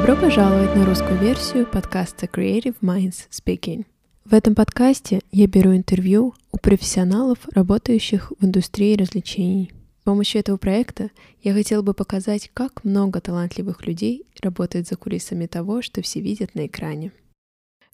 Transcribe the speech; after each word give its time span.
Добро 0.00 0.16
пожаловать 0.16 0.74
на 0.74 0.86
русскую 0.86 1.18
версию 1.18 1.66
подкаста 1.66 2.24
Creative 2.24 2.74
Minds 2.80 3.28
Speaking. 3.30 3.84
В 4.24 4.32
этом 4.32 4.54
подкасте 4.54 5.20
я 5.30 5.46
беру 5.46 5.76
интервью 5.76 6.32
у 6.52 6.56
профессионалов, 6.56 7.40
работающих 7.50 8.30
в 8.30 8.42
индустрии 8.42 8.96
развлечений. 8.96 9.70
С 10.00 10.04
помощью 10.04 10.40
этого 10.40 10.56
проекта 10.56 11.10
я 11.42 11.52
хотела 11.52 11.82
бы 11.82 11.92
показать, 11.92 12.50
как 12.54 12.82
много 12.82 13.20
талантливых 13.20 13.86
людей 13.86 14.24
работает 14.40 14.88
за 14.88 14.96
кулисами 14.96 15.44
того, 15.44 15.82
что 15.82 16.00
все 16.00 16.20
видят 16.22 16.54
на 16.54 16.64
экране. 16.64 17.12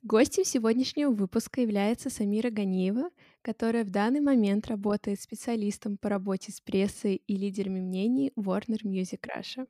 Гостем 0.05 0.45
сегодняшнего 0.45 1.11
выпуска 1.11 1.61
является 1.61 2.09
Самира 2.09 2.51
Ганиева, 2.51 3.11
которая 3.43 3.85
в 3.85 3.91
данный 3.91 4.21
момент 4.21 4.69
работает 4.69 5.21
специалистом 5.21 5.97
по 5.97 6.09
работе 6.09 6.53
с 6.53 6.61
прессой 6.61 7.21
и 7.27 7.37
лидерами 7.37 7.81
мнений 7.81 8.31
Warner 8.37 8.85
Music 8.85 9.23
Russia. 9.37 9.67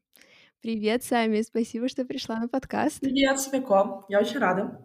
Привет, 0.67 1.05
Сами, 1.05 1.43
спасибо, 1.43 1.89
что 1.89 2.05
пришла 2.05 2.41
на 2.41 2.49
подкаст. 2.49 2.99
Привет, 2.99 3.39
Свяко, 3.39 4.05
я 4.09 4.19
очень 4.19 4.41
рада. 4.41 4.85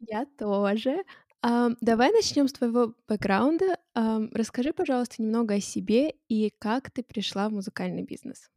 Я 0.00 0.24
тоже. 0.38 1.04
Um, 1.44 1.76
давай 1.82 2.12
начнем 2.12 2.48
с 2.48 2.52
твоего 2.54 2.94
бэкграунда. 3.06 3.76
Um, 3.94 4.30
расскажи, 4.32 4.72
пожалуйста, 4.72 5.20
немного 5.20 5.56
о 5.56 5.60
себе 5.60 6.14
и 6.30 6.50
как 6.58 6.90
ты 6.90 7.02
пришла 7.02 7.50
в 7.50 7.52
музыкальный 7.52 8.04
бизнес. 8.04 8.50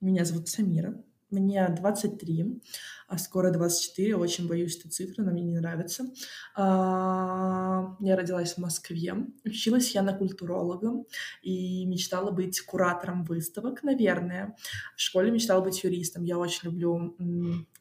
Меня 0.00 0.24
зовут 0.24 0.48
Самира. 0.48 0.94
Мне 1.30 1.68
23, 1.68 2.62
а 3.06 3.18
скоро 3.18 3.50
24. 3.50 4.16
Очень 4.16 4.48
боюсь 4.48 4.78
этой 4.78 4.90
цифры, 4.90 5.22
она 5.22 5.32
мне 5.32 5.42
не 5.42 5.58
нравится. 5.58 6.06
А, 6.54 7.96
я 8.00 8.16
родилась 8.16 8.54
в 8.54 8.58
Москве. 8.58 9.14
Училась 9.44 9.94
я 9.94 10.02
на 10.02 10.14
культуролога 10.14 11.04
и 11.42 11.84
мечтала 11.84 12.30
быть 12.30 12.60
куратором 12.62 13.24
выставок, 13.24 13.82
наверное. 13.82 14.56
В 14.96 15.00
школе 15.00 15.30
мечтала 15.30 15.60
быть 15.60 15.84
юристом. 15.84 16.24
Я 16.24 16.38
очень 16.38 16.70
люблю 16.70 17.14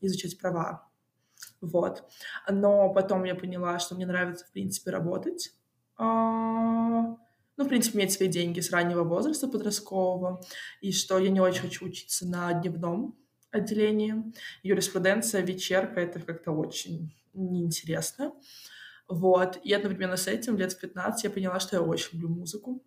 изучать 0.01 0.37
права. 0.37 0.87
Вот. 1.61 2.03
Но 2.49 2.93
потом 2.93 3.23
я 3.23 3.35
поняла, 3.35 3.79
что 3.79 3.95
мне 3.95 4.05
нравится, 4.05 4.45
в 4.45 4.51
принципе, 4.51 4.91
работать. 4.91 5.53
А, 5.97 7.15
ну, 7.57 7.63
в 7.63 7.67
принципе, 7.67 7.97
иметь 7.97 8.11
свои 8.11 8.27
деньги 8.27 8.59
с 8.59 8.71
раннего 8.71 9.03
возраста 9.03 9.47
подросткового, 9.47 10.41
и 10.81 10.91
что 10.91 11.17
я 11.17 11.29
не 11.29 11.39
очень 11.39 11.61
хочу 11.61 11.85
учиться 11.85 12.27
на 12.27 12.53
дневном 12.53 13.17
отделении. 13.57 14.15
Юриспруденция, 14.63 15.41
вечерка— 15.41 15.99
это 16.01 16.19
как-то 16.19 16.51
очень 16.51 17.13
неинтересно. 17.33 18.33
Вот. 19.07 19.59
И 19.63 19.73
одновременно 19.73 20.17
с 20.17 20.27
этим, 20.27 20.57
лет 20.57 20.73
в 20.73 20.79
15, 20.79 21.23
я 21.23 21.29
поняла, 21.29 21.59
что 21.59 21.77
я 21.77 21.81
очень 21.81 22.19
люблю 22.19 22.29
музыку. 22.29 22.83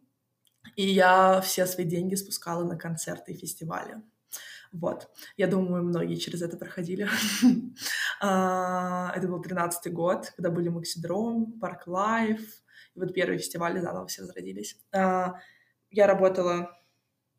И 0.76 0.86
я 0.86 1.40
все 1.40 1.66
свои 1.66 1.86
деньги 1.86 2.14
спускала 2.14 2.64
на 2.64 2.76
концерты 2.76 3.32
и 3.32 3.36
фестивали. 3.36 4.02
Вот. 4.72 5.08
Я 5.36 5.46
думаю, 5.46 5.82
многие 5.82 6.16
через 6.16 6.42
это 6.42 6.56
проходили. 6.56 7.08
А, 8.22 9.14
это 9.16 9.28
был 9.28 9.40
13-й 9.40 9.90
год, 9.90 10.30
когда 10.36 10.50
были 10.50 10.68
Максидром, 10.68 11.58
Park 11.58 11.86
Live. 11.86 12.40
И 12.94 13.00
вот 13.00 13.14
первые 13.14 13.38
фестивали 13.38 13.80
заново 13.80 14.06
все 14.08 14.20
возродились. 14.20 14.76
А, 14.92 15.36
я 15.90 16.06
работала 16.06 16.70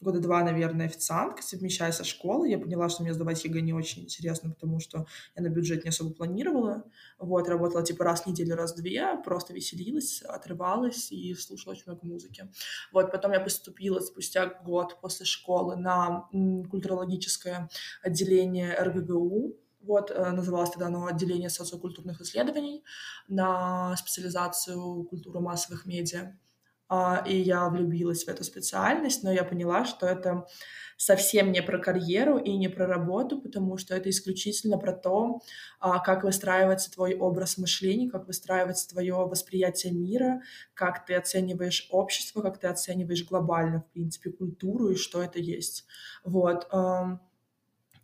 года 0.02 0.20
два, 0.20 0.44
наверное, 0.44 0.88
официанткой, 0.88 1.44
совмещая 1.44 1.92
со 1.92 2.04
школой. 2.04 2.52
Я 2.52 2.60
поняла, 2.60 2.90
что 2.90 3.04
мне 3.04 3.14
сдавать 3.14 3.44
ЕГЭ 3.46 3.62
не 3.62 3.74
очень 3.74 4.04
интересно, 4.04 4.52
потому 4.52 4.80
что 4.80 5.06
я 5.36 5.44
на 5.44 5.50
бюджет 5.50 5.84
не 5.84 5.90
особо 5.90 6.14
планировала. 6.14 6.84
Вот, 7.20 7.48
работала 7.48 7.84
типа 7.84 8.04
раз 8.04 8.24
в 8.24 8.28
неделю, 8.28 8.56
раз 8.56 8.74
в 8.74 8.78
две, 8.78 9.16
просто 9.24 9.54
веселилась, 9.54 10.22
отрывалась 10.24 11.12
и 11.12 11.34
слушала 11.36 11.74
очень 11.74 11.84
много 11.86 12.06
музыки. 12.06 12.52
Вот, 12.92 13.12
потом 13.12 13.32
я 13.32 13.40
поступила 13.40 14.00
спустя 14.00 14.48
год 14.48 15.00
после 15.02 15.26
школы 15.26 15.76
на 15.76 16.28
культурологическое 16.70 17.70
отделение 18.02 18.76
РГГУ, 18.76 19.56
вот, 19.82 20.12
э, 20.12 20.32
называлось 20.32 20.70
тогда 20.70 20.88
оно 20.88 21.08
отделение 21.08 21.50
социокультурных 21.50 22.22
исследований 22.22 22.84
на 23.28 23.96
специализацию 23.98 25.04
культуры 25.06 25.40
массовых 25.40 25.86
медиа. 25.86 26.38
А, 26.94 27.24
и 27.26 27.38
я 27.38 27.70
влюбилась 27.70 28.26
в 28.26 28.28
эту 28.28 28.44
специальность, 28.44 29.24
но 29.24 29.32
я 29.32 29.46
поняла, 29.46 29.86
что 29.86 30.06
это 30.06 30.46
совсем 30.98 31.54
не 31.54 31.64
про 31.64 31.80
карьеру 31.80 32.38
и 32.38 32.58
не 32.58 32.68
про 32.68 32.86
работу, 32.86 33.40
потому 33.40 33.78
что 33.78 33.96
это 33.96 34.10
исключительно 34.10 34.78
про 34.78 34.92
то, 34.92 35.40
а, 35.80 36.00
как 36.00 36.26
выстраивается 36.26 36.92
твой 36.92 37.16
образ 37.16 37.58
мышления, 37.58 38.10
как 38.10 38.28
выстраивается 38.28 38.90
твое 38.90 39.16
восприятие 39.16 39.94
мира, 39.94 40.42
как 40.74 41.06
ты 41.06 41.16
оцениваешь 41.16 41.88
общество, 41.92 42.42
как 42.42 42.60
ты 42.60 42.68
оцениваешь 42.68 43.26
глобально, 43.26 43.80
в 43.80 43.94
принципе, 43.94 44.30
культуру 44.30 44.90
и 44.90 44.98
что 44.98 45.24
это 45.24 45.40
есть. 45.40 45.86
Вот. 46.26 46.70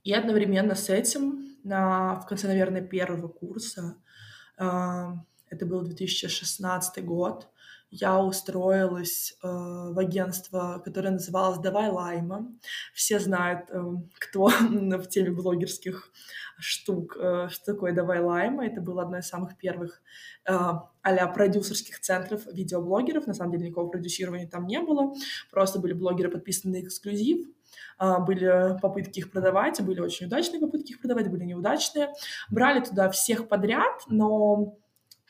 И 0.05 0.13
одновременно 0.13 0.75
с 0.75 0.89
этим 0.89 1.57
на, 1.65 2.21
в 2.21 2.25
конце, 2.25 2.47
наверное, 2.47 2.81
первого 2.81 3.27
курса, 3.27 3.97
это 4.57 5.65
был 5.65 5.81
2016 5.81 7.03
год, 7.03 7.49
я 7.89 8.19
устроилась 8.19 9.37
э, 9.41 9.47
в 9.47 9.97
агентство, 9.97 10.81
которое 10.83 11.11
называлось 11.11 11.59
«Давай 11.59 11.89
лайма». 11.89 12.47
Все 12.93 13.19
знают, 13.19 13.69
э, 13.69 13.81
кто 14.19 14.47
в 14.59 15.07
теме 15.07 15.31
блогерских 15.31 16.11
штук, 16.59 17.15
э, 17.17 17.47
что 17.49 17.73
такое 17.73 17.93
«Давай 17.93 18.19
лайма». 18.19 18.65
Это 18.65 18.81
было 18.81 19.03
одно 19.03 19.19
из 19.19 19.27
самых 19.27 19.57
первых 19.57 20.01
э, 20.45 20.53
а 20.53 21.27
продюсерских 21.27 22.01
центров 22.01 22.45
видеоблогеров. 22.51 23.25
На 23.25 23.33
самом 23.33 23.53
деле 23.53 23.67
никакого 23.67 23.89
продюсирования 23.89 24.47
там 24.47 24.67
не 24.67 24.81
было. 24.81 25.13
Просто 25.49 25.79
были 25.79 25.93
блогеры, 25.93 26.29
подписанные 26.29 26.81
на 26.81 26.85
эксклюзив. 26.85 27.47
Uh, 27.99 28.23
были 28.23 28.79
попытки 28.79 29.19
их 29.19 29.31
продавать, 29.31 29.81
были 29.81 29.99
очень 29.99 30.27
удачные 30.27 30.59
попытки 30.59 30.91
их 30.91 31.01
продавать, 31.01 31.29
были 31.29 31.43
неудачные. 31.43 32.13
Брали 32.49 32.79
туда 32.79 33.09
всех 33.09 33.47
подряд, 33.47 34.03
но 34.07 34.77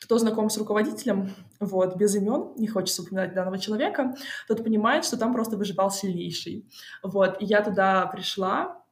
кто 0.00 0.18
знаком 0.18 0.48
с 0.50 0.56
руководителем, 0.56 1.34
вот, 1.60 1.96
без 1.96 2.14
имен, 2.14 2.52
не 2.56 2.68
хочется 2.68 3.02
упоминать 3.02 3.34
данного 3.34 3.58
человека, 3.58 4.14
тот 4.46 4.62
понимает, 4.62 5.04
что 5.04 5.16
там 5.16 5.32
просто 5.32 5.56
выживал 5.56 5.90
сильнейший. 5.90 6.66
Вот, 7.02 7.40
и 7.40 7.44
я 7.44 7.62
туда 7.62 8.06
пришла, 8.06 8.82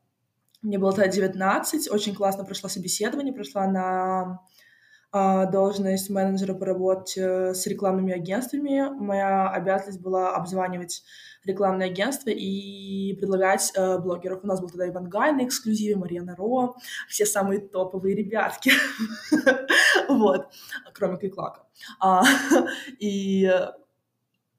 мне 0.63 0.79
было 0.79 0.93
тогда 0.93 1.09
19, 1.09 1.91
очень 1.91 2.15
классно 2.15 2.45
прошла 2.45 2.69
собеседование, 2.69 3.33
прошла 3.33 3.67
на 3.67 4.41
должность 5.13 6.11
менеджера 6.11 6.53
по 6.53 6.67
работе 6.67 7.55
с 7.55 7.67
рекламными 7.67 8.13
агентствами. 8.13 8.91
Моя 8.91 9.49
обязанность 9.49 10.01
была 10.01 10.35
обзванивать 10.37 11.03
рекламное 11.47 11.87
агентство 11.87 12.31
и 12.31 13.15
предлагать 13.15 13.73
э, 13.75 13.99
блогеров. 13.99 14.41
У 14.43 14.47
нас 14.47 14.61
был 14.61 14.69
тогда 14.69 14.89
Иван 14.89 15.09
Гай 15.09 15.33
на 15.33 15.45
эксклюзиве, 15.45 15.97
Мария 15.97 16.25
Ро, 16.37 16.77
все 17.09 17.25
самые 17.25 17.61
топовые 17.61 18.15
ребятки. 18.15 18.73
Вот, 20.09 20.53
кроме 20.93 21.17
Кликлака. 21.17 21.63
А, 22.01 22.23
и 23.01 23.51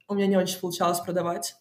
у 0.08 0.16
меня 0.16 0.28
не 0.28 0.38
очень 0.38 0.59
получалось 0.59 1.00
продавать. 1.00 1.56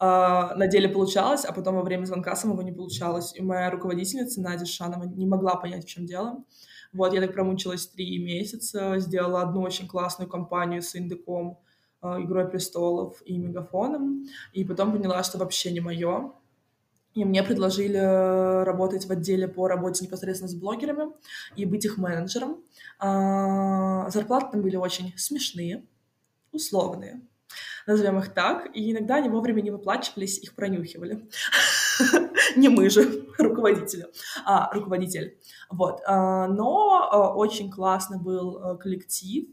Uh, 0.00 0.54
на 0.56 0.66
деле 0.66 0.88
получалось, 0.88 1.44
а 1.44 1.52
потом 1.52 1.76
во 1.76 1.82
время 1.82 2.04
звонка 2.06 2.34
самого 2.34 2.60
не 2.62 2.72
получалось. 2.72 3.34
И 3.36 3.40
моя 3.40 3.70
руководительница 3.70 4.40
Надя 4.40 4.66
Шанова 4.66 5.04
не 5.04 5.26
могла 5.26 5.54
понять, 5.54 5.84
в 5.84 5.88
чем 5.88 6.06
дело. 6.06 6.44
Вот, 6.92 7.14
я 7.14 7.20
так 7.20 7.32
промучилась 7.32 7.86
три 7.86 8.18
месяца, 8.18 8.98
сделала 8.98 9.42
одну 9.42 9.62
очень 9.62 9.88
классную 9.88 10.28
компанию 10.28 10.82
с 10.82 10.94
Индеком, 10.94 11.58
Э, 12.02 12.20
«Игрой 12.20 12.48
престолов» 12.48 13.22
и 13.24 13.38
«Мегафоном», 13.38 14.26
и 14.52 14.64
потом 14.64 14.92
поняла, 14.92 15.22
что 15.22 15.38
вообще 15.38 15.70
не 15.70 15.80
мое. 15.80 16.32
И 17.14 17.24
мне 17.24 17.42
предложили 17.42 17.98
э, 17.98 18.64
работать 18.64 19.06
в 19.06 19.12
отделе 19.12 19.46
по 19.46 19.68
работе 19.68 20.04
непосредственно 20.04 20.48
с 20.48 20.54
блогерами 20.54 21.12
и 21.56 21.64
быть 21.64 21.84
их 21.84 21.98
менеджером. 21.98 22.64
А, 22.98 24.08
зарплаты 24.10 24.52
там 24.52 24.62
были 24.62 24.76
очень 24.76 25.12
смешные, 25.16 25.84
условные, 26.52 27.20
назовем 27.86 28.18
их 28.18 28.32
так, 28.32 28.74
и 28.74 28.92
иногда 28.92 29.16
они 29.16 29.28
вовремя 29.28 29.60
не 29.60 29.70
выплачивались, 29.70 30.38
их 30.38 30.54
пронюхивали. 30.54 31.28
Не 32.56 32.68
мы 32.68 32.90
же, 32.90 33.26
руководители, 33.38 34.06
а 34.44 34.72
руководитель. 34.72 35.38
Вот. 35.70 36.00
А, 36.06 36.48
но 36.48 37.10
э, 37.12 37.36
очень 37.36 37.70
классно 37.70 38.18
был 38.18 38.78
коллектив, 38.78 39.48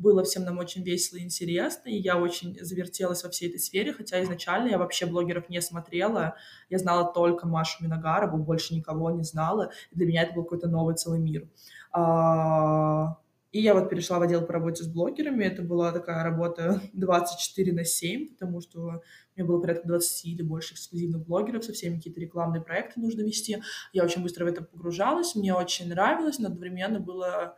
было 0.00 0.24
всем 0.24 0.44
нам 0.44 0.58
очень 0.58 0.82
весело 0.82 1.18
и 1.18 1.22
интересно, 1.22 1.90
и 1.90 1.96
я 1.96 2.16
очень 2.16 2.56
завертелась 2.60 3.22
во 3.22 3.30
всей 3.30 3.50
этой 3.50 3.60
сфере, 3.60 3.92
хотя 3.92 4.22
изначально 4.22 4.68
я 4.68 4.78
вообще 4.78 5.06
блогеров 5.06 5.48
не 5.48 5.60
смотрела, 5.60 6.36
я 6.70 6.78
знала 6.78 7.12
только 7.12 7.46
Машу 7.46 7.84
Миногарову, 7.84 8.38
больше 8.38 8.74
никого 8.74 9.10
не 9.10 9.24
знала, 9.24 9.70
и 9.90 9.96
для 9.96 10.06
меня 10.06 10.22
это 10.22 10.34
был 10.34 10.44
какой-то 10.44 10.68
новый 10.68 10.94
целый 10.94 11.20
мир. 11.20 11.48
А, 11.92 13.18
и 13.52 13.60
я 13.60 13.74
вот 13.74 13.90
перешла 13.90 14.18
в 14.18 14.22
отдел 14.22 14.46
по 14.46 14.52
работе 14.52 14.84
с 14.84 14.86
блогерами. 14.86 15.44
Это 15.44 15.62
была 15.62 15.90
такая 15.92 16.22
работа 16.22 16.80
24 16.92 17.72
на 17.72 17.84
7, 17.84 18.34
потому 18.34 18.60
что 18.60 18.80
у 18.80 19.02
меня 19.36 19.46
было 19.46 19.60
порядка 19.60 19.88
20 19.88 20.24
или 20.26 20.42
больше 20.42 20.74
эксклюзивных 20.74 21.26
блогеров, 21.26 21.64
со 21.64 21.72
всеми 21.72 21.96
какие-то 21.96 22.20
рекламные 22.20 22.62
проекты 22.62 23.00
нужно 23.00 23.22
вести. 23.22 23.60
Я 23.92 24.04
очень 24.04 24.22
быстро 24.22 24.44
в 24.44 24.48
это 24.48 24.62
погружалась, 24.62 25.34
мне 25.34 25.54
очень 25.54 25.88
нравилось, 25.88 26.38
но 26.38 26.46
одновременно 26.46 27.00
было 27.00 27.56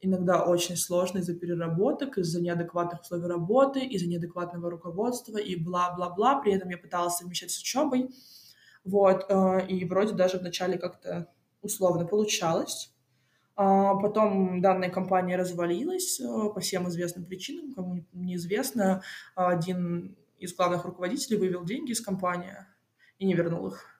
иногда 0.00 0.44
очень 0.44 0.76
сложно 0.76 1.18
из-за 1.18 1.34
переработок, 1.34 2.18
из-за 2.18 2.40
неадекватных 2.40 3.02
условий 3.02 3.26
работы, 3.26 3.80
из-за 3.80 4.06
неадекватного 4.06 4.70
руководства 4.70 5.38
и 5.38 5.56
бла-бла-бла. 5.56 6.40
При 6.40 6.54
этом 6.54 6.68
я 6.68 6.78
пыталась 6.78 7.16
совмещать 7.16 7.50
с 7.50 7.58
учебой. 7.58 8.10
Вот, 8.84 9.24
э, 9.28 9.66
и 9.66 9.84
вроде 9.86 10.12
даже 10.12 10.38
вначале 10.38 10.78
как-то 10.78 11.28
условно 11.62 12.06
получалось. 12.06 12.93
А 13.56 13.94
потом 13.94 14.60
данная 14.60 14.90
компания 14.90 15.36
развалилась 15.36 16.20
э, 16.20 16.24
по 16.24 16.60
всем 16.60 16.88
известным 16.88 17.24
причинам, 17.24 17.72
кому 17.72 18.04
неизвестно. 18.12 19.02
Один 19.36 20.16
из 20.38 20.54
главных 20.54 20.84
руководителей 20.84 21.38
вывел 21.38 21.64
деньги 21.64 21.92
из 21.92 22.00
компании 22.00 22.56
и 23.18 23.26
не 23.26 23.34
вернул 23.34 23.68
их. 23.68 23.94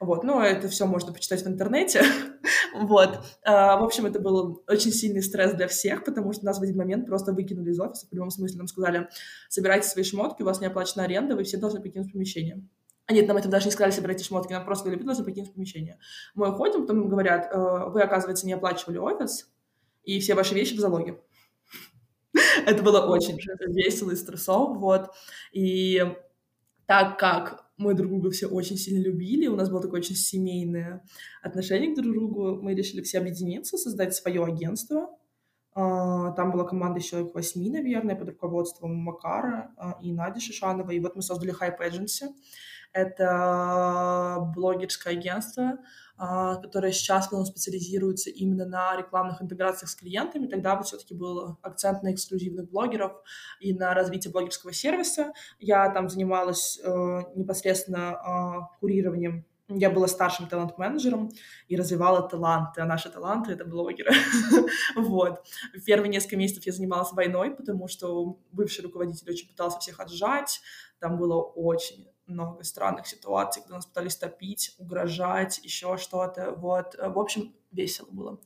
Вот, 0.00 0.24
но 0.24 0.42
это 0.42 0.68
все 0.68 0.86
можно 0.86 1.12
почитать 1.12 1.44
в 1.44 1.48
интернете. 1.48 2.02
вот. 2.74 3.20
А, 3.44 3.76
в 3.78 3.84
общем, 3.84 4.06
это 4.06 4.18
был 4.18 4.62
очень 4.68 4.92
сильный 4.92 5.22
стресс 5.22 5.54
для 5.54 5.68
всех, 5.68 6.04
потому 6.04 6.32
что 6.32 6.44
нас 6.44 6.58
в 6.58 6.62
один 6.62 6.76
момент 6.76 7.06
просто 7.06 7.32
выкинули 7.32 7.70
из 7.70 7.80
офиса, 7.80 8.06
в 8.06 8.10
прямом 8.10 8.30
смысле 8.30 8.58
нам 8.58 8.66
сказали, 8.66 9.08
собирайте 9.48 9.88
свои 9.88 10.04
шмотки, 10.04 10.42
у 10.42 10.46
вас 10.46 10.60
не 10.60 10.66
оплачена 10.66 11.04
аренда, 11.04 11.36
вы 11.36 11.44
все 11.44 11.58
должны 11.58 11.80
покинуть 11.80 12.12
помещение. 12.12 12.66
А 13.06 13.12
нет, 13.12 13.28
нам 13.28 13.36
это 13.36 13.48
даже 13.48 13.66
не 13.66 13.70
сказали, 13.70 13.92
собирайте 13.92 14.24
шмотки, 14.24 14.52
нам 14.52 14.64
просто 14.64 14.86
говорили, 14.86 15.06
должны 15.06 15.24
покинуть 15.24 15.54
помещение. 15.54 15.98
Мы 16.34 16.50
уходим, 16.50 16.82
потом 16.82 17.02
им 17.02 17.08
говорят, 17.08 17.48
«Э, 17.52 17.88
вы, 17.90 18.02
оказывается, 18.02 18.46
не 18.46 18.52
оплачивали 18.52 18.98
офис, 18.98 19.48
и 20.02 20.18
все 20.18 20.34
ваши 20.34 20.54
вещи 20.54 20.74
в 20.74 20.80
залоге. 20.80 21.20
Это 22.66 22.82
было 22.82 23.06
очень 23.06 23.38
весело 23.72 24.10
и 24.10 24.16
стрессово, 24.16 24.74
вот. 24.74 25.10
И 25.52 26.02
так 26.86 27.18
как 27.18 27.66
мы 27.76 27.94
друг 27.94 28.10
друга 28.10 28.30
все 28.30 28.46
очень 28.46 28.76
сильно 28.76 29.02
любили, 29.02 29.46
у 29.46 29.56
нас 29.56 29.68
было 29.68 29.82
такое 29.82 30.00
очень 30.00 30.16
семейное 30.16 31.04
отношение 31.42 31.92
к 31.92 31.96
друг 31.96 32.12
другу, 32.12 32.62
мы 32.62 32.74
решили 32.74 33.02
все 33.02 33.18
объединиться, 33.18 33.76
создать 33.76 34.14
свое 34.14 34.44
агентство. 34.44 35.10
А, 35.74 36.32
там 36.32 36.52
была 36.52 36.64
команда 36.64 37.00
человек 37.00 37.34
восьми, 37.34 37.68
наверное, 37.68 38.16
под 38.16 38.30
руководством 38.30 38.94
Макара 38.96 39.74
а, 39.76 39.98
и 40.02 40.10
Нади 40.10 40.40
Шишановой. 40.40 40.96
И 40.96 41.00
вот 41.00 41.16
мы 41.16 41.22
создали 41.22 41.52
Hype 41.52 41.78
Agency. 41.80 42.32
Это 42.96 44.38
блогерское 44.54 45.12
агентство, 45.12 45.78
а, 46.16 46.56
которое 46.56 46.92
сейчас 46.92 47.30
в 47.30 47.44
специализируется 47.44 48.30
именно 48.30 48.64
на 48.64 48.96
рекламных 48.96 49.42
интеграциях 49.42 49.90
с 49.90 49.94
клиентами. 49.94 50.46
Тогда 50.46 50.76
вот 50.76 50.86
все-таки 50.86 51.14
был 51.14 51.58
акцент 51.60 52.02
на 52.02 52.14
эксклюзивных 52.14 52.70
блогеров 52.70 53.12
и 53.60 53.74
на 53.74 53.92
развитие 53.92 54.32
блогерского 54.32 54.72
сервиса. 54.72 55.34
Я 55.58 55.90
там 55.90 56.08
занималась 56.08 56.80
э, 56.82 56.88
непосредственно 57.34 58.16
э, 58.16 58.78
курированием 58.80 59.44
я 59.68 59.90
была 59.90 60.06
старшим 60.06 60.48
талант-менеджером 60.48 61.28
и 61.66 61.76
развивала 61.76 62.22
таланты, 62.28 62.80
а 62.80 62.86
наши 62.86 63.10
таланты— 63.10 63.50
это 63.52 63.64
блогеры. 63.64 64.12
вот. 64.96 65.44
Первые 65.84 66.08
несколько 66.08 66.36
месяцев 66.36 66.64
я 66.66 66.72
занималась 66.72 67.12
войной, 67.12 67.50
потому 67.50 67.88
что 67.88 68.38
бывший 68.52 68.82
руководитель 68.82 69.28
очень 69.28 69.48
пытался 69.48 69.80
всех 69.80 69.98
отжать. 69.98 70.60
Там 71.00 71.18
было 71.18 71.42
очень 71.42 72.06
много 72.26 72.64
странных 72.64 73.06
ситуаций, 73.06 73.62
когда 73.62 73.76
нас 73.76 73.86
пытались 73.86 74.16
топить, 74.16 74.74
угрожать, 74.78 75.60
еще 75.62 75.96
что-то. 75.96 76.52
Вот. 76.52 76.94
В 76.98 77.18
общем, 77.18 77.54
весело 77.72 78.08
было. 78.10 78.40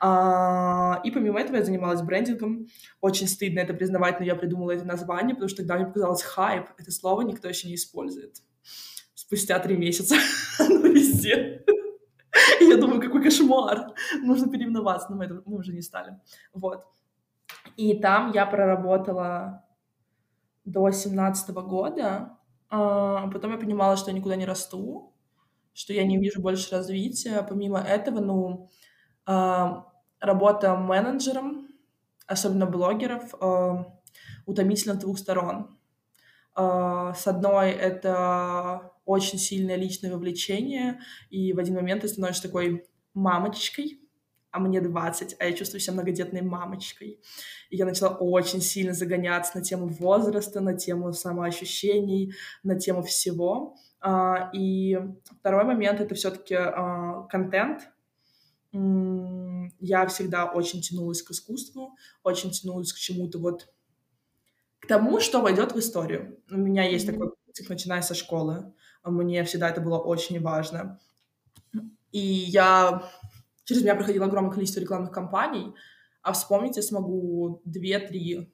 А, 0.00 1.00
и 1.04 1.10
помимо 1.10 1.40
этого 1.40 1.56
я 1.56 1.64
занималась 1.64 2.02
брендингом. 2.02 2.66
Очень 3.00 3.28
стыдно 3.28 3.60
это 3.60 3.74
признавать, 3.74 4.20
но 4.20 4.26
я 4.26 4.36
придумала 4.36 4.72
это 4.72 4.84
название, 4.84 5.34
потому 5.34 5.48
что 5.48 5.58
тогда 5.58 5.76
мне 5.76 5.86
показалось 5.86 6.22
хайп. 6.22 6.66
Это 6.78 6.90
слово 6.90 7.22
никто 7.22 7.48
еще 7.48 7.68
не 7.68 7.74
использует. 7.74 8.42
Спустя 9.14 9.58
три 9.58 9.76
месяца 9.76 10.16
оно 10.58 10.86
везде. 10.86 11.64
я 12.60 12.76
думаю, 12.76 13.00
какой 13.00 13.22
кошмар. 13.22 13.92
Нужно 14.22 14.50
переименоваться, 14.50 15.08
но 15.10 15.16
мы, 15.16 15.24
это, 15.24 15.42
мы 15.44 15.58
уже 15.58 15.72
не 15.72 15.82
стали. 15.82 16.18
Вот. 16.52 16.84
И 17.76 17.98
там 17.98 18.32
я 18.32 18.46
проработала 18.46 19.64
до 20.64 20.90
17 20.90 21.50
года, 21.50 22.38
а, 22.68 23.28
потом 23.28 23.52
я 23.52 23.58
понимала, 23.58 23.96
что 23.96 24.10
я 24.10 24.16
никуда 24.16 24.36
не 24.36 24.46
расту, 24.46 25.14
что 25.74 25.92
я 25.92 26.04
не 26.04 26.18
вижу 26.18 26.40
больше 26.40 26.74
развития. 26.74 27.44
Помимо 27.48 27.78
этого, 27.78 28.20
ну, 28.20 28.70
а, 29.26 29.86
работа 30.20 30.76
менеджером, 30.76 31.68
особенно 32.26 32.66
блогеров, 32.66 33.34
а, 33.40 33.98
утомительно 34.46 34.94
с 34.94 34.98
двух 34.98 35.18
сторон. 35.18 35.78
А, 36.54 37.12
с 37.14 37.26
одной 37.26 37.70
это 37.70 38.92
очень 39.04 39.38
сильное 39.38 39.76
личное 39.76 40.12
вовлечение, 40.12 41.00
и 41.30 41.52
в 41.52 41.58
один 41.58 41.74
момент 41.76 42.02
ты 42.02 42.08
становишься 42.08 42.42
такой 42.42 42.86
мамочкой, 43.14 44.00
а 44.56 44.58
мне 44.58 44.80
20, 44.80 45.36
а 45.38 45.44
я 45.44 45.52
чувствую 45.52 45.80
себя 45.80 45.92
многодетной 45.92 46.40
мамочкой. 46.40 47.20
И 47.68 47.76
я 47.76 47.84
начала 47.84 48.16
очень 48.16 48.62
сильно 48.62 48.94
загоняться 48.94 49.58
на 49.58 49.62
тему 49.62 49.86
возраста, 49.88 50.60
на 50.60 50.72
тему 50.72 51.12
самоощущений, 51.12 52.32
на 52.62 52.78
тему 52.78 53.02
всего. 53.02 53.76
А, 54.00 54.50
и 54.54 54.98
второй 55.40 55.64
момент— 55.64 56.00
это 56.00 56.14
все-таки 56.14 56.54
а, 56.54 57.24
контент. 57.24 57.82
Я 58.72 60.06
всегда 60.06 60.46
очень 60.46 60.80
тянулась 60.80 61.20
к 61.20 61.32
искусству, 61.32 61.94
очень 62.22 62.50
тянулась 62.50 62.94
к 62.94 62.96
чему-то 62.96 63.38
вот 63.38 63.68
к 64.80 64.86
тому, 64.86 65.20
что 65.20 65.42
войдет 65.42 65.72
в 65.72 65.78
историю. 65.78 66.38
У 66.50 66.56
меня 66.56 66.88
есть 66.88 67.06
такой 67.06 67.30
принцип, 67.44 67.68
начиная 67.68 68.00
со 68.00 68.14
школы. 68.14 68.72
Мне 69.04 69.44
всегда 69.44 69.68
это 69.68 69.82
было 69.82 69.98
очень 69.98 70.40
важно. 70.40 70.98
И 72.10 72.18
я 72.18 73.02
через 73.66 73.82
меня 73.82 73.94
проходило 73.94 74.24
огромное 74.24 74.52
количество 74.52 74.80
рекламных 74.80 75.12
кампаний, 75.12 75.74
а 76.22 76.32
вспомнить 76.32 76.76
я 76.76 76.82
смогу 76.82 77.60
две-три, 77.66 78.52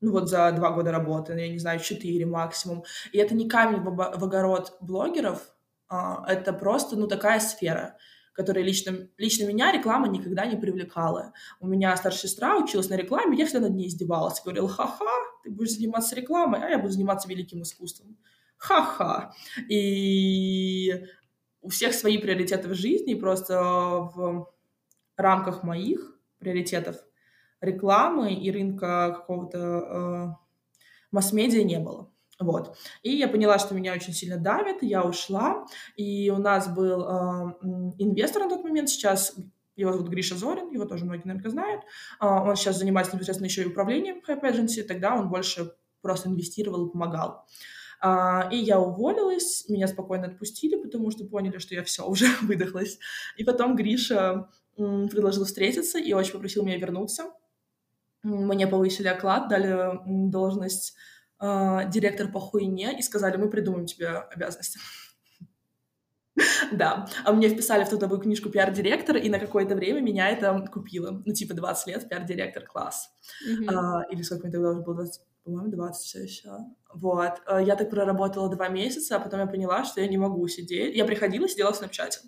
ну 0.00 0.12
вот 0.12 0.30
за 0.30 0.50
два 0.52 0.70
года 0.70 0.90
работы, 0.90 1.34
я 1.34 1.48
не 1.48 1.58
знаю, 1.58 1.80
четыре 1.80 2.24
максимум. 2.24 2.84
И 3.12 3.18
это 3.18 3.34
не 3.34 3.46
камень 3.48 3.82
в 3.82 4.24
огород 4.24 4.78
блогеров, 4.80 5.54
а, 5.90 6.24
это 6.26 6.52
просто, 6.52 6.96
ну, 6.96 7.08
такая 7.08 7.40
сфера, 7.40 7.96
которая 8.32 8.64
лично, 8.64 9.08
лично 9.18 9.46
меня 9.46 9.72
реклама 9.72 10.08
никогда 10.08 10.46
не 10.46 10.56
привлекала. 10.56 11.32
У 11.58 11.66
меня 11.66 11.94
старшая 11.96 12.30
сестра 12.30 12.56
училась 12.56 12.88
на 12.88 12.94
рекламе, 12.94 13.36
я 13.36 13.44
всегда 13.44 13.66
над 13.66 13.76
ней 13.76 13.88
издевалась. 13.88 14.40
Говорила, 14.40 14.68
ха-ха, 14.68 15.04
ты 15.42 15.50
будешь 15.50 15.72
заниматься 15.72 16.14
рекламой, 16.14 16.60
а 16.62 16.70
я 16.70 16.78
буду 16.78 16.92
заниматься 16.92 17.28
великим 17.28 17.62
искусством. 17.62 18.16
Ха-ха. 18.56 19.34
И 19.68 21.04
у 21.62 21.68
всех 21.68 21.94
свои 21.94 22.18
приоритеты 22.18 22.68
в 22.68 22.74
жизни, 22.74 23.12
и 23.12 23.20
просто 23.20 23.60
в 23.62 24.48
рамках 25.16 25.62
моих 25.62 26.18
приоритетов 26.38 26.96
рекламы 27.60 28.34
и 28.34 28.50
рынка 28.50 29.14
какого-то 29.16 29.58
э, 29.58 30.28
масс-медиа 31.12 31.62
не 31.62 31.78
было. 31.78 32.10
Вот. 32.38 32.78
И 33.02 33.14
я 33.14 33.28
поняла, 33.28 33.58
что 33.58 33.74
меня 33.74 33.92
очень 33.92 34.14
сильно 34.14 34.38
давит, 34.38 34.82
я 34.82 35.02
ушла, 35.02 35.66
и 35.94 36.30
у 36.30 36.38
нас 36.38 36.74
был 36.74 37.02
э, 37.02 37.54
инвестор 37.98 38.44
на 38.44 38.48
тот 38.48 38.64
момент, 38.64 38.88
сейчас 38.88 39.36
его 39.76 39.92
зовут 39.92 40.08
Гриша 40.08 40.36
Зорин, 40.36 40.70
его 40.70 40.84
тоже 40.84 41.04
многие, 41.04 41.26
наверное, 41.26 41.50
знают. 41.50 41.82
Uh, 42.20 42.50
он 42.50 42.56
сейчас 42.56 42.78
занимается 42.78 43.14
непосредственно 43.14 43.46
еще 43.46 43.62
и 43.62 43.66
управлением 43.66 44.20
Hype 44.26 44.42
Agency, 44.42 44.82
тогда 44.82 45.14
он 45.14 45.30
больше 45.30 45.72
просто 46.02 46.28
инвестировал 46.28 46.86
и 46.86 46.92
помогал. 46.92 47.30
А, 47.30 47.44
и 48.02 48.56
я 48.56 48.80
уволилась, 48.80 49.68
меня 49.68 49.86
спокойно 49.86 50.26
отпустили, 50.28 50.76
потому 50.76 51.10
что 51.10 51.24
поняли, 51.24 51.58
что 51.58 51.74
я 51.74 51.84
все, 51.84 52.06
уже 52.06 52.26
выдохлась. 52.42 52.98
И 53.36 53.44
потом 53.44 53.76
Гриша 53.76 54.48
предложил 54.76 55.44
встретиться 55.44 55.98
и 55.98 56.12
очень 56.12 56.32
попросил 56.32 56.64
меня 56.64 56.78
вернуться. 56.78 57.30
Мне 58.22 58.66
повысили 58.66 59.08
оклад, 59.08 59.48
дали 59.48 59.98
должность 60.30 60.94
э, 61.40 61.80
директор 61.90 62.30
по 62.30 62.38
хуйне 62.38 62.98
и 62.98 63.02
сказали, 63.02 63.36
мы 63.36 63.48
придумаем 63.48 63.86
тебе 63.86 64.08
обязанности. 64.08 64.78
Да, 66.72 67.08
а 67.24 67.32
мне 67.32 67.48
вписали 67.48 67.84
в 67.84 67.88
трудовую 67.88 68.20
книжку 68.20 68.48
пиар-директор, 68.48 69.16
и 69.16 69.28
на 69.28 69.38
какое-то 69.38 69.74
время 69.74 70.00
меня 70.00 70.30
это 70.30 70.66
купило. 70.72 71.22
Ну, 71.26 71.34
типа 71.34 71.54
20 71.54 71.86
лет, 71.88 72.08
пиар-директор, 72.08 72.64
класс. 72.64 73.10
А, 73.66 74.02
или 74.10 74.22
сколько 74.22 74.44
мне 74.44 74.52
тогда 74.52 74.70
уже 74.70 74.80
было, 74.80 74.94
20, 74.94 75.20
по-моему, 75.44 75.70
20 75.70 76.02
все 76.02 76.22
еще. 76.22 76.50
Вот. 76.92 77.40
Э, 77.46 77.62
я 77.64 77.76
так 77.76 77.90
проработала 77.90 78.48
два 78.48 78.68
месяца, 78.68 79.16
а 79.16 79.20
потом 79.20 79.40
я 79.40 79.46
поняла, 79.46 79.84
что 79.84 80.00
я 80.00 80.08
не 80.08 80.18
могу 80.18 80.46
сидеть. 80.48 80.96
Я 80.96 81.04
приходила, 81.04 81.48
сидела 81.48 81.72
в 81.72 81.76
снапчате. 81.76 82.20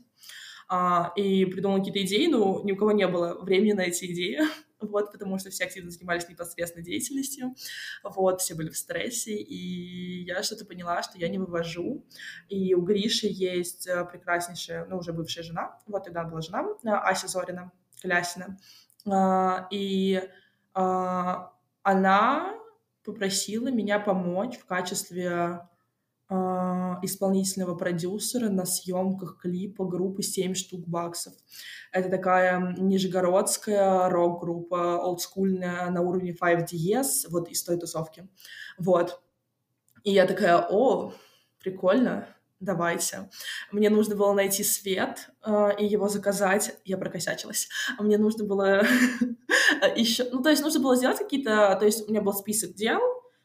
А, 0.75 1.12
и 1.16 1.45
придумала 1.45 1.81
какие-то 1.81 2.02
идеи, 2.02 2.28
но 2.28 2.62
ни 2.64 2.73
у 2.73 2.76
кого 2.76 2.92
не 2.92 3.07
было 3.07 3.38
времени 3.42 3.73
на 3.73 3.83
эти 3.83 4.07
идеи, 4.07 4.40
вот, 4.81 5.12
потому 5.12 5.38
что 5.38 5.50
все 5.50 5.64
активно 5.64 5.90
занимались 5.90 6.28
непосредственной 6.31 6.83
деятельностью, 6.83 7.54
вот, 8.02 8.40
все 8.40 8.54
были 8.54 8.71
в 8.71 8.76
стрессе, 8.78 9.35
и 9.35 10.25
я 10.25 10.42
что-то 10.42 10.64
поняла, 10.64 11.02
что 11.02 11.19
я 11.19 11.28
не 11.28 11.38
вывожу, 11.38 12.07
и 12.49 12.73
у 12.73 12.81
Гриши 12.81 13.26
есть 13.26 13.87
э, 13.87 14.02
прекраснейшая, 14.07 14.87
ну, 14.87 14.97
уже 14.97 15.12
бывшая 15.12 15.42
жена, 15.42 15.78
вот 15.87 16.04
тогда 16.04 16.25
была 16.25 16.40
жена, 16.40 16.64
э, 16.85 16.88
Ася 16.88 17.28
Зорина, 17.28 17.71
Клясина, 18.00 18.57
а, 19.07 19.69
и 19.71 20.23
а, 20.73 21.52
она 21.83 22.62
попросила 23.04 23.68
меня 23.68 23.99
помочь 23.99 24.56
в 24.56 24.64
качестве 24.64 25.61
э, 26.28 26.35
исполнительного 27.02 27.75
продюсера 27.75 28.49
на 28.49 28.64
съемках 28.64 29.38
клипа 29.40 29.85
группы 29.85 30.23
«7 30.23 30.54
штук 30.54 30.87
баксов». 30.87 31.35
Это 31.92 32.09
такая 32.09 32.75
нижегородская 32.78 34.09
рок-группа, 34.09 34.99
олдскульная, 34.99 35.90
на 35.90 36.00
уровне 36.00 36.35
5DS, 36.40 37.28
вот 37.28 37.49
из 37.49 37.62
той 37.62 37.78
тусовки. 37.78 38.28
Вот. 38.78 39.23
И 40.04 40.12
я 40.12 40.26
такая, 40.26 40.66
о, 40.68 41.12
прикольно, 41.61 42.26
давайте. 42.62 43.28
Мне 43.71 43.90
нужно 43.90 44.16
было 44.16 44.33
найти 44.33 44.64
свет 44.64 45.31
э, 45.45 45.71
и 45.78 45.85
его 45.85 46.09
заказать. 46.09 46.76
Я 46.85 46.97
прокосячилась. 46.97 47.69
Мне 47.99 48.19
нужно 48.19 48.45
было 48.45 48.83
еще... 49.97 50.28
Ну, 50.33 50.42
то 50.42 50.50
есть 50.50 50.62
нужно 50.62 50.81
было 50.81 50.97
сделать 50.97 51.19
какие-то... 51.19 51.76
То 51.78 51.85
есть 51.85 52.09
у 52.09 52.11
меня 52.11 52.23
был 52.23 52.33
список 52.33 52.75
дел, 52.75 53.00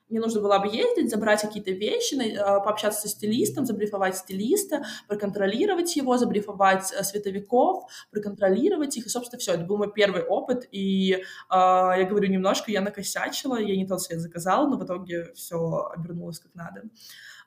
мне 0.09 0.19
нужно 0.19 0.41
было 0.41 0.55
объездить, 0.55 1.09
забрать 1.09 1.41
какие-то 1.41 1.71
вещи, 1.71 2.15
а, 2.37 2.59
пообщаться 2.59 3.01
со 3.01 3.07
стилистом, 3.07 3.65
забрифовать 3.65 4.17
стилиста, 4.17 4.85
проконтролировать 5.07 5.95
его, 5.95 6.17
забрифовать 6.17 6.91
э, 6.93 7.03
световиков, 7.03 7.85
проконтролировать 8.11 8.95
их. 8.97 9.05
И, 9.05 9.09
собственно, 9.09 9.39
все. 9.39 9.53
Это 9.53 9.63
был 9.63 9.77
мой 9.77 9.91
первый 9.91 10.23
опыт. 10.23 10.67
И 10.71 11.13
э, 11.13 11.21
я 11.49 12.05
говорю, 12.09 12.29
немножко 12.29 12.71
я 12.71 12.81
накосячила, 12.81 13.59
я 13.59 13.75
не 13.75 13.87
тот 13.87 14.01
свет 14.01 14.19
заказала, 14.19 14.67
но 14.67 14.77
в 14.77 14.85
итоге 14.85 15.33
все 15.33 15.89
обернулось 15.93 16.39
как 16.39 16.53
надо. 16.55 16.83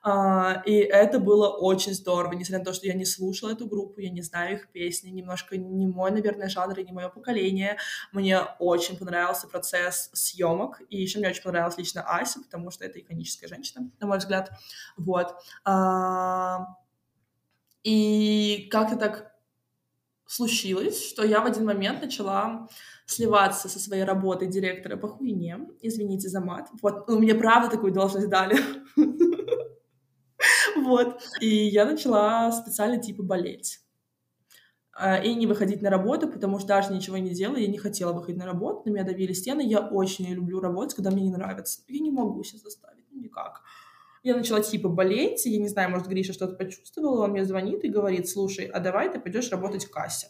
А, 0.03 0.63
и 0.65 0.73
это 0.77 1.19
было 1.19 1.49
очень 1.49 1.93
здорово, 1.93 2.33
несмотря 2.33 2.59
на 2.59 2.65
то, 2.65 2.73
что 2.73 2.87
я 2.87 2.93
не 2.93 3.05
слушала 3.05 3.51
эту 3.51 3.67
группу, 3.67 3.99
я 3.99 4.09
не 4.09 4.21
знаю 4.21 4.55
их 4.55 4.71
песни, 4.71 5.09
немножко 5.09 5.57
не 5.57 5.85
мой, 5.85 6.09
наверное, 6.09 6.49
жанр 6.49 6.79
и 6.79 6.83
не 6.83 6.91
мое 6.91 7.09
поколение. 7.09 7.77
Мне 8.11 8.39
очень 8.57 8.97
понравился 8.97 9.47
процесс 9.47 10.09
съемок, 10.13 10.81
и 10.89 10.99
еще 10.99 11.19
мне 11.19 11.29
очень 11.29 11.43
понравилась 11.43 11.77
лично 11.77 12.01
Ася, 12.01 12.39
потому 12.51 12.71
что 12.71 12.83
это 12.83 12.99
иконическая 12.99 13.47
женщина, 13.47 13.89
на 13.99 14.07
мой 14.07 14.17
взгляд. 14.17 14.51
Вот. 14.97 15.35
А, 15.63 16.67
и 17.83 18.67
как-то 18.69 18.97
так 18.97 19.31
случилось, 20.25 21.07
что 21.07 21.25
я 21.25 21.41
в 21.41 21.45
один 21.45 21.65
момент 21.65 22.01
начала 22.01 22.67
сливаться 23.05 23.69
со 23.69 23.79
своей 23.79 24.03
работой 24.03 24.47
директора 24.47 24.97
по 24.97 25.07
хуйне. 25.07 25.59
Извините 25.81 26.27
за 26.27 26.41
мат. 26.41 26.69
Вот, 26.81 27.07
ну, 27.07 27.19
мне 27.19 27.35
правда 27.35 27.69
такую 27.69 27.93
должность 27.93 28.29
дали. 28.29 28.57
Вот. 30.75 31.21
И 31.39 31.47
я 31.47 31.85
начала 31.85 32.51
специально 32.51 32.97
типа 32.97 33.21
болеть 33.21 33.79
и 35.23 35.33
не 35.35 35.47
выходить 35.47 35.81
на 35.81 35.89
работу, 35.89 36.27
потому 36.27 36.59
что 36.59 36.67
даже 36.67 36.93
ничего 36.93 37.17
не 37.17 37.29
делала, 37.29 37.57
я 37.57 37.67
не 37.67 37.77
хотела 37.77 38.11
выходить 38.11 38.37
на 38.37 38.45
работу, 38.45 38.83
на 38.85 38.93
меня 38.93 39.03
давили 39.03 39.33
стены, 39.33 39.61
я 39.61 39.79
очень 39.79 40.27
люблю 40.33 40.59
работать, 40.59 40.95
когда 40.95 41.11
мне 41.11 41.23
не 41.23 41.31
нравится. 41.31 41.81
Я 41.87 41.99
не 41.99 42.11
могу 42.11 42.43
себя 42.43 42.59
заставить, 42.59 43.05
ну 43.09 43.21
никак. 43.21 43.61
Я 44.21 44.35
начала 44.35 44.61
типа 44.61 44.89
болеть, 44.89 45.45
я 45.45 45.57
не 45.57 45.69
знаю, 45.69 45.91
может, 45.91 46.07
Гриша 46.07 46.33
что-то 46.33 46.55
почувствовал, 46.55 47.21
он 47.21 47.31
мне 47.31 47.45
звонит 47.45 47.83
и 47.83 47.89
говорит, 47.89 48.29
слушай, 48.29 48.65
а 48.65 48.79
давай 48.79 49.11
ты 49.11 49.19
пойдешь 49.19 49.49
работать 49.49 49.85
в 49.85 49.91
кассе. 49.91 50.27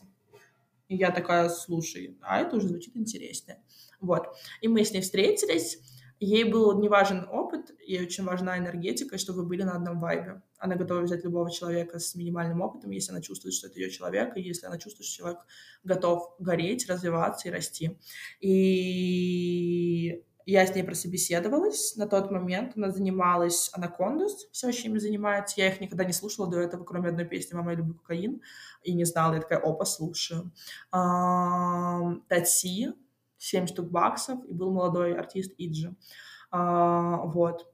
И 0.88 0.96
я 0.96 1.12
такая, 1.12 1.50
слушай, 1.50 2.18
а 2.22 2.40
это 2.40 2.58
уже 2.58 2.68
звучит 2.68 2.96
интереснее. 2.96 3.62
Вот. 4.00 4.28
И 4.62 4.68
мы 4.68 4.84
с 4.86 4.92
ней 4.92 5.02
встретились, 5.02 5.80
Ей 6.24 6.44
был 6.44 6.80
не 6.80 6.88
важен 6.88 7.28
опыт, 7.32 7.72
ей 7.84 8.04
очень 8.04 8.24
важна 8.24 8.56
энергетика, 8.60 9.18
чтобы 9.18 9.42
вы 9.42 9.48
были 9.48 9.64
на 9.64 9.72
одном 9.72 10.00
вайбе. 10.00 10.44
Она 10.62 10.76
готова 10.76 11.02
взять 11.02 11.24
любого 11.24 11.50
человека 11.50 11.98
с 11.98 12.14
минимальным 12.14 12.62
опытом, 12.62 12.92
если 12.92 13.12
она 13.12 13.22
чувствует, 13.22 13.56
что 13.56 13.68
это 13.68 13.80
ее 13.80 13.90
человек, 13.90 14.38
и 14.38 14.42
если 14.42 14.68
она 14.68 14.78
чувствует, 14.78 15.08
что 15.08 15.18
человек 15.18 15.40
готов 15.84 16.36
гореть, 16.38 16.88
развиваться 16.88 17.48
и 17.48 17.52
расти. 17.52 17.98
И 18.40 20.24
я 20.46 20.68
с 20.68 20.76
ней 20.76 20.84
прособеседовалась. 20.84 21.96
На 21.96 22.08
тот 22.08 22.30
момент 22.30 22.74
она 22.76 22.92
занималась 22.92 23.72
Анакондус, 23.74 24.50
все 24.52 24.68
еще 24.68 24.88
ими 24.88 25.00
занимается. 25.00 25.60
Я 25.60 25.70
их 25.70 25.82
никогда 25.82 26.04
не 26.04 26.14
слушала 26.14 26.48
до 26.48 26.60
этого, 26.60 26.84
кроме 26.84 27.10
одной 27.10 27.26
песни 27.26 27.56
«Мама, 27.56 27.72
я 27.72 27.78
люблю 27.78 27.96
кокаин». 27.96 28.42
И 28.84 28.94
не 28.94 29.06
знала, 29.06 29.34
я 29.34 29.42
такая, 29.42 29.60
опа, 29.60 29.86
слушаю. 29.86 30.52
Тати, 30.92 32.94
7 33.38 33.66
штук 33.66 33.90
баксов, 33.90 34.46
и 34.46 34.54
был 34.54 34.72
молодой 34.72 35.16
артист 35.16 35.54
Иджи. 35.58 35.96
А, 36.52 37.26
вот. 37.26 37.68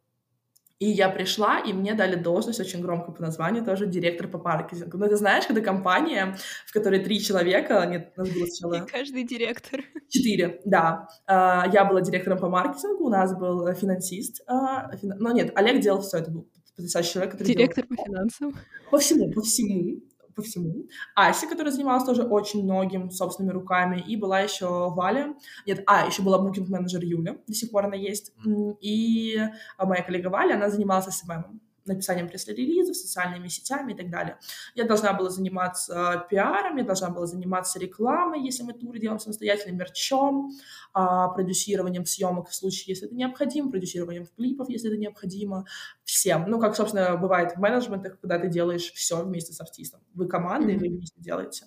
И 0.80 0.90
я 0.90 1.10
пришла, 1.10 1.60
и 1.60 1.74
мне 1.74 1.96
дали 1.96 2.16
должность 2.16 2.60
очень 2.60 2.82
громко 2.82 3.12
по 3.12 3.22
названию, 3.22 3.66
тоже 3.66 3.88
директор 3.88 4.28
по 4.28 4.38
маркетингу. 4.38 4.98
Ну, 5.00 5.08
ты 5.08 5.16
знаешь, 5.16 5.48
когда 5.48 5.62
компания, 5.62 6.38
в 6.68 6.72
которой 6.72 7.04
три 7.04 7.20
человека, 7.20 7.84
нет, 7.86 8.14
у 8.16 8.22
нас 8.22 8.30
было 8.30 8.46
сначала... 8.46 8.86
И 8.86 8.88
каждый 8.88 9.24
директор. 9.24 9.82
Четыре, 10.08 10.62
да. 10.66 11.08
А, 11.26 11.66
я 11.74 11.84
была 11.84 12.02
директором 12.02 12.38
по 12.38 12.48
маркетингу, 12.48 13.06
у 13.06 13.10
нас 13.10 13.36
был 13.36 13.74
финансист. 13.74 14.44
А, 14.48 14.92
ну, 15.02 15.34
нет, 15.34 15.52
Олег 15.56 15.82
делал 15.82 16.02
все, 16.02 16.18
это 16.18 16.30
был 16.30 16.48
потрясающий 16.76 17.14
человек, 17.14 17.32
который 17.32 17.48
Директор 17.48 17.84
делал... 17.88 17.98
по 17.98 18.06
финансам. 18.06 18.56
По 18.92 19.00
всему, 19.00 19.32
по 19.32 19.42
всему 19.42 20.02
по 20.38 20.44
всему. 20.44 20.86
Ася, 21.16 21.48
которая 21.48 21.74
занималась 21.74 22.06
тоже 22.06 22.24
очень 22.24 22.64
многим 22.64 23.10
собственными 23.10 23.54
руками, 23.54 24.04
и 24.08 24.16
была 24.16 24.40
еще 24.40 24.90
Валя, 24.92 25.36
нет, 25.66 25.84
а, 25.88 26.06
еще 26.06 26.22
была 26.22 26.38
букинг-менеджер 26.38 27.04
Юля, 27.04 27.38
до 27.48 27.54
сих 27.54 27.72
пор 27.72 27.86
она 27.86 27.96
есть, 27.96 28.34
и 28.80 29.42
моя 29.80 30.04
коллега 30.04 30.28
Валя, 30.28 30.56
она 30.56 30.70
занималась 30.70 31.06
СММом 31.06 31.60
написанием 31.88 32.28
пресс-релизов, 32.28 32.96
социальными 32.96 33.48
сетями 33.48 33.94
и 33.94 33.96
так 33.96 34.10
далее. 34.10 34.38
Я 34.76 34.84
должна 34.84 35.14
была 35.14 35.30
заниматься 35.30 36.26
пиаром, 36.30 36.78
я 36.78 36.84
должна 36.84 37.10
была 37.10 37.26
заниматься 37.26 37.80
рекламой, 37.80 38.44
если 38.44 38.64
мы 38.64 38.74
туры 38.74 39.00
делаем 39.00 39.20
самостоятельно, 39.20 39.78
мерчом, 39.78 40.52
а, 40.94 41.30
продюсированием 41.30 42.06
съемок 42.06 42.50
в 42.50 42.56
случае, 42.56 42.94
если 42.94 43.08
это 43.08 43.16
необходимо, 43.16 43.72
продюсированием 43.72 44.28
клипов, 44.36 44.70
если 44.70 44.90
это 44.90 45.00
необходимо, 45.00 45.66
всем. 46.08 46.46
Ну, 46.50 46.60
как, 46.60 46.76
собственно, 46.76 47.18
бывает 47.18 47.52
в 47.52 47.60
менеджментах, 47.60 48.20
когда 48.22 48.40
ты 48.40 48.48
делаешь 48.48 48.94
все 48.94 49.24
вместе 49.24 49.52
с 49.52 49.60
артистом. 49.60 50.00
Вы 50.14 50.28
команда, 50.28 50.72
mm-hmm. 50.72 50.76
и 50.76 50.90
вы 50.90 50.96
вместе 50.96 51.20
делаете. 51.20 51.66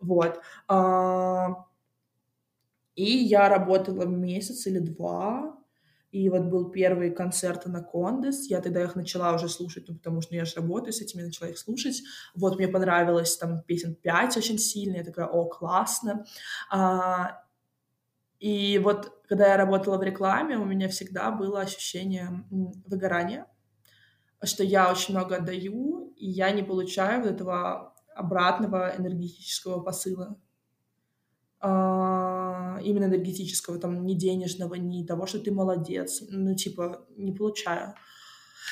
Вот. 0.00 0.40
А, 0.66 1.66
и 2.94 3.04
я 3.04 3.50
работала 3.50 4.04
месяц 4.04 4.66
или 4.66 4.78
два, 4.78 5.58
и 6.10 6.28
вот 6.30 6.44
был 6.44 6.70
первый 6.70 7.10
концерт 7.10 7.66
Анакондес, 7.66 8.48
я 8.48 8.62
тогда 8.62 8.82
их 8.82 8.96
начала 8.96 9.34
уже 9.34 9.48
слушать, 9.50 9.84
ну, 9.88 9.94
потому 9.96 10.22
что 10.22 10.34
я 10.34 10.46
же 10.46 10.56
работаю 10.56 10.94
с 10.94 11.02
этими, 11.02 11.22
начала 11.22 11.50
их 11.50 11.58
слушать. 11.58 12.02
Вот 12.34 12.56
мне 12.56 12.68
понравилось 12.68 13.36
там 13.36 13.60
песен 13.60 13.94
пять 13.94 14.36
очень 14.38 14.58
сильно, 14.58 14.96
я 14.96 15.04
такая, 15.04 15.26
о, 15.26 15.44
классно. 15.44 16.24
А, 16.70 17.42
и 18.38 18.78
вот 18.78 19.12
когда 19.28 19.48
я 19.48 19.58
работала 19.58 19.98
в 19.98 20.02
рекламе, 20.02 20.56
у 20.56 20.64
меня 20.64 20.88
всегда 20.88 21.30
было 21.30 21.60
ощущение 21.60 22.44
выгорания, 22.50 23.46
что 24.44 24.64
я 24.64 24.90
очень 24.90 25.14
много 25.14 25.36
отдаю, 25.36 26.12
и 26.16 26.28
я 26.28 26.50
не 26.50 26.62
получаю 26.62 27.22
вот 27.22 27.30
этого 27.30 27.94
обратного 28.14 28.94
энергетического 28.96 29.80
посыла. 29.80 30.36
А, 31.60 32.80
именно 32.82 33.04
энергетического, 33.04 33.78
там, 33.78 34.04
не 34.04 34.16
денежного, 34.16 34.74
не 34.74 35.06
того, 35.06 35.26
что 35.26 35.38
ты 35.38 35.52
молодец, 35.52 36.22
ну, 36.28 36.56
типа, 36.56 37.06
не 37.16 37.32
получаю. 37.32 37.94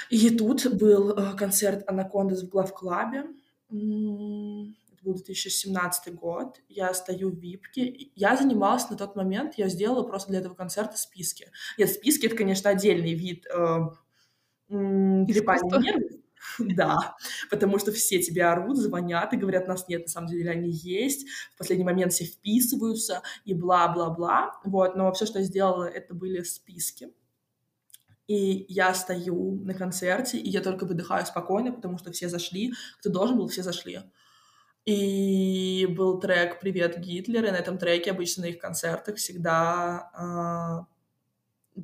И 0.09 0.31
тут 0.31 0.67
был 0.75 1.11
э, 1.11 1.37
концерт 1.37 1.89
Анакондас 1.89 2.43
в 2.43 2.49
главклабе, 2.49 3.27
это 3.69 5.05
был 5.05 5.15
2017 5.15 6.15
год, 6.17 6.61
я 6.69 6.93
стою 6.93 7.31
в 7.31 7.39
випке, 7.39 8.11
я 8.17 8.37
занималась 8.37 8.91
на 8.91 8.97
тот 8.97 9.15
момент, 9.15 9.55
я 9.55 9.69
сделала 9.69 10.03
просто 10.03 10.31
для 10.31 10.41
этого 10.41 10.55
концерта 10.55 10.97
списки. 10.97 11.53
Нет, 11.79 11.91
списки— 11.91 12.27
это, 12.27 12.35
конечно, 12.35 12.71
отдельный 12.71 13.15
вид 13.15 13.47
трепания 14.71 15.79
нервов, 15.79 16.21
Да, 16.59 17.17
потому 17.51 17.79
что 17.79 17.93
все 17.93 18.21
тебя 18.21 18.53
орут, 18.53 18.79
звонят 18.79 19.33
и 19.33 19.37
говорят, 19.37 19.69
нас 19.69 19.89
нет, 19.89 20.03
на 20.03 20.09
самом 20.09 20.29
деле 20.29 20.51
они 20.51 20.71
есть, 20.71 21.29
в 21.55 21.59
последний 21.59 21.85
момент 21.85 22.13
все 22.13 22.25
вписываются 22.25 23.23
и 23.45 23.55
бла-бла-бла, 23.55 24.61
вот, 24.65 24.97
но 24.97 25.13
все, 25.13 25.27
что 25.27 25.39
я 25.39 25.45
сделала, 25.45 25.85
это 25.85 26.15
были 26.15 26.43
списки, 26.43 27.09
и 28.27 28.65
я 28.69 28.95
стою 28.95 29.61
на 29.65 29.75
концерте, 29.75 30.39
и 30.39 30.49
я 30.49 30.61
только 30.61 30.87
выдыхаю 30.87 31.27
спокойно, 31.27 31.73
потому 31.73 31.99
что 31.99 32.13
все 32.13 32.29
зашли, 32.29 32.73
кто 33.01 33.11
должен 33.11 33.37
был, 33.37 33.49
все 33.49 33.63
зашли. 33.63 34.01
И 34.87 35.87
был 35.91 36.21
трек 36.21 36.59
«Привет, 36.61 36.99
Гитлер», 36.99 37.45
и 37.45 37.51
на 37.51 37.57
этом 37.57 37.77
треке 37.77 38.13
обычно 38.13 38.45
на 38.45 38.47
их 38.47 38.59
концертах 38.59 39.17
всегда 39.17 40.87
э, 40.87 41.00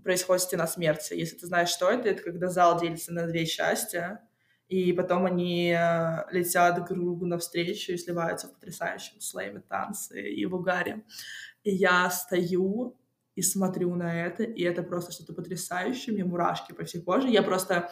происходит 0.02 0.42
стена 0.42 0.66
смерти. 0.66 1.14
Если 1.14 1.36
ты 1.36 1.46
знаешь, 1.46 1.68
что 1.68 1.90
это, 1.90 2.08
это 2.08 2.22
когда 2.22 2.48
зал 2.48 2.80
делится 2.80 3.12
на 3.12 3.26
две 3.26 3.46
части, 3.46 4.18
и 4.68 4.92
потом 4.92 5.26
они 5.26 5.70
э, 5.70 6.24
летят 6.32 6.74
друг 6.74 6.88
другу 6.88 7.26
навстречу 7.26 7.92
и 7.92 7.96
сливаются 7.96 8.48
в 8.48 8.54
потрясающем 8.54 9.20
слэме, 9.20 9.60
танце 9.60 10.20
и 10.28 10.44
в 10.44 10.54
угаре. 10.54 11.04
И 11.62 11.70
я 11.70 12.10
стою 12.10 12.98
и 13.36 13.42
смотрю 13.42 13.94
на 13.94 14.26
это, 14.26 14.42
и 14.42 14.62
это 14.62 14.82
просто 14.82 15.12
что-то 15.12 15.34
потрясающее, 15.34 16.14
мне 16.14 16.24
мурашки 16.24 16.72
по 16.72 16.84
всей 16.84 17.02
коже. 17.02 17.28
Я 17.28 17.42
просто 17.42 17.90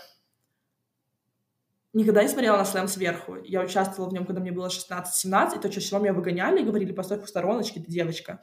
никогда 1.95 2.23
не 2.23 2.29
смотрела 2.29 2.59
на 2.59 2.65
слэм 2.65 2.89
сверху. 2.89 3.37
Я 3.45 3.63
участвовала 3.63 4.11
в 4.11 4.13
нем, 4.13 4.27
когда 4.27 4.41
мне 4.41 4.53
было 4.53 4.67
16-17, 4.67 5.57
и 5.57 5.61
то, 5.61 5.69
чаще 5.69 5.81
всего 5.81 6.01
меня 6.01 6.13
выгоняли 6.13 6.61
и 6.61 6.65
говорили, 6.65 6.93
постой 6.93 7.21
в 7.21 7.29
стороночке, 7.29 7.81
ты 7.81 7.91
девочка. 7.91 8.41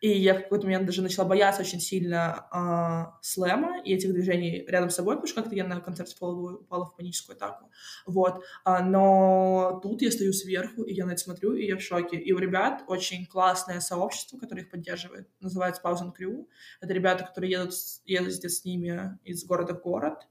И 0.00 0.08
я 0.08 0.34
в 0.34 0.42
какой-то 0.44 0.64
момент 0.64 0.86
даже 0.86 1.02
начала 1.02 1.26
бояться 1.26 1.60
очень 1.60 1.80
сильно 1.80 2.46
э, 2.52 3.18
слэма 3.22 3.82
и 3.84 3.94
этих 3.94 4.12
движений 4.12 4.64
рядом 4.66 4.88
с 4.88 4.94
собой, 4.94 5.16
потому 5.16 5.28
что 5.28 5.42
как-то 5.42 5.56
я 5.56 5.66
на 5.66 5.80
концерте 5.80 6.14
упала, 6.16 6.56
упала 6.56 6.86
в 6.86 6.96
паническую 6.96 7.36
атаку. 7.36 7.70
Вот. 8.06 8.42
А, 8.64 8.82
но 8.82 9.78
тут 9.82 10.00
я 10.00 10.10
стою 10.10 10.32
сверху, 10.32 10.82
и 10.84 10.94
я 10.94 11.04
на 11.04 11.12
это 11.12 11.20
смотрю, 11.20 11.54
и 11.54 11.66
я 11.66 11.76
в 11.76 11.82
шоке. 11.82 12.16
И 12.16 12.32
у 12.32 12.38
ребят 12.38 12.82
очень 12.86 13.26
классное 13.26 13.80
сообщество, 13.80 14.38
которое 14.38 14.62
их 14.62 14.70
поддерживает. 14.70 15.28
Называется 15.40 15.82
Pause 15.84 16.04
and 16.04 16.12
Crew. 16.18 16.46
Это 16.80 16.94
ребята, 16.94 17.24
которые 17.24 17.52
едут, 17.52 17.72
ездят 18.06 18.52
с 18.52 18.64
ними 18.64 19.18
из 19.24 19.44
города 19.44 19.74
в 19.74 19.82
город. 19.82 20.26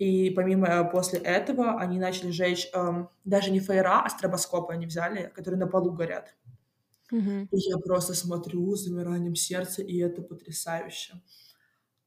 И 0.00 0.30
помимо, 0.30 0.66
э, 0.66 0.90
после 0.90 1.20
этого 1.20 1.78
они 1.78 2.00
начали 2.00 2.30
жечь 2.30 2.70
эм, 2.72 3.10
даже 3.26 3.50
не 3.52 3.60
фаера, 3.60 4.02
а 4.04 4.08
стробоскопы 4.10 4.72
они 4.72 4.86
взяли, 4.86 5.30
которые 5.36 5.60
на 5.60 5.66
полу 5.68 5.92
горят. 5.92 6.34
Мгм. 7.10 7.48
И 7.52 7.58
я 7.58 7.78
просто 7.78 8.14
смотрю 8.14 8.74
с 8.76 8.84
замиранием 8.84 9.34
сердца, 9.34 9.82
и 9.82 9.98
это 9.98 10.22
потрясающе. 10.22 11.20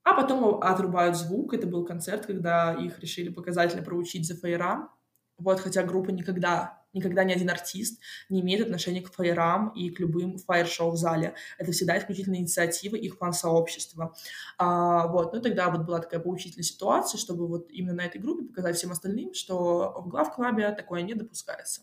А 0.03 0.13
потом 0.15 0.61
отрубают 0.63 1.17
звук. 1.17 1.53
Это 1.53 1.67
был 1.67 1.85
концерт, 1.85 2.25
когда 2.25 2.73
их 2.73 2.99
решили 2.99 3.29
показательно 3.29 3.83
проучить 3.83 4.27
за 4.27 4.35
фаера. 4.35 4.89
Вот, 5.37 5.59
хотя 5.59 5.83
группа 5.83 6.11
никогда 6.11 6.82
никогда 6.93 7.23
ни 7.23 7.33
один 7.33 7.49
артист 7.49 7.99
не 8.29 8.41
имеет 8.41 8.61
отношения 8.61 9.01
к 9.01 9.11
фаерам 9.11 9.69
и 9.69 9.89
к 9.89 9.99
любым 9.99 10.37
фаер-шоу 10.37 10.91
в 10.91 10.97
зале. 10.97 11.35
Это 11.57 11.71
всегда 11.71 11.97
исключительно 11.97 12.35
инициатива 12.35 12.95
их 12.95 13.17
фан-сообщества. 13.17 14.15
А, 14.57 15.07
вот, 15.07 15.33
ну 15.33 15.41
тогда 15.41 15.69
вот 15.69 15.81
была 15.81 15.99
такая 15.99 16.19
поучительная 16.19 16.63
ситуация, 16.63 17.17
чтобы 17.17 17.47
вот 17.47 17.69
именно 17.71 17.93
на 17.93 18.05
этой 18.05 18.19
группе 18.21 18.45
показать 18.45 18.77
всем 18.77 18.91
остальным, 18.91 19.33
что 19.33 20.01
в 20.05 20.09
глав-клабе 20.09 20.71
такое 20.71 21.01
не 21.01 21.13
допускается. 21.13 21.81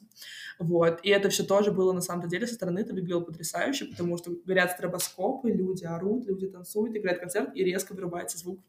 Вот, 0.58 1.00
и 1.02 1.10
это 1.10 1.28
все 1.28 1.44
тоже 1.44 1.72
было 1.72 1.92
на 1.92 2.00
самом 2.00 2.28
деле 2.28 2.46
со 2.46 2.54
стороны, 2.54 2.80
это 2.80 2.94
выглядело 2.94 3.20
потрясающе, 3.20 3.86
потому 3.86 4.16
что 4.18 4.32
горят 4.44 4.72
стробоскопы, 4.72 5.50
люди 5.50 5.84
орут, 5.84 6.26
люди 6.26 6.46
танцуют, 6.46 6.96
играют 6.96 7.20
концерт, 7.20 7.50
и 7.54 7.64
резко 7.64 7.92
вырубается 7.94 8.38
звук 8.38 8.60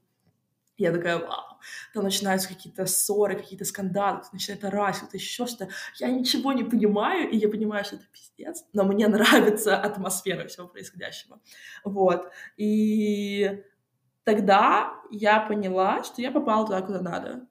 я 0.82 0.92
такая, 0.92 1.18
вау. 1.18 1.60
Там 1.94 2.04
начинаются 2.04 2.50
какие-то 2.50 2.86
ссоры, 2.86 3.36
какие-то 3.36 3.66
скандалы, 3.66 4.22
начинает 4.34 4.64
орать, 4.64 4.96
что-то 4.96 5.18
еще 5.18 5.46
что-то. 5.46 5.70
Я 6.00 6.10
ничего 6.10 6.54
не 6.54 6.64
понимаю, 6.64 7.30
и 7.30 7.38
я 7.38 7.50
понимаю, 7.50 7.86
что 7.86 7.98
это 7.98 8.06
пиздец, 8.12 8.66
но 8.74 8.84
мне 8.84 9.08
нравится 9.10 9.78
атмосфера 9.78 10.48
всего 10.48 10.68
происходящего. 10.68 11.40
Вот. 11.84 12.32
И 12.58 13.64
тогда 14.24 14.94
я 15.12 15.40
поняла, 15.42 16.04
что 16.04 16.22
я 16.22 16.32
попала 16.32 16.66
туда, 16.66 16.82
куда 16.82 17.02
надо. 17.02 17.48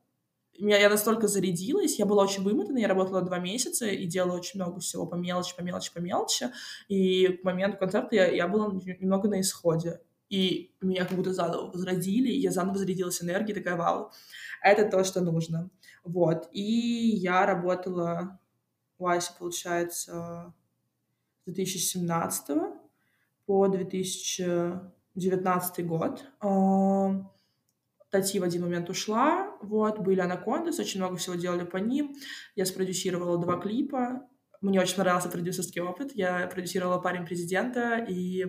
Меня, 0.58 0.76
я 0.76 0.90
настолько 0.90 1.26
зарядилась, 1.26 1.98
я 1.98 2.04
была 2.04 2.24
очень 2.24 2.42
вымотана, 2.42 2.76
я 2.78 2.88
работала 2.88 3.22
два 3.22 3.38
месяца 3.38 3.86
и 3.86 4.04
делала 4.04 4.36
очень 4.36 4.60
много 4.60 4.78
всего 4.80 5.06
по 5.06 5.14
мелочи, 5.14 5.56
по 5.56 5.62
мелочи, 5.62 5.90
по 5.92 6.00
мелочи. 6.00 6.50
И 6.88 7.28
к 7.28 7.44
моменту 7.44 7.78
концерта 7.78 8.14
я, 8.14 8.26
я 8.26 8.46
была 8.46 8.66
немного 8.66 9.28
на 9.28 9.40
исходе 9.40 10.00
и 10.30 10.72
меня 10.80 11.04
как 11.04 11.18
будто 11.18 11.34
заново 11.34 11.70
возродили, 11.70 12.30
я 12.30 12.52
заново 12.52 12.78
зарядилась 12.78 13.22
энергией, 13.22 13.54
такая, 13.54 13.76
вау, 13.76 14.10
это 14.62 14.88
то, 14.88 15.04
что 15.04 15.20
нужно. 15.20 15.68
Вот, 16.04 16.48
и 16.52 16.62
я 16.62 17.44
работала 17.44 18.40
у 18.98 19.06
Аси, 19.06 19.32
получается, 19.38 20.54
с 21.44 21.52
2017 21.52 22.56
по 23.44 23.68
2019 23.68 25.86
год. 25.86 26.24
Тати 28.10 28.40
в 28.40 28.42
один 28.42 28.62
момент 28.62 28.90
ушла, 28.90 29.56
вот, 29.62 29.98
были 29.98 30.20
анакондас, 30.20 30.78
очень 30.78 31.00
много 31.00 31.16
всего 31.16 31.36
делали 31.36 31.64
по 31.64 31.76
ним. 31.76 32.16
Я 32.56 32.66
спродюсировала 32.66 33.38
два 33.38 33.58
клипа, 33.58 34.28
мне 34.60 34.80
очень 34.80 34.96
понравился 34.96 35.28
продюсерский 35.28 35.80
опыт. 35.80 36.12
Я 36.14 36.46
продюсировала 36.46 36.98
«Парень 36.98 37.24
президента» 37.24 37.96
и 37.96 38.44
э, 38.44 38.48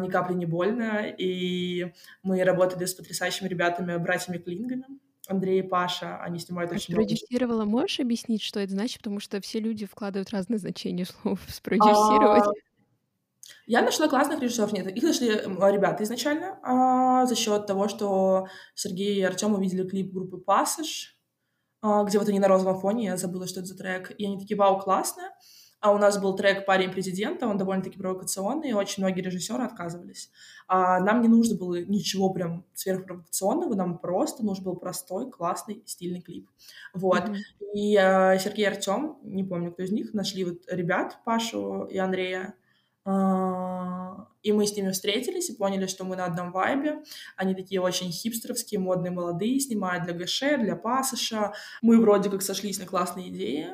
«Ни 0.00 0.08
капли 0.08 0.34
не 0.34 0.46
больно». 0.46 1.06
И 1.08 1.92
мы 2.22 2.42
работали 2.44 2.84
с 2.84 2.94
потрясающими 2.94 3.48
ребятами, 3.48 3.96
братьями 3.96 4.38
Клингами. 4.38 4.84
Андрей 5.28 5.60
и 5.60 5.62
Паша, 5.62 6.18
они 6.22 6.38
снимают 6.38 6.70
а 6.70 6.76
очень 6.76 6.94
много. 6.94 7.08
Продюсировала, 7.08 7.64
можешь 7.64 7.98
объяснить, 7.98 8.42
что 8.42 8.60
это 8.60 8.72
значит? 8.72 8.98
Потому 8.98 9.18
что 9.18 9.40
все 9.40 9.58
люди 9.58 9.84
вкладывают 9.84 10.30
разные 10.30 10.58
значения 10.58 11.06
слов 11.06 11.40
«спродюсировать». 11.48 12.44
А, 12.46 12.50
я 13.66 13.82
нашла 13.82 14.08
классных 14.08 14.40
режиссеров. 14.40 14.72
Нет, 14.72 14.86
их 14.86 15.02
нашли 15.02 15.28
ребята 15.28 16.04
изначально 16.04 16.58
а, 16.62 17.26
за 17.26 17.34
счет 17.34 17.66
того, 17.66 17.88
что 17.88 18.46
Сергей 18.74 19.16
и 19.16 19.22
Артем 19.22 19.54
увидели 19.54 19.88
клип 19.88 20.12
группы 20.12 20.38
«Пассаж», 20.38 21.15
где 22.06 22.18
вот 22.18 22.28
они 22.28 22.38
на 22.38 22.48
розовом 22.48 22.78
фоне, 22.80 23.06
я 23.06 23.16
забыла, 23.16 23.46
что 23.46 23.60
это 23.60 23.68
за 23.68 23.76
трек, 23.76 24.12
и 24.16 24.26
они 24.26 24.38
такие, 24.38 24.56
вау, 24.56 24.78
классно. 24.78 25.22
А 25.80 25.92
у 25.92 25.98
нас 25.98 26.18
был 26.18 26.34
трек 26.34 26.64
«Парень 26.64 26.90
президента», 26.90 27.46
он 27.46 27.58
довольно-таки 27.58 27.98
провокационный, 27.98 28.70
и 28.70 28.72
очень 28.72 29.02
многие 29.02 29.20
режиссеры 29.20 29.62
отказывались. 29.62 30.30
А 30.68 30.98
нам 31.00 31.20
не 31.20 31.28
нужно 31.28 31.56
было 31.56 31.80
ничего 31.84 32.30
прям 32.30 32.64
сверхпровокационного, 32.74 33.74
нам 33.74 33.98
просто 33.98 34.44
нужен 34.44 34.64
был 34.64 34.76
простой, 34.76 35.30
классный, 35.30 35.82
стильный 35.86 36.22
клип. 36.22 36.48
Вот. 36.94 37.28
Mm-hmm. 37.28 37.72
И 37.74 37.96
э, 37.96 38.38
Сергей 38.38 38.64
и 38.64 38.68
Артем, 38.68 39.18
не 39.22 39.44
помню, 39.44 39.70
кто 39.70 39.82
из 39.82 39.92
них, 39.92 40.14
нашли 40.14 40.44
вот 40.44 40.62
ребят, 40.68 41.18
Пашу 41.24 41.84
и 41.84 41.98
Андрея, 41.98 42.54
а, 42.54 42.65
и 43.06 44.52
мы 44.52 44.66
с 44.66 44.76
ними 44.76 44.90
встретились 44.90 45.50
и 45.50 45.56
поняли, 45.56 45.86
что 45.86 46.04
мы 46.04 46.16
на 46.16 46.24
одном 46.24 46.50
вайбе. 46.50 47.02
Они 47.36 47.54
такие 47.54 47.80
очень 47.80 48.10
хипстеровские, 48.10 48.80
модные, 48.80 49.12
молодые, 49.12 49.60
снимают 49.60 50.04
для 50.04 50.12
ГШ, 50.12 50.58
для 50.58 50.74
пассажа. 50.74 51.52
Мы 51.82 52.00
вроде 52.00 52.30
как 52.30 52.42
сошлись 52.42 52.78
на 52.78 52.86
классные 52.86 53.28
идеи. 53.28 53.68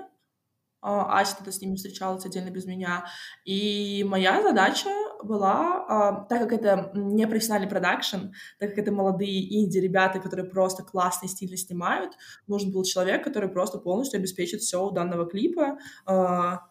А, 0.83 1.21
Ася 1.21 1.37
тогда 1.37 1.53
с 1.53 1.61
ними 1.61 1.77
встречалась 1.77 2.27
отдельно 2.27 2.51
без 2.51 2.66
меня. 2.66 3.07
И 3.45 4.05
моя 4.07 4.42
задача 4.42 4.90
была, 5.23 5.87
а, 5.88 6.25
так 6.25 6.40
как 6.40 6.53
это 6.53 6.90
не 6.95 7.27
профессиональный 7.27 7.68
продакшн, 7.68 8.33
так 8.59 8.71
как 8.71 8.79
это 8.79 8.92
молодые 8.92 9.62
инди-ребята, 9.62 10.18
которые 10.18 10.51
просто 10.51 10.83
классно 10.83 11.27
и 11.27 11.29
стильно 11.29 11.57
снимают, 11.57 12.14
нужен 12.49 12.73
был 12.73 12.83
человек, 12.83 13.23
который 13.23 13.49
просто 13.49 13.79
полностью 13.79 14.18
обеспечит 14.18 14.61
все 14.61 14.85
у 14.85 14.90
данного 14.90 15.25
клипа. 15.27 15.79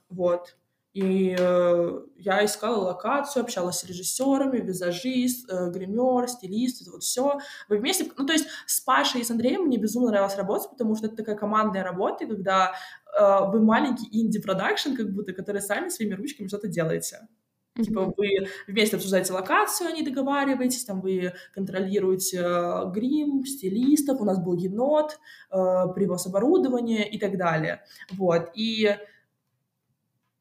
Вот. 0.10 0.58
И 0.94 1.36
э, 1.40 2.02
я 2.18 2.44
искала 2.44 2.88
локацию, 2.88 3.44
общалась 3.44 3.80
с 3.80 3.86
режиссерами, 3.86 4.60
визажист, 4.60 5.50
э, 5.50 5.70
гример, 5.70 6.28
стилист, 6.28 6.82
это 6.82 6.92
вот 6.92 7.04
все. 7.04 7.40
Вы 7.70 7.78
вместе, 7.78 8.12
ну 8.18 8.26
то 8.26 8.34
есть 8.34 8.48
с 8.66 8.82
Пашей 8.82 9.22
и 9.22 9.24
с 9.24 9.32
Андреем 9.32 9.64
мне 9.64 9.78
безумно 9.78 10.10
нравилось 10.10 10.36
работать, 10.36 10.70
потому 10.70 10.96
что 10.96 11.08
это 11.08 11.16
такая 11.16 11.38
командная 11.38 11.84
работа, 11.84 12.28
когда 12.28 12.74
э, 13.18 13.52
вы 13.52 13.62
маленький 13.62 14.08
инди-продакшн, 14.12 14.96
как 14.96 15.14
будто, 15.14 15.32
который 15.32 15.62
сами 15.62 15.88
своими 15.88 16.14
ручками 16.14 16.48
что-то 16.48 16.68
делаете. 16.68 17.20
Mm-hmm. 17.78 17.84
Типа 17.84 18.14
вы 18.18 18.48
вместе 18.68 18.98
обсуждаете 18.98 19.32
локацию, 19.32 19.92
они 19.92 20.04
договариваетесь, 20.04 20.84
там 20.84 21.00
вы 21.00 21.32
контролируете 21.54 22.42
э, 22.44 22.92
грим, 22.92 23.46
стилистов, 23.46 24.20
у 24.20 24.26
нас 24.26 24.44
был 24.44 24.58
енот, 24.58 25.20
э, 25.52 25.56
привоз 25.96 26.28
оборудования 26.28 27.10
и 27.10 27.18
так 27.18 27.38
далее. 27.38 27.82
Вот. 28.12 28.50
И 28.56 28.98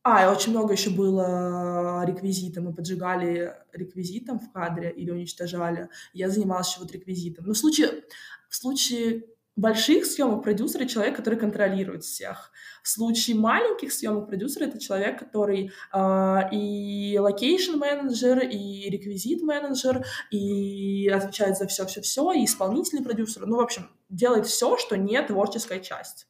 а, 0.03 0.25
и 0.25 0.29
очень 0.29 0.53
много 0.53 0.73
еще 0.73 0.91
было 0.91 2.05
реквизита. 2.07 2.63
Мы 2.63 2.73
поджигали 2.75 3.55
реквизитом 3.73 4.39
в 4.39 4.51
кадре 4.51 4.91
или 4.91 5.11
уничтожали. 5.11 5.89
Я 6.15 6.31
занималась 6.31 6.71
еще 6.71 6.81
вот 6.81 6.93
реквизитом. 6.93 7.45
Но 7.47 7.53
в 7.53 7.59
случае, 7.59 8.05
в 8.49 8.57
случае 8.57 9.25
больших 9.57 10.07
съемок 10.07 10.43
продюсера 10.43 10.87
человек, 10.87 11.17
который 11.17 11.39
контролирует 11.39 12.03
всех. 12.03 12.51
В 12.83 12.89
случае 12.89 13.37
маленьких 13.37 13.93
съемок 13.93 14.29
продюсера 14.29 14.65
это 14.65 14.81
человек, 14.81 15.19
который 15.19 15.71
э, 15.93 16.39
и 16.51 17.19
location 17.21 17.77
менеджер, 17.77 18.39
и 18.39 18.89
реквизит 18.89 19.43
менеджер, 19.43 20.07
и 20.31 21.09
отвечает 21.09 21.59
за 21.59 21.67
все-все-все, 21.67 22.33
и 22.33 22.47
исполнительный 22.47 23.03
продюсер. 23.03 23.45
Ну, 23.47 23.57
в 23.57 23.61
общем, 23.61 23.91
делает 24.09 24.47
все, 24.47 24.79
что 24.79 24.97
не 24.97 25.21
творческая 25.23 25.81
часть. 25.81 26.27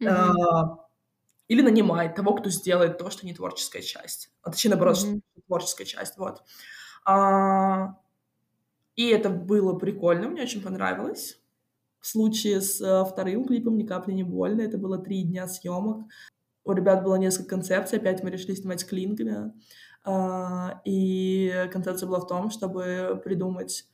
Mm-hmm. 0.00 0.81
Или 1.52 1.60
нанимает 1.60 2.14
того, 2.14 2.34
кто 2.34 2.48
сделает 2.48 2.96
то, 2.96 3.10
что 3.10 3.26
не 3.26 3.34
творческая 3.34 3.82
часть. 3.82 4.30
А 4.42 4.50
точнее, 4.50 4.70
наоборот, 4.70 4.96
mm-hmm. 4.96 5.20
что 5.32 5.42
творческая 5.46 5.84
часть, 5.84 6.16
вот. 6.16 6.42
А, 7.04 7.98
и 8.96 9.08
это 9.08 9.28
было 9.28 9.78
прикольно, 9.78 10.28
мне 10.28 10.44
очень 10.44 10.62
понравилось. 10.62 11.38
В 12.00 12.06
случае 12.06 12.62
с 12.62 12.80
а, 12.80 13.04
вторым 13.04 13.44
клипом 13.44 13.76
«Ни 13.76 13.84
капли 13.84 14.12
не 14.12 14.22
больно» 14.22 14.62
это 14.62 14.78
было 14.78 14.96
три 14.96 15.24
дня 15.24 15.46
съемок. 15.46 16.06
У 16.64 16.72
ребят 16.72 17.04
было 17.04 17.16
несколько 17.16 17.50
концепций, 17.50 17.98
опять 17.98 18.22
мы 18.22 18.30
решили 18.30 18.54
снимать 18.54 18.88
клинками. 18.88 19.52
А, 20.04 20.80
и 20.86 21.68
концепция 21.70 22.06
была 22.06 22.20
в 22.20 22.28
том, 22.28 22.50
чтобы 22.50 23.20
придумать 23.22 23.86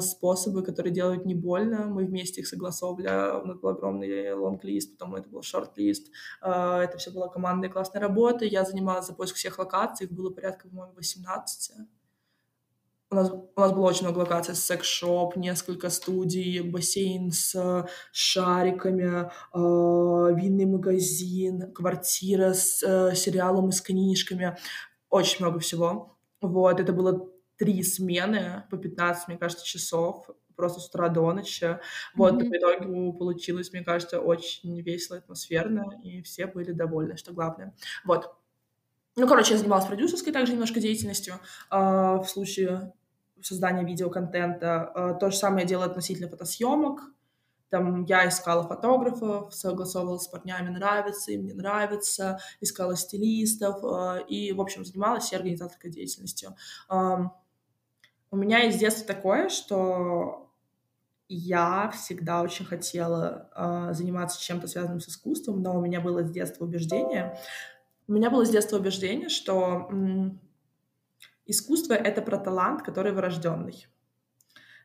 способы, 0.00 0.62
которые 0.62 0.92
делают 0.92 1.24
не 1.24 1.34
больно. 1.34 1.86
Мы 1.86 2.04
вместе 2.04 2.40
их 2.40 2.46
согласовывали. 2.46 3.08
У 3.42 3.46
нас 3.46 3.58
был 3.58 3.70
огромный 3.70 4.32
лонг-лист, 4.32 4.96
потом 4.96 5.16
это 5.16 5.28
был 5.28 5.42
шорт-лист. 5.42 6.08
А, 6.40 6.82
это 6.82 6.98
все 6.98 7.10
была 7.10 7.28
командная 7.28 7.68
классная 7.68 8.00
работа. 8.00 8.44
Я 8.44 8.64
занималась 8.64 9.06
за 9.06 9.14
поиск 9.14 9.34
всех 9.36 9.58
локаций. 9.58 10.06
Их 10.06 10.12
было 10.12 10.30
порядка, 10.30 10.68
по-моему, 10.68 10.94
18. 10.94 11.72
У 13.10 13.14
нас, 13.14 13.30
у 13.30 13.60
нас 13.60 13.72
было 13.72 13.86
очень 13.86 14.04
много 14.04 14.20
локаций. 14.20 14.54
Секс-шоп, 14.54 15.36
несколько 15.36 15.90
студий, 15.90 16.60
бассейн 16.60 17.32
с 17.32 17.86
шариками, 18.12 19.30
э, 19.52 20.34
винный 20.34 20.66
магазин, 20.66 21.72
квартира 21.72 22.52
с 22.52 22.78
сериалом 23.14 23.70
и 23.70 23.72
с 23.72 23.80
книжками. 23.80 24.56
Очень 25.08 25.44
много 25.44 25.58
всего. 25.58 26.16
Вот, 26.40 26.80
это 26.80 26.92
было 26.92 27.28
три 27.56 27.82
смены 27.82 28.64
по 28.70 28.76
15, 28.76 29.28
мне 29.28 29.38
кажется, 29.38 29.64
часов, 29.64 30.28
просто 30.56 30.80
с 30.80 30.88
утра 30.88 31.08
до 31.08 31.32
ночи. 31.32 31.78
Вот, 32.14 32.34
mm-hmm. 32.34 32.48
в 32.48 32.56
итоге 32.56 33.18
получилось, 33.18 33.72
мне 33.72 33.84
кажется, 33.84 34.20
очень 34.20 34.80
весело, 34.80 35.18
атмосферно, 35.18 36.00
и 36.02 36.22
все 36.22 36.46
были 36.46 36.72
довольны, 36.72 37.16
что 37.16 37.32
главное. 37.32 37.74
Вот. 38.04 38.34
Ну, 39.16 39.26
короче, 39.26 39.54
я 39.54 39.58
занималась 39.58 39.86
продюсерской 39.86 40.32
также 40.32 40.52
немножко 40.52 40.80
деятельностью 40.80 41.34
э, 41.70 41.76
в 41.76 42.24
случае 42.26 42.92
создания 43.40 43.84
видеоконтента. 43.84 44.92
Э, 44.94 45.14
то 45.18 45.30
же 45.30 45.36
самое 45.36 45.62
я 45.62 45.68
делаю 45.68 45.88
относительно 45.88 46.28
фотосъемок. 46.28 47.00
Там 47.70 48.04
я 48.04 48.28
искала 48.28 48.62
фотографов, 48.62 49.52
согласовывала 49.52 50.18
с 50.18 50.28
парнями, 50.28 50.68
нравится 50.68 51.32
им, 51.32 51.46
не 51.46 51.52
нравится, 51.52 52.38
искала 52.60 52.94
стилистов 52.94 53.82
э, 53.82 54.26
и, 54.28 54.52
в 54.52 54.60
общем, 54.60 54.84
занималась 54.84 55.24
всей 55.24 55.36
организаторской 55.36 55.90
деятельностью. 55.90 56.54
У 58.36 58.38
меня 58.38 58.58
есть 58.58 58.78
детство 58.78 59.06
такое, 59.06 59.48
что 59.48 60.52
я 61.26 61.90
всегда 61.96 62.42
очень 62.42 62.66
хотела 62.66 63.48
э, 63.56 63.94
заниматься 63.94 64.38
чем-то 64.38 64.66
связанным 64.66 65.00
с 65.00 65.08
искусством, 65.08 65.62
но 65.62 65.74
у 65.74 65.80
меня 65.80 66.02
было 66.02 66.22
с 66.22 66.30
детства 66.30 66.66
убеждение, 66.66 67.38
у 68.06 68.12
меня 68.12 68.28
было 68.28 68.44
с 68.44 68.50
детства 68.50 68.76
убеждение, 68.76 69.30
что 69.30 69.88
м, 69.90 70.38
искусство— 71.46 71.94
это 71.94 72.20
про 72.20 72.36
талант, 72.36 72.82
который 72.82 73.12
врожденный. 73.12 73.86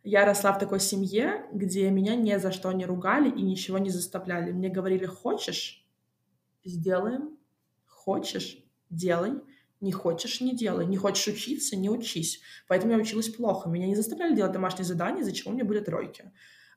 Я 0.05 0.25
росла 0.25 0.53
в 0.53 0.59
такой 0.59 0.79
семье, 0.79 1.45
где 1.51 1.89
меня 1.89 2.15
ни 2.15 2.33
за 2.37 2.53
что 2.53 2.71
не 2.71 2.85
ругали 2.85 3.29
и 3.29 3.41
ничего 3.41 3.79
не 3.79 3.89
заставляли. 3.89 4.53
Мне 4.53 4.69
говорили, 4.69 5.05
хочешь— 5.05 5.85
сделаем, 6.63 7.37
хочешь— 7.85 8.63
делай, 8.89 9.41
не 9.82 9.91
хочешь— 9.91 10.39
не 10.41 10.56
делай, 10.56 10.86
не 10.86 10.98
хочешь 10.98 11.28
учиться— 11.28 11.76
не 11.78 11.89
учись. 11.89 12.41
Поэтому 12.67 12.94
я 12.94 13.00
училась 13.00 13.30
плохо. 13.30 13.70
Меня 13.70 13.88
не 13.88 13.96
заставляли 13.96 14.36
делать 14.36 14.52
домашние 14.52 14.86
задания, 14.86 15.22
из-за 15.22 15.34
чего 15.34 15.52
у 15.52 15.54
меня 15.54 15.65
были 15.65 15.80
тройки. 15.80 16.32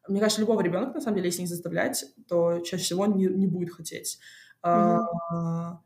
Мне 0.08 0.20
кажется, 0.20 0.40
любого 0.40 0.60
ребенка, 0.60 0.94
на 0.94 1.00
самом 1.00 1.16
деле, 1.16 1.28
если 1.28 1.42
не 1.42 1.46
заставлять, 1.46 2.04
то 2.28 2.60
чаще 2.60 2.82
всего 2.82 3.04
он 3.04 3.16
не, 3.16 3.26
не 3.26 3.46
будет 3.46 3.72
хотеть. 3.72 4.18
Mm-hmm. 4.62 5.06
А, 5.30 5.80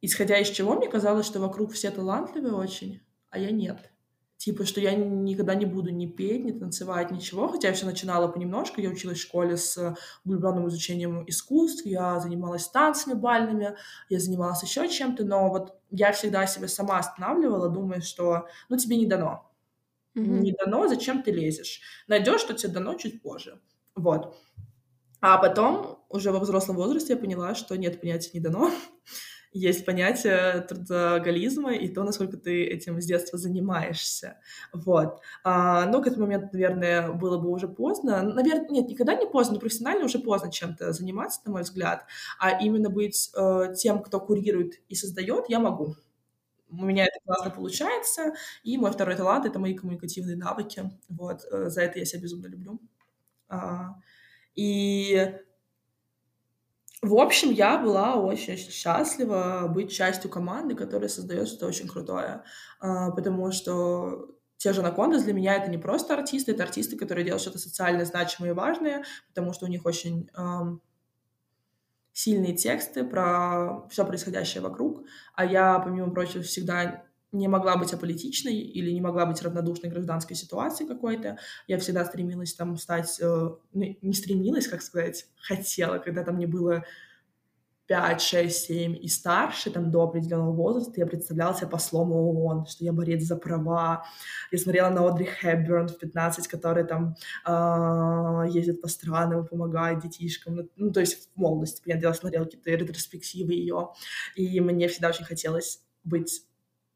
исходя 0.00 0.38
из 0.38 0.48
чего, 0.48 0.74
мне 0.74 0.88
казалось, 0.88 1.26
что 1.26 1.40
вокруг 1.40 1.72
все 1.72 1.90
талантливые 1.90 2.54
очень, 2.54 3.00
а 3.30 3.38
я 3.38 3.50
нет. 3.50 3.90
Типа, 4.44 4.66
что 4.66 4.78
я 4.78 4.94
никогда 4.94 5.54
не 5.54 5.64
буду 5.64 5.88
ни 5.88 6.04
петь, 6.04 6.44
ни 6.44 6.52
танцевать, 6.52 7.10
ничего. 7.10 7.48
Хотя 7.48 7.68
я 7.68 7.74
все 7.74 7.86
начинала 7.86 8.28
понемножку. 8.28 8.78
Я 8.78 8.90
училась 8.90 9.16
в 9.16 9.22
школе 9.22 9.56
с 9.56 9.96
углубленным 10.22 10.68
изучением 10.68 11.24
искусств, 11.26 11.86
я 11.86 12.20
занималась 12.20 12.68
танцами 12.68 13.14
бальными, 13.14 13.74
я 14.10 14.20
занималась 14.20 14.62
еще 14.62 14.86
чем-то, 14.86 15.24
но 15.24 15.48
вот 15.48 15.80
я 15.90 16.12
всегда 16.12 16.46
себя 16.46 16.68
сама 16.68 16.98
останавливала, 16.98 17.70
думая, 17.70 18.02
что 18.02 18.46
ну 18.68 18.76
тебе 18.76 18.98
не 18.98 19.06
дано. 19.06 19.50
Mm-hmm. 20.14 20.38
Не 20.40 20.52
дано, 20.52 20.88
зачем 20.88 21.22
ты 21.22 21.30
лезешь? 21.30 21.80
Найдешь, 22.06 22.42
что 22.42 22.52
тебе 22.52 22.74
дано 22.74 22.96
чуть 22.96 23.22
позже. 23.22 23.62
Вот. 23.94 24.36
А 25.22 25.38
потом, 25.38 26.04
уже 26.10 26.32
во 26.32 26.38
взрослом 26.38 26.76
возрасте, 26.76 27.14
я 27.14 27.18
поняла, 27.18 27.54
что 27.54 27.78
нет 27.78 27.98
понятия 27.98 28.32
не 28.34 28.40
дано 28.40 28.70
есть 29.54 29.86
понятие 29.86 30.60
трудоголизма 30.68 31.74
и 31.74 31.88
то, 31.88 32.02
насколько 32.02 32.36
ты 32.36 32.64
этим 32.64 33.00
с 33.00 33.06
детства 33.06 33.38
занимаешься. 33.38 34.40
Вот. 34.72 35.20
А, 35.44 35.86
но 35.86 36.02
к 36.02 36.08
этому 36.08 36.26
моменту, 36.26 36.48
наверное, 36.52 37.12
было 37.12 37.38
бы 37.38 37.50
уже 37.50 37.68
поздно. 37.68 38.22
Наверное, 38.22 38.68
нет, 38.68 38.88
никогда 38.88 39.14
не 39.14 39.26
поздно, 39.26 39.60
профессионально 39.60 40.06
уже 40.06 40.18
поздно 40.18 40.50
чем-то 40.50 40.92
заниматься, 40.92 41.40
на 41.44 41.52
мой 41.52 41.62
взгляд. 41.62 42.04
А 42.40 42.50
именно 42.50 42.90
быть 42.90 43.30
э, 43.36 43.74
тем, 43.76 44.02
кто 44.02 44.20
курирует 44.20 44.82
и 44.88 44.96
создает, 44.96 45.44
я 45.48 45.60
могу. 45.60 45.94
У 46.68 46.84
меня 46.84 47.04
это 47.04 47.20
классно 47.24 47.50
получается, 47.50 48.34
и 48.64 48.76
мой 48.76 48.90
второй 48.90 49.14
талант— 49.14 49.46
это 49.46 49.60
мои 49.60 49.74
коммуникативные 49.74 50.36
навыки. 50.36 50.90
Вот, 51.08 51.44
э, 51.50 51.68
за 51.68 51.82
это 51.82 52.00
я 52.00 52.04
себя 52.04 52.22
безумно 52.22 52.48
люблю. 52.48 52.80
А, 53.48 53.94
и 54.56 55.32
в 57.04 57.18
общем, 57.18 57.50
я 57.50 57.78
была 57.78 58.16
очень 58.16 58.56
счастлива 58.56 59.66
быть 59.68 59.92
частью 59.92 60.30
команды, 60.30 60.74
которая 60.74 61.08
создает 61.08 61.48
что-то 61.48 61.66
очень 61.66 61.88
крутое, 61.88 62.42
а, 62.80 63.10
потому 63.10 63.52
что 63.52 64.28
те 64.56 64.72
же 64.72 64.82
Накондас 64.82 65.24
для 65.24 65.34
меня 65.34 65.54
это 65.56 65.70
не 65.70 65.78
просто 65.78 66.14
артисты, 66.14 66.52
это 66.52 66.62
артисты, 66.62 66.96
которые 66.96 67.24
делают 67.24 67.42
что-то 67.42 67.58
социально 67.58 68.04
значимое 68.04 68.52
и 68.52 68.54
важное, 68.54 69.04
потому 69.28 69.52
что 69.52 69.66
у 69.66 69.68
них 69.68 69.84
очень 69.84 70.30
сильные 72.14 72.56
тексты 72.56 73.04
про 73.04 73.86
все 73.90 74.06
происходящее 74.06 74.62
вокруг, 74.62 75.04
а 75.34 75.44
я, 75.44 75.78
помимо 75.80 76.10
прочего, 76.12 76.42
всегда 76.42 77.03
не 77.34 77.48
могла 77.48 77.76
быть 77.76 77.92
аполитичной 77.92 78.54
или 78.54 78.90
не 78.90 79.00
могла 79.00 79.26
быть 79.26 79.42
равнодушной 79.42 79.90
гражданской 79.90 80.36
ситуации 80.36 80.86
какой-то. 80.86 81.38
Я 81.66 81.78
всегда 81.78 82.04
стремилась 82.04 82.54
там 82.54 82.76
стать... 82.76 83.18
Э, 83.20 83.50
ну, 83.72 83.96
не 84.00 84.14
стремилась, 84.14 84.68
как 84.68 84.82
сказать, 84.82 85.26
хотела, 85.36 85.98
когда 85.98 86.22
там 86.22 86.36
мне 86.36 86.46
было 86.46 86.84
5, 87.86 88.20
6, 88.20 88.66
7 88.66 88.96
и 89.02 89.08
старше, 89.08 89.70
там, 89.70 89.90
до 89.90 90.04
определенного 90.04 90.52
возраста, 90.52 90.92
я 90.96 91.06
представляла 91.06 91.54
себя 91.54 91.66
послом 91.66 92.12
ООН, 92.12 92.66
что 92.66 92.84
я 92.84 92.92
борец 92.92 93.22
за 93.24 93.36
права. 93.36 94.04
Я 94.50 94.58
смотрела 94.58 94.88
на 94.88 95.06
Одри 95.06 95.26
Хэбберн 95.26 95.88
в 95.88 95.98
15, 95.98 96.48
которая 96.48 96.84
там 96.84 97.14
э, 97.46 98.48
ездит 98.48 98.80
по 98.80 98.88
странам 98.88 99.46
помогает 99.46 100.00
детишкам. 100.00 100.56
Ну, 100.56 100.68
ну, 100.76 100.92
то 100.92 101.00
есть 101.00 101.28
в 101.34 101.36
молодости, 101.38 101.82
понятное 101.82 102.02
дело, 102.02 102.12
смотрела 102.14 102.44
какие-то 102.44 102.70
ретроспективы 102.70 103.52
ее, 103.52 103.90
и 104.34 104.60
мне 104.60 104.88
всегда 104.88 105.08
очень 105.08 105.24
хотелось 105.24 105.82
быть 106.04 106.42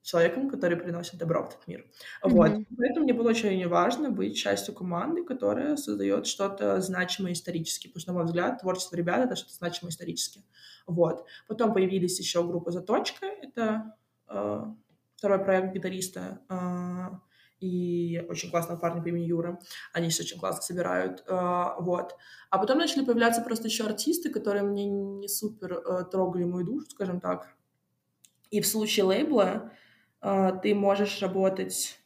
человеком, 0.09 0.49
который 0.49 0.77
приносит 0.79 1.19
добро 1.19 1.43
в 1.43 1.49
этот 1.49 1.67
мир. 1.69 1.81
Mm-hmm. 1.81 2.31
Вот. 2.31 2.51
Поэтому 2.79 3.05
мне 3.05 3.13
было 3.13 3.29
очень 3.29 3.69
важно 3.69 4.11
быть 4.11 4.37
частью 4.37 4.75
команды, 4.75 5.23
которая 5.23 5.77
создает 5.77 6.27
что-то 6.27 6.81
значимое 6.81 7.35
исторически. 7.35 7.89
Потому 7.89 8.01
что, 8.01 8.13
на 8.13 8.19
мой 8.19 8.25
взгляд, 8.25 8.61
творчество 8.61 8.97
ребят— 8.97 9.19
это 9.27 9.37
что-то 9.37 9.55
значимое 9.55 9.91
исторически. 9.91 10.45
Вот. 10.87 11.27
Потом 11.47 11.75
появились 11.75 12.19
еще 12.19 12.43
группа 12.43 12.71
«Заточка». 12.71 13.27
Это 13.27 13.97
э, 14.29 14.65
второй 15.17 15.39
проект 15.45 15.75
гитариста 15.75 16.41
э, 16.49 17.19
и 17.61 18.25
очень 18.31 18.51
классного 18.51 18.79
парня 18.81 19.03
по 19.03 19.09
имени 19.09 19.27
Юра. 19.27 19.61
Они 19.93 20.09
все 20.09 20.23
очень 20.23 20.39
классно 20.39 20.63
собирают. 20.63 21.23
Э, 21.27 21.75
вот. 21.81 22.17
А 22.49 22.59
потом 22.59 22.79
начали 22.79 23.05
появляться 23.05 23.43
просто 23.43 23.69
еще 23.69 23.85
артисты, 23.85 24.31
которые 24.31 24.63
мне 24.63 24.87
не 24.87 25.29
супер 25.29 25.75
э, 25.75 26.05
трогали 26.11 26.45
мою 26.45 26.65
душу, 26.65 26.87
скажем 26.89 27.21
так. 27.21 27.55
И 28.51 28.63
в 28.63 28.67
случае 28.67 29.05
лейбла 29.05 29.71
ты 30.21 30.75
можешь 30.75 31.23
работать 31.23 31.99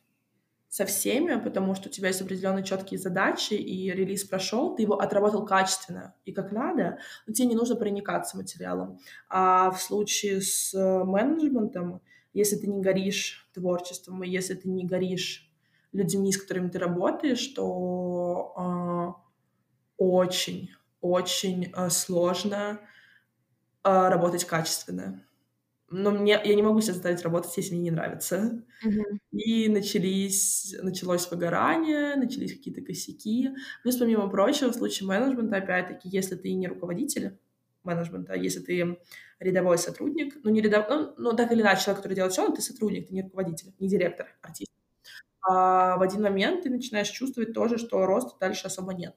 со 0.72 0.86
всеми, 0.86 1.38
потому 1.38 1.74
что 1.74 1.90
у 1.90 1.92
тебя 1.92 2.08
есть 2.08 2.22
определенные 2.22 2.64
четкие 2.64 2.98
задачи, 2.98 3.52
и 3.52 3.90
релиз 3.90 4.24
прошел, 4.24 4.74
ты 4.74 4.82
его 4.82 4.98
отработал 4.98 5.44
качественно 5.44 6.14
и 6.24 6.32
как 6.32 6.50
надо, 6.50 6.98
но 7.26 7.34
тебе 7.34 7.48
не 7.48 7.54
нужно 7.54 7.76
проникаться 7.76 8.38
материалом. 8.38 8.98
А 9.28 9.70
в 9.70 9.82
случае 9.82 10.40
с 10.40 10.72
менеджментом, 10.74 12.00
если 12.32 12.56
ты 12.56 12.68
не 12.68 12.80
горишь 12.80 13.50
творчеством, 13.52 14.24
и 14.24 14.30
если 14.30 14.54
ты 14.54 14.70
не 14.70 14.86
горишь 14.86 15.52
людьми, 15.92 16.32
с 16.32 16.38
которыми 16.38 16.70
ты 16.70 16.78
работаешь, 16.78 17.46
то 17.48 18.54
э, 18.56 19.22
очень, 19.98 20.70
очень 21.02 21.70
э, 21.70 21.90
сложно 21.90 22.80
э, 23.84 24.08
работать 24.08 24.44
качественно 24.44 25.22
но 25.92 26.10
мне, 26.10 26.40
я 26.42 26.54
не 26.54 26.62
могу 26.62 26.80
себя 26.80 26.94
заставить 26.94 27.22
работать, 27.22 27.56
если 27.56 27.74
мне 27.74 27.84
не 27.84 27.90
нравится. 27.90 28.64
Uh-huh. 28.84 29.18
И 29.30 29.68
начались, 29.68 30.74
началось 30.82 31.30
выгорание, 31.30 32.16
начались 32.16 32.56
какие-то 32.56 32.80
косяки. 32.80 33.50
Плюс, 33.82 33.96
помимо 33.96 34.28
прочего, 34.28 34.70
в 34.70 34.74
случае 34.74 35.08
менеджмента, 35.08 35.56
опять-таки, 35.56 36.08
если 36.08 36.34
ты 36.34 36.52
не 36.54 36.66
руководитель 36.66 37.38
менеджмента, 37.84 38.34
если 38.34 38.60
ты 38.60 38.98
рядовой 39.38 39.78
сотрудник, 39.78 40.36
ну, 40.42 40.50
не 40.50 40.60
рядовой, 40.60 40.88
ну, 40.88 41.14
ну 41.18 41.36
так 41.36 41.52
или 41.52 41.60
иначе, 41.60 41.84
человек, 41.84 42.02
который 42.02 42.14
делает 42.14 42.32
все, 42.32 42.50
ты 42.50 42.62
сотрудник, 42.62 43.08
ты 43.08 43.14
не 43.14 43.22
руководитель, 43.22 43.74
не 43.78 43.88
директор, 43.88 44.28
артист. 44.40 44.72
А 45.44 45.96
в 45.96 46.02
один 46.02 46.22
момент 46.22 46.62
ты 46.62 46.70
начинаешь 46.70 47.08
чувствовать 47.08 47.52
тоже, 47.52 47.76
что 47.76 48.06
роста 48.06 48.36
дальше 48.40 48.66
особо 48.66 48.94
нет 48.94 49.14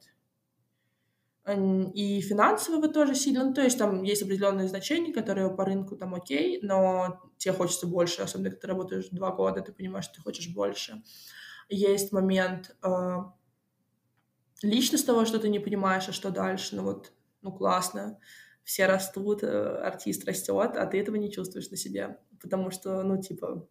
и 1.47 2.21
финансового 2.21 2.87
тоже 2.87 3.13
сильно, 3.13 3.45
ну, 3.45 3.53
то 3.53 3.61
есть 3.61 3.77
там 3.77 4.01
есть 4.01 4.23
определенные 4.23 4.67
значения, 4.67 5.13
которые 5.13 5.55
по 5.55 5.63
рынку 5.63 5.95
там 5.95 6.15
окей, 6.15 6.59
но 6.63 7.21
тебе 7.37 7.53
хочется 7.53 7.85
больше, 7.85 8.23
особенно 8.23 8.49
когда 8.49 8.61
ты 8.61 8.67
работаешь 8.67 9.09
два 9.11 9.31
года, 9.31 9.61
ты 9.61 9.71
понимаешь, 9.71 10.05
что 10.05 10.15
ты 10.15 10.21
хочешь 10.21 10.51
больше. 10.53 11.03
Есть 11.69 12.11
момент 12.11 12.75
э, 12.83 13.17
личностного, 14.63 15.25
что 15.25 15.37
ты 15.37 15.49
не 15.49 15.59
понимаешь, 15.59 16.09
а 16.09 16.13
что 16.13 16.31
дальше, 16.31 16.75
ну 16.75 16.83
вот, 16.83 17.13
ну 17.43 17.51
классно, 17.51 18.19
все 18.63 18.87
растут, 18.87 19.43
э, 19.43 19.77
артист 19.83 20.25
растет, 20.25 20.75
а 20.75 20.85
ты 20.87 20.99
этого 20.99 21.15
не 21.15 21.31
чувствуешь 21.31 21.69
на 21.69 21.77
себе, 21.77 22.19
потому 22.41 22.71
что, 22.71 23.03
ну, 23.03 23.21
типа, 23.21 23.67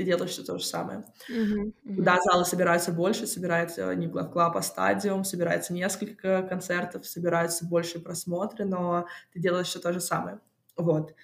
ты 0.00 0.06
делаешь 0.06 0.30
все 0.30 0.42
то 0.42 0.56
же 0.56 0.64
самое. 0.64 1.04
Mm-hmm. 1.28 1.74
Mm-hmm. 1.84 2.18
Залы 2.24 2.44
собираются 2.46 2.90
больше, 2.90 3.26
собирается 3.26 3.94
не 3.94 4.08
клаб, 4.08 4.56
а 4.56 4.62
стадиум, 4.62 5.24
собирается 5.24 5.74
несколько 5.74 6.42
концертов, 6.42 7.06
собираются 7.06 7.66
больше 7.66 8.00
просмотры, 8.00 8.64
но 8.64 9.06
ты 9.30 9.40
делаешь 9.40 9.66
все 9.66 9.78
то 9.78 9.92
же 9.92 10.00
самое. 10.00 10.40
Вот. 10.74 11.14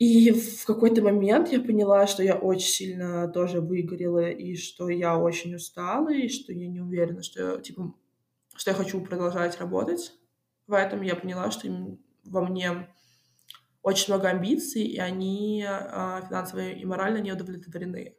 И 0.00 0.32
в 0.32 0.64
какой-то 0.66 1.02
момент 1.02 1.52
я 1.52 1.60
поняла, 1.60 2.08
что 2.08 2.24
я 2.24 2.34
очень 2.34 2.68
сильно 2.68 3.28
тоже 3.28 3.60
выгорела, 3.60 4.28
и 4.28 4.56
что 4.56 4.88
я 4.88 5.16
очень 5.16 5.54
устала, 5.54 6.12
и 6.12 6.28
что 6.28 6.52
я 6.52 6.66
не 6.66 6.80
уверена, 6.80 7.22
что, 7.22 7.60
типа, 7.60 7.94
что 8.56 8.72
я 8.72 8.76
хочу 8.76 9.00
продолжать 9.02 9.60
работать. 9.60 10.14
В 10.66 10.72
этом 10.72 11.00
я 11.02 11.14
поняла, 11.14 11.52
что 11.52 11.68
во 12.24 12.44
мне 12.44 12.88
очень 13.84 14.12
много 14.12 14.30
амбиций, 14.30 14.82
и 14.82 14.98
они 14.98 15.64
а, 15.68 16.22
финансово 16.26 16.60
и 16.70 16.84
морально 16.84 17.18
не 17.18 17.32
удовлетворены. 17.32 18.16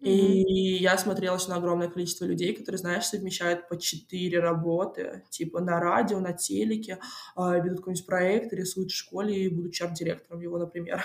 И 0.00 0.78
я 0.80 0.98
смотрелась 0.98 1.46
на 1.46 1.56
огромное 1.56 1.88
количество 1.88 2.24
людей, 2.24 2.54
которые, 2.54 2.78
знаешь, 2.78 3.06
совмещают 3.06 3.68
по 3.68 3.78
четыре 3.78 4.40
работы, 4.40 5.22
типа 5.30 5.60
на 5.60 5.78
радио, 5.78 6.18
на 6.18 6.32
телеке, 6.32 6.98
а, 7.36 7.58
ведут 7.58 7.78
какой-нибудь 7.78 8.06
проект, 8.06 8.52
рисуют 8.52 8.90
в 8.90 8.96
школе 8.96 9.44
и 9.44 9.48
будут 9.48 9.74
чарт-директором 9.74 10.40
его, 10.40 10.58
например. 10.58 11.04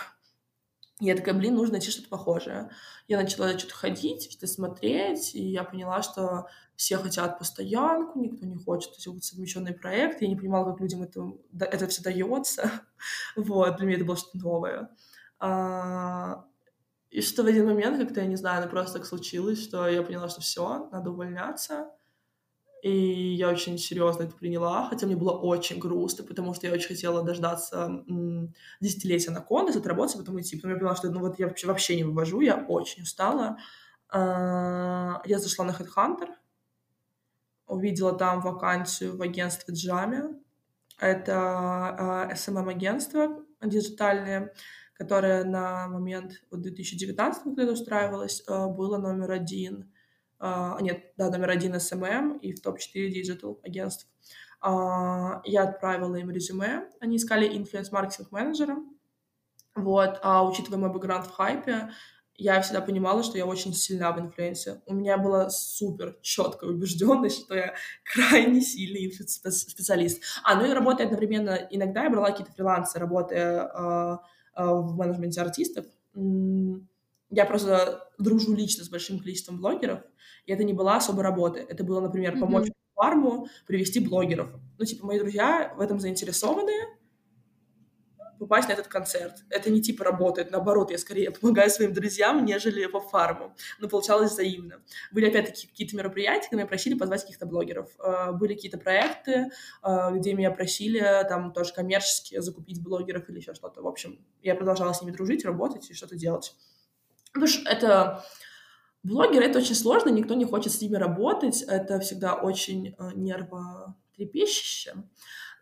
Я 0.99 1.15
такая, 1.15 1.35
блин, 1.35 1.53
нужно 1.53 1.73
найти 1.73 1.91
что-то 1.91 2.09
похожее. 2.09 2.71
Я 3.07 3.17
начала 3.17 3.57
что-то 3.57 3.75
ходить, 3.75 4.31
что-то 4.31 4.47
смотреть, 4.47 5.35
и 5.35 5.43
я 5.43 5.63
поняла, 5.63 6.01
что 6.01 6.47
все 6.75 6.97
хотят 6.97 7.37
постоянку, 7.37 8.19
никто 8.19 8.45
не 8.45 8.55
хочет 8.55 8.93
эти 8.97 9.07
вот 9.07 9.23
совмещенный 9.23 9.73
проект. 9.73 10.21
Я 10.21 10.27
не 10.27 10.35
понимала, 10.35 10.71
как 10.71 10.81
людям 10.81 11.03
это, 11.03 11.33
это 11.59 11.87
все 11.87 12.01
дается. 12.01 12.71
вот, 13.35 13.77
для 13.77 13.85
меня 13.85 13.97
это 13.97 14.05
было 14.05 14.17
что-то 14.17 14.39
новое. 14.39 14.89
А, 15.39 16.45
и 17.11 17.21
что 17.21 17.43
в 17.43 17.45
один 17.45 17.67
момент, 17.67 17.99
как-то, 17.99 18.21
я 18.21 18.27
не 18.27 18.35
знаю, 18.35 18.63
ну 18.63 18.69
просто 18.69 18.97
так 18.99 19.07
случилось, 19.07 19.63
что 19.63 19.87
я 19.87 20.01
поняла, 20.01 20.29
что 20.29 20.41
все, 20.41 20.89
надо 20.91 21.11
увольняться. 21.11 21.91
И 22.83 23.33
я 23.33 23.49
очень 23.49 23.77
серьезно 23.77 24.23
это 24.23 24.35
приняла, 24.35 24.87
хотя 24.87 25.07
мне 25.07 25.15
было 25.15 25.31
очень 25.31 25.79
грустно, 25.79 26.23
потому 26.23 26.53
что 26.53 26.67
я 26.67 26.73
очень 26.73 26.89
хотела 26.89 27.23
дождаться 27.23 28.03
десятилетия 28.79 29.31
на 29.31 29.41
кондес, 29.41 29.75
отработать, 29.75 30.17
потом 30.17 30.39
идти. 30.39 30.55
Потом 30.57 30.71
я 30.71 30.77
поняла, 30.77 30.95
что 30.95 31.09
ну 31.09 31.19
вот 31.21 31.39
я 31.39 31.47
вообще, 31.47 31.67
вообще 31.67 31.95
не 31.95 32.03
вывожу, 32.03 32.41
я 32.41 32.55
очень 32.67 33.03
устала. 33.03 33.57
А- 34.09 35.21
я 35.25 35.39
зашла 35.39 35.65
на 35.65 35.71
Headhunter, 35.71 36.29
увидела 37.65 38.17
там 38.17 38.41
вакансию 38.41 39.17
в 39.17 39.21
агентстве 39.21 39.73
Джами. 39.73 40.23
Это 40.99 42.29
SMM-агентство 42.33 43.43
а, 43.59 43.67
диджитальное, 43.67 44.53
которое 44.93 45.43
на 45.43 45.87
момент 45.87 46.43
вот 46.49 46.61
2019, 46.61 47.43
когда 47.43 47.63
я 47.63 47.71
устраивалась, 47.71 48.43
а, 48.47 48.67
было 48.67 48.97
номер 48.97 49.31
один 49.31 49.91
Uh, 50.39 50.81
нет, 50.81 51.13
да, 51.17 51.31
номер 51.31 51.49
один 51.49 51.73
SMM 51.75 52.39
и 52.39 52.53
в 52.53 52.61
топ-4 52.61 53.09
digital 53.09 53.59
агентств. 53.63 54.07
Uh, 54.61 55.39
я 55.45 55.63
отправила 55.63 56.15
им 56.15 56.29
резюме, 56.29 56.89
они 56.99 57.17
искали 57.17 57.57
influence-маркетинг 57.57 58.31
менеджера. 58.31 58.77
Вот, 59.75 60.19
а 60.23 60.47
учитывая 60.47 60.79
мой 60.79 60.91
бэкграунд 60.91 61.27
в 61.27 61.31
хайпе, 61.31 61.89
я 62.35 62.61
всегда 62.61 62.81
понимала, 62.81 63.23
что 63.23 63.37
я 63.37 63.47
очень 63.47 63.73
сильна 63.73 64.11
в 64.11 64.19
инфлюенсе. 64.19 64.81
У 64.85 64.93
меня 64.93 65.17
была 65.17 65.49
супер 65.49 66.17
четкая 66.21 66.69
убежденность, 66.69 67.45
что 67.45 67.55
я 67.55 67.73
крайне 68.03 68.61
сильный 68.61 69.11
специалист. 69.11 70.21
А, 70.43 70.55
ну 70.55 70.65
и 70.65 70.71
работая 70.71 71.07
одновременно, 71.07 71.67
иногда 71.71 72.03
я 72.03 72.09
брала 72.11 72.29
какие-то 72.29 72.53
фрилансы, 72.53 72.99
работая 72.99 73.67
uh, 73.67 74.17
в 74.55 74.95
менеджменте 74.95 75.41
артистов. 75.41 75.85
Я 77.29 77.45
просто 77.45 78.09
дружу 78.17 78.55
лично 78.55 78.83
с 78.83 78.89
большим 78.89 79.19
количеством 79.19 79.59
блогеров, 79.59 80.01
и 80.45 80.51
это 80.51 80.63
не 80.63 80.73
была 80.73 80.97
особо 80.97 81.23
работа. 81.23 81.59
Это 81.59 81.83
было, 81.83 81.99
например, 81.99 82.39
помочь 82.39 82.67
mm-hmm. 82.67 82.93
фарму 82.95 83.47
привести 83.65 83.99
блогеров. 83.99 84.49
Ну, 84.77 84.85
типа, 84.85 85.05
мои 85.05 85.19
друзья 85.19 85.73
в 85.75 85.81
этом 85.81 85.99
заинтересованы, 85.99 86.97
попасть 88.37 88.69
на 88.69 88.73
этот 88.73 88.87
концерт. 88.87 89.43
Это 89.49 89.69
не 89.69 89.81
типа 89.81 90.03
работает, 90.03 90.51
наоборот, 90.51 90.91
я 90.91 90.97
скорее 90.97 91.31
помогаю 91.41 91.69
своим 91.69 91.93
друзьям, 91.93 92.45
нежели 92.45 92.85
по 92.85 92.99
фарму. 92.99 93.55
Но 93.79 93.87
получалось 93.87 94.31
взаимно. 94.31 94.81
Были 95.11 95.27
опять-таки 95.27 95.67
какие-то 95.67 95.95
мероприятия, 95.95 96.47
где 96.47 96.57
меня 96.57 96.67
просили 96.67 96.95
позвать 96.95 97.21
каких-то 97.21 97.45
блогеров. 97.45 97.89
А, 97.99 98.31
были 98.31 98.53
какие-то 98.53 98.77
проекты, 98.77 99.49
а, 99.81 100.11
где 100.11 100.33
меня 100.33 100.51
просили 100.51 101.01
там 101.27 101.51
тоже 101.51 101.73
коммерчески 101.73 102.39
закупить 102.39 102.81
блогеров 102.81 103.29
или 103.29 103.37
еще 103.37 103.53
что-то. 103.53 103.81
В 103.81 103.87
общем, 103.87 104.19
я 104.41 104.55
продолжала 104.55 104.93
с 104.93 105.01
ними 105.01 105.11
дружить, 105.11 105.45
работать 105.45 105.89
и 105.89 105.93
что-то 105.93 106.15
делать. 106.15 106.55
Потому 107.39 107.47
что 107.47 107.69
это 107.69 108.23
Блогеры— 109.07 109.45
это 109.47 109.59
очень 109.59 109.75
сложно, 109.75 110.09
никто 110.09 110.33
не 110.33 110.43
хочет 110.43 110.73
с 110.73 110.81
ними 110.81 110.97
работать, 110.97 111.61
это 111.61 111.99
всегда 111.99 112.33
очень 112.35 112.95
э, 112.97 113.11
нервотрепещуще, 113.15 114.95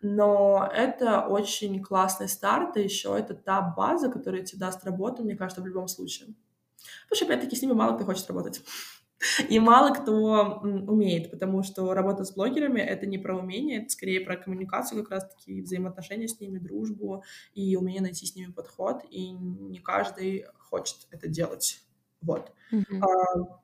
но 0.01 0.67
это 0.73 1.21
очень 1.21 1.79
классный 1.83 2.27
старт, 2.27 2.75
и 2.77 2.81
еще 2.81 3.15
это 3.15 3.35
та 3.35 3.61
база, 3.61 4.09
которая 4.09 4.41
тебе 4.41 4.59
даст 4.59 4.83
работу, 4.83 5.23
мне 5.23 5.35
кажется, 5.35 5.61
в 5.61 5.67
любом 5.67 5.87
случае. 5.87 6.33
Потому 7.03 7.15
что, 7.17 7.25
опять-таки, 7.25 7.55
с 7.55 7.61
ними 7.61 7.73
мало 7.73 7.95
кто 7.95 8.05
хочет 8.05 8.27
работать. 8.27 8.61
И 9.49 9.59
мало 9.59 9.93
кто 9.93 10.59
умеет, 10.61 11.31
потому 11.31 11.63
что 11.63 11.93
работа 11.93 12.23
с 12.23 12.33
блогерами— 12.33 12.79
это 12.81 13.05
не 13.05 13.17
про 13.17 13.37
умение, 13.37 13.81
это 13.81 13.89
скорее 13.89 14.21
про 14.21 14.37
коммуникацию 14.37 15.01
как 15.03 15.11
раз-таки, 15.11 15.61
взаимоотношения 15.61 16.27
с 16.27 16.39
ними, 16.39 16.59
дружбу 16.59 17.23
и 17.53 17.75
умение 17.75 18.01
найти 18.01 18.25
с 18.25 18.35
ними 18.35 18.51
подход, 18.51 19.03
и 19.09 19.29
не 19.31 19.79
каждый 19.79 20.45
хочет 20.57 21.07
это 21.11 21.27
делать. 21.27 21.81
Вот. 22.21 22.51
Mm-hmm. 22.71 23.01
А, 23.01 23.59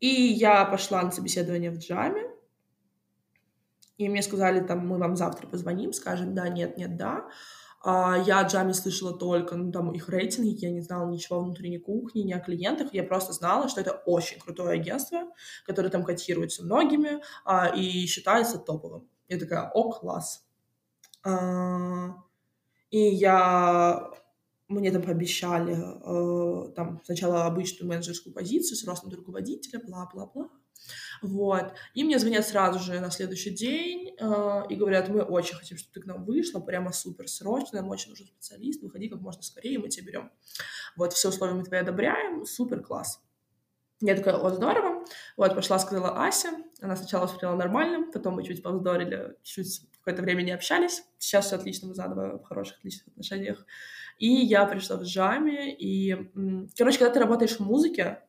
и 0.00 0.08
я 0.08 0.64
пошла 0.64 1.02
на 1.02 1.10
собеседование 1.10 1.70
в 1.70 1.78
Джаме, 1.78 2.22
и 3.98 4.08
мне 4.08 4.22
сказали, 4.22 4.60
там, 4.60 4.86
мы 4.86 4.98
вам 4.98 5.16
завтра 5.16 5.46
позвоним, 5.46 5.92
скажем, 5.92 6.34
да, 6.34 6.48
нет, 6.48 6.76
нет, 6.76 6.96
да. 6.96 7.28
А 7.84 8.16
я 8.16 8.40
о 8.40 8.46
Джаме 8.46 8.74
слышала 8.74 9.12
только, 9.16 9.56
ну, 9.56 9.72
там, 9.72 9.90
их 9.92 10.08
рейтинги, 10.08 10.64
я 10.64 10.70
не 10.70 10.80
знала 10.80 11.10
ничего 11.10 11.38
о 11.38 11.42
внутренней 11.42 11.78
кухне, 11.78 12.22
ни 12.22 12.32
о 12.32 12.38
клиентах, 12.38 12.94
я 12.94 13.02
просто 13.02 13.32
знала, 13.32 13.68
что 13.68 13.80
это 13.80 13.92
очень 14.06 14.38
крутое 14.38 14.80
агентство, 14.80 15.22
которое 15.66 15.88
там 15.88 16.04
котируется 16.04 16.62
многими 16.62 17.20
а, 17.44 17.66
и 17.66 18.06
считается 18.06 18.58
топовым. 18.58 19.08
Я 19.28 19.38
такая, 19.38 19.70
о, 19.70 19.90
класс. 19.90 20.46
А, 21.24 22.14
и 22.90 22.98
я 22.98 24.10
мне 24.68 24.90
там 24.90 25.02
пообещали 25.02 25.74
э, 25.74 26.72
там 26.72 27.00
сначала 27.04 27.46
обычную 27.46 27.88
менеджерскую 27.88 28.32
позицию 28.32 28.76
с 28.76 28.84
ростом 28.84 29.10
руководителя, 29.12 29.80
бла-бла-бла. 29.80 30.48
Вот. 31.22 31.72
И 31.94 32.02
мне 32.04 32.18
звонят 32.18 32.46
сразу 32.46 32.80
же 32.80 33.00
на 33.00 33.10
следующий 33.10 33.50
день 33.50 34.14
э, 34.18 34.62
и 34.68 34.74
говорят, 34.74 35.08
мы 35.08 35.22
очень 35.22 35.54
хотим, 35.54 35.78
чтобы 35.78 35.94
ты 35.94 36.00
к 36.00 36.06
нам 36.06 36.24
вышла, 36.24 36.60
прямо 36.60 36.92
супер 36.92 37.28
срочно, 37.28 37.80
нам 37.80 37.90
очень 37.90 38.10
нужен 38.10 38.26
специалист, 38.26 38.82
выходи 38.82 39.08
как 39.08 39.20
можно 39.20 39.42
скорее, 39.42 39.78
мы 39.78 39.88
тебя 39.88 40.06
берем. 40.06 40.32
Вот, 40.96 41.12
все 41.12 41.28
условия 41.28 41.54
мы 41.54 41.64
твои 41.64 41.80
одобряем, 41.80 42.44
супер 42.44 42.82
класс. 42.82 43.22
Я 44.00 44.16
такая, 44.16 44.34
о, 44.34 44.50
здорово. 44.50 45.04
Вот, 45.36 45.54
пошла, 45.54 45.78
сказала 45.78 46.26
Ася. 46.26 46.50
Она 46.80 46.96
сначала 46.96 47.28
смотрела 47.28 47.54
нормально, 47.54 48.10
потом 48.12 48.34
мы 48.34 48.44
чуть 48.44 48.60
повздорили, 48.60 49.36
чуть 49.44 49.82
какое-то 49.98 50.22
время 50.22 50.42
не 50.42 50.50
общались. 50.50 51.04
Сейчас 51.18 51.46
все 51.46 51.54
отлично, 51.54 51.86
мы 51.86 51.94
заново 51.94 52.38
в 52.38 52.42
хороших, 52.42 52.78
отличных 52.78 53.06
отношениях. 53.06 53.64
И 54.18 54.26
я 54.26 54.66
пришла 54.66 54.96
в 54.96 55.02
джаме, 55.02 55.72
и, 55.72 56.16
короче, 56.76 56.98
когда 56.98 57.14
ты 57.14 57.20
работаешь 57.20 57.56
в 57.56 57.60
музыке, 57.60 58.22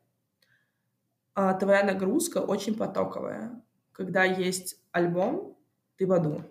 а, 1.36 1.54
твоя 1.54 1.84
нагрузка 1.84 2.40
очень 2.40 2.76
потоковая. 2.76 3.62
Когда 3.92 4.24
есть 4.24 4.78
альбом, 4.92 5.58
ты 5.98 6.08
в 6.08 6.14
аду. 6.14 6.44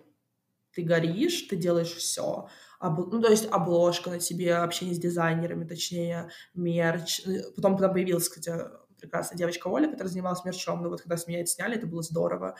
Ты 0.73 0.83
горишь, 0.83 1.43
ты 1.43 1.55
делаешь 1.55 1.93
все. 1.93 2.47
Об... 2.79 2.99
Ну, 3.11 3.21
то 3.21 3.29
есть 3.29 3.47
обложка 3.51 4.09
на 4.09 4.19
тебе, 4.19 4.55
общение 4.55 4.95
с 4.95 4.99
дизайнерами, 4.99 5.65
точнее, 5.65 6.29
мерч. 6.53 7.21
Потом, 7.55 7.75
потом 7.77 7.93
появилась, 7.93 8.27
кстати, 8.27 8.59
прекрасная 9.03 9.37
девочка 9.37 9.67
Оля, 9.67 9.89
которая 9.89 10.09
занималась 10.09 10.45
мерчом. 10.45 10.81
Но 10.81 10.89
вот 10.89 11.01
когда 11.01 11.17
с 11.17 11.27
меня 11.27 11.41
это 11.41 11.49
сняли, 11.49 11.75
это 11.75 11.85
было 11.85 12.01
здорово. 12.01 12.55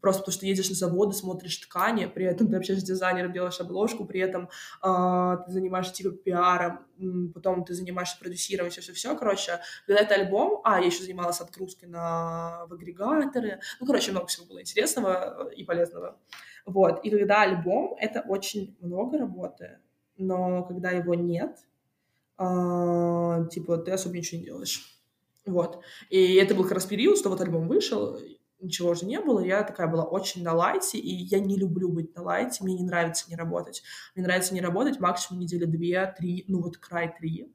Просто 0.00 0.22
потому 0.22 0.32
что 0.32 0.46
едешь 0.46 0.68
на 0.68 0.74
заводы, 0.74 1.14
смотришь 1.14 1.58
ткани, 1.58 2.06
при 2.06 2.24
этом 2.24 2.48
ты 2.48 2.56
общаешься 2.56 2.84
с 2.84 2.88
дизайнером, 2.88 3.32
делаешь 3.32 3.60
обложку, 3.60 4.04
при 4.04 4.20
этом 4.20 4.48
э, 4.82 5.36
ты 5.46 5.52
занимаешься 5.52 5.92
типа 5.92 6.10
пиаром, 6.10 6.80
потом 7.34 7.64
ты 7.64 7.74
занимаешься 7.74 8.18
продюсированием, 8.18 8.72
все-все-все. 8.72 9.16
Короче, 9.16 9.60
когда 9.86 10.02
это 10.02 10.14
альбом, 10.14 10.60
а, 10.64 10.80
я 10.80 10.86
еще 10.86 11.02
занималась 11.02 11.40
отгрузкой 11.40 11.88
на 11.88 12.66
в 12.66 12.72
агрегаторы. 12.72 13.60
Ну, 13.78 13.86
короче, 13.86 14.10
много 14.10 14.26
всего 14.26 14.46
было 14.46 14.60
интересного 14.60 15.50
и 15.50 15.64
полезного. 15.64 16.18
Вот. 16.66 17.04
И 17.04 17.10
когда 17.10 17.42
альбом, 17.42 17.94
это 17.98 18.22
очень 18.26 18.76
много 18.80 19.18
работы, 19.18 19.78
но 20.16 20.64
когда 20.64 20.90
его 20.90 21.14
нет, 21.14 21.58
э, 22.38 23.48
типа, 23.50 23.76
ты 23.78 23.92
особо 23.92 24.16
ничего 24.16 24.38
не 24.38 24.46
делаешь. 24.46 24.99
Вот. 25.46 25.82
И 26.10 26.34
это 26.34 26.54
был 26.54 26.64
как 26.64 26.72
раз 26.72 26.86
период, 26.86 27.18
что 27.18 27.30
вот 27.30 27.40
альбом 27.40 27.66
вышел, 27.66 28.18
ничего 28.60 28.94
же 28.94 29.06
не 29.06 29.20
было. 29.20 29.40
Я 29.40 29.62
такая 29.62 29.86
была 29.88 30.04
очень 30.04 30.42
на 30.42 30.52
лайте, 30.52 30.98
и 30.98 31.10
я 31.10 31.40
не 31.40 31.56
люблю 31.56 31.90
быть 31.90 32.14
на 32.14 32.22
лайте, 32.22 32.62
мне 32.62 32.74
не 32.74 32.84
нравится 32.84 33.28
не 33.28 33.36
работать. 33.36 33.82
Мне 34.14 34.24
нравится 34.24 34.54
не 34.54 34.60
работать 34.60 35.00
максимум 35.00 35.40
недели 35.40 35.64
две, 35.64 36.14
три, 36.16 36.44
ну 36.48 36.62
вот 36.62 36.76
край 36.76 37.14
три. 37.18 37.52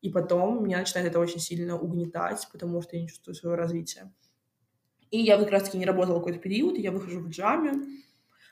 И 0.00 0.10
потом 0.10 0.64
меня 0.64 0.78
начинает 0.78 1.08
это 1.08 1.18
очень 1.18 1.40
сильно 1.40 1.78
угнетать, 1.78 2.46
потому 2.52 2.80
что 2.82 2.96
я 2.96 3.02
не 3.02 3.08
чувствую 3.08 3.34
своего 3.34 3.56
развития. 3.56 4.12
И 5.10 5.20
я 5.20 5.38
как 5.38 5.50
раз-таки 5.50 5.78
не 5.78 5.86
работала 5.86 6.18
какой-то 6.18 6.38
период, 6.38 6.76
и 6.76 6.82
я 6.82 6.92
выхожу 6.92 7.20
в 7.20 7.30
джаме, 7.30 7.72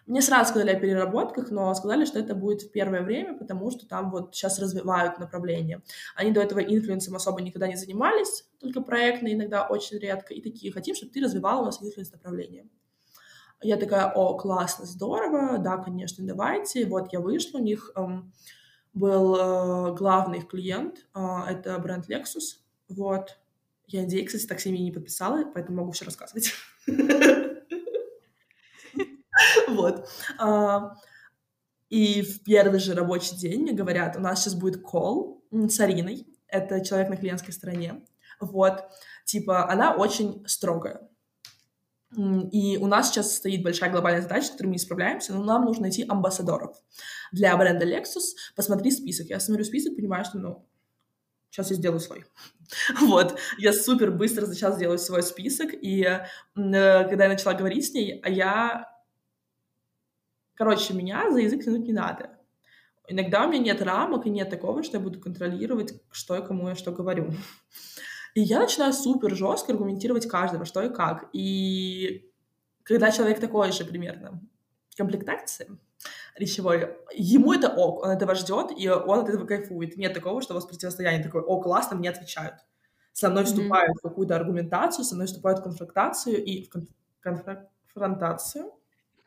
мне 0.06 0.22
сразу 0.22 0.50
сказали 0.50 0.70
о 0.70 0.78
переработках, 0.78 1.50
но 1.50 1.74
сказали, 1.74 2.04
что 2.04 2.20
это 2.20 2.34
будет 2.34 2.62
в 2.62 2.70
первое 2.70 3.02
время, 3.02 3.36
потому 3.36 3.70
что 3.70 3.88
там 3.88 4.10
вот 4.10 4.34
сейчас 4.34 4.58
развивают 4.60 5.18
направление. 5.18 5.82
Они 6.14 6.30
до 6.30 6.40
этого 6.40 6.60
инфлюенсом 6.60 7.16
особо 7.16 7.42
никогда 7.42 7.66
не 7.66 7.76
занимались, 7.76 8.44
только 8.60 8.80
проектно, 8.80 9.32
иногда 9.32 9.66
очень 9.66 9.98
редко, 9.98 10.32
и 10.32 10.40
такие, 10.40 10.72
хотим, 10.72 10.94
чтобы 10.94 11.12
ты 11.12 11.20
развивала 11.20 11.62
у 11.62 11.64
нас 11.64 11.82
influence 11.82 12.12
направление. 12.12 12.68
Я 13.62 13.76
такая, 13.78 14.12
о, 14.12 14.36
классно, 14.36 14.86
здорово, 14.86 15.58
да, 15.58 15.78
конечно, 15.78 16.24
давайте. 16.24 16.86
Вот 16.86 17.12
я 17.12 17.20
вышла, 17.20 17.58
у 17.58 17.62
них 17.62 17.90
эм, 17.96 18.32
был 18.92 19.34
э, 19.36 19.94
главный 19.94 20.38
их 20.38 20.46
клиент, 20.46 21.06
э, 21.14 21.20
это 21.48 21.78
бренд 21.78 22.08
Lexus, 22.08 22.60
вот, 22.88 23.38
Я 23.86 24.02
надеюсь, 24.02 24.26
кстати, 24.26 24.46
так 24.46 24.60
семьи 24.60 24.82
не 24.82 24.92
подписала, 24.92 25.44
поэтому 25.52 25.78
могу 25.78 25.92
все 25.92 26.04
рассказывать. 26.04 26.52
Вот. 29.86 30.08
А, 30.38 30.94
и 31.88 32.22
в 32.22 32.42
первый 32.42 32.80
же 32.80 32.94
рабочий 32.94 33.36
день 33.36 33.62
мне 33.62 33.72
говорят, 33.72 34.16
у 34.16 34.20
нас 34.20 34.42
сейчас 34.42 34.54
будет 34.54 34.82
кол 34.82 35.44
с 35.50 35.78
Ариной, 35.80 36.26
это 36.48 36.84
человек 36.84 37.08
на 37.08 37.16
клиентской 37.16 37.52
стороне, 37.52 38.04
вот, 38.40 38.84
типа, 39.24 39.70
она 39.70 39.94
очень 39.94 40.44
строгая, 40.46 41.08
и 42.16 42.78
у 42.78 42.86
нас 42.86 43.10
сейчас 43.10 43.34
стоит 43.34 43.62
большая 43.62 43.90
глобальная 43.90 44.22
задача, 44.22 44.46
с 44.46 44.50
которой 44.50 44.68
мы 44.68 44.72
не 44.74 44.78
справляемся, 44.78 45.34
но 45.34 45.44
нам 45.44 45.64
нужно 45.64 45.82
найти 45.82 46.04
амбассадоров 46.08 46.76
для 47.32 47.56
бренда 47.56 47.84
Lexus. 47.84 48.34
Посмотри 48.54 48.90
список. 48.90 49.26
Я 49.26 49.40
смотрю 49.40 49.64
список, 49.64 49.96
понимаю, 49.96 50.24
что, 50.24 50.38
ну, 50.38 50.68
сейчас 51.50 51.70
я 51.70 51.76
сделаю 51.76 52.00
свой. 52.00 52.24
Вот, 53.00 53.38
я 53.58 53.72
супер 53.72 54.10
быстро 54.12 54.46
за 54.46 54.56
час 54.56 54.76
сделаю 54.76 54.98
свой 54.98 55.22
список, 55.22 55.70
и 55.72 56.02
э, 56.02 56.24
когда 56.54 57.24
я 57.24 57.30
начала 57.30 57.54
говорить 57.54 57.86
с 57.86 57.92
ней, 57.92 58.20
а 58.22 58.30
я... 58.30 58.95
Короче, 60.56 60.94
меня 60.94 61.30
за 61.30 61.40
язык 61.40 61.64
тянуть 61.64 61.86
не 61.86 61.92
надо. 61.92 62.30
Иногда 63.08 63.44
у 63.44 63.48
меня 63.48 63.62
нет 63.62 63.82
рамок 63.82 64.26
и 64.26 64.30
нет 64.30 64.50
такого, 64.50 64.82
что 64.82 64.96
я 64.96 65.02
буду 65.02 65.20
контролировать, 65.20 65.94
что 66.10 66.34
я 66.34 66.40
кому 66.40 66.68
я 66.68 66.74
что 66.74 66.92
говорю. 66.92 67.30
И 68.34 68.40
я 68.40 68.58
начинаю 68.58 68.92
супер 68.92 69.34
жестко 69.34 69.72
аргументировать 69.72 70.28
каждого, 70.28 70.64
что 70.64 70.82
и 70.82 70.92
как. 70.92 71.28
И 71.32 72.30
когда 72.82 73.10
человек 73.10 73.40
такой 73.40 73.72
же 73.72 73.84
примерно 73.84 74.40
комплектации 74.96 75.78
речевой, 76.36 76.96
ему 77.14 77.52
это 77.52 77.68
ок, 77.68 78.02
он 78.02 78.10
этого 78.10 78.34
ждет, 78.34 78.72
и 78.76 78.88
он 78.88 79.20
от 79.20 79.28
этого 79.28 79.46
кайфует. 79.46 79.96
Нет 79.96 80.14
такого, 80.14 80.42
что 80.42 80.54
у 80.54 80.56
вас 80.56 80.66
противостояние 80.66 81.22
такое, 81.22 81.42
о, 81.42 81.60
классно, 81.60 81.96
мне 81.96 82.10
отвечают. 82.10 82.56
Со 83.12 83.30
мной 83.30 83.44
вступают 83.44 83.92
mm-hmm. 83.92 84.00
в 84.00 84.02
какую-то 84.02 84.36
аргументацию, 84.36 85.04
со 85.04 85.14
мной 85.14 85.26
вступают 85.26 85.60
в 85.60 85.62
конфронтацию 85.62 86.44
и 86.44 86.64
в 86.64 86.74
конф- 86.74 87.66
конфронтацию. 87.94 88.72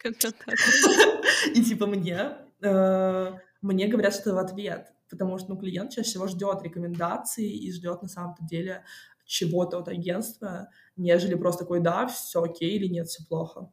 И 1.56 1.64
типа 1.64 1.88
мне, 1.88 2.38
э, 2.62 3.32
мне 3.62 3.88
говорят, 3.88 4.14
что 4.14 4.34
в 4.34 4.38
ответ 4.38 4.94
потому 5.10 5.38
что 5.38 5.50
ну, 5.50 5.58
клиент 5.58 5.92
чаще 5.92 6.10
всего 6.10 6.28
ждет 6.28 6.62
рекомендаций 6.64 7.50
и 7.50 7.72
ждет 7.72 8.02
на 8.02 8.08
самом-то 8.08 8.44
деле 8.46 8.86
чего-то 9.26 9.80
от 9.80 9.88
агентства, 9.88 10.70
нежели 10.96 11.36
просто 11.36 11.64
такой, 11.64 11.80
да, 11.82 12.08
все 12.08 12.42
окей 12.42 12.76
или 12.76 12.88
нет, 12.88 13.08
все 13.08 13.24
плохо. 13.26 13.72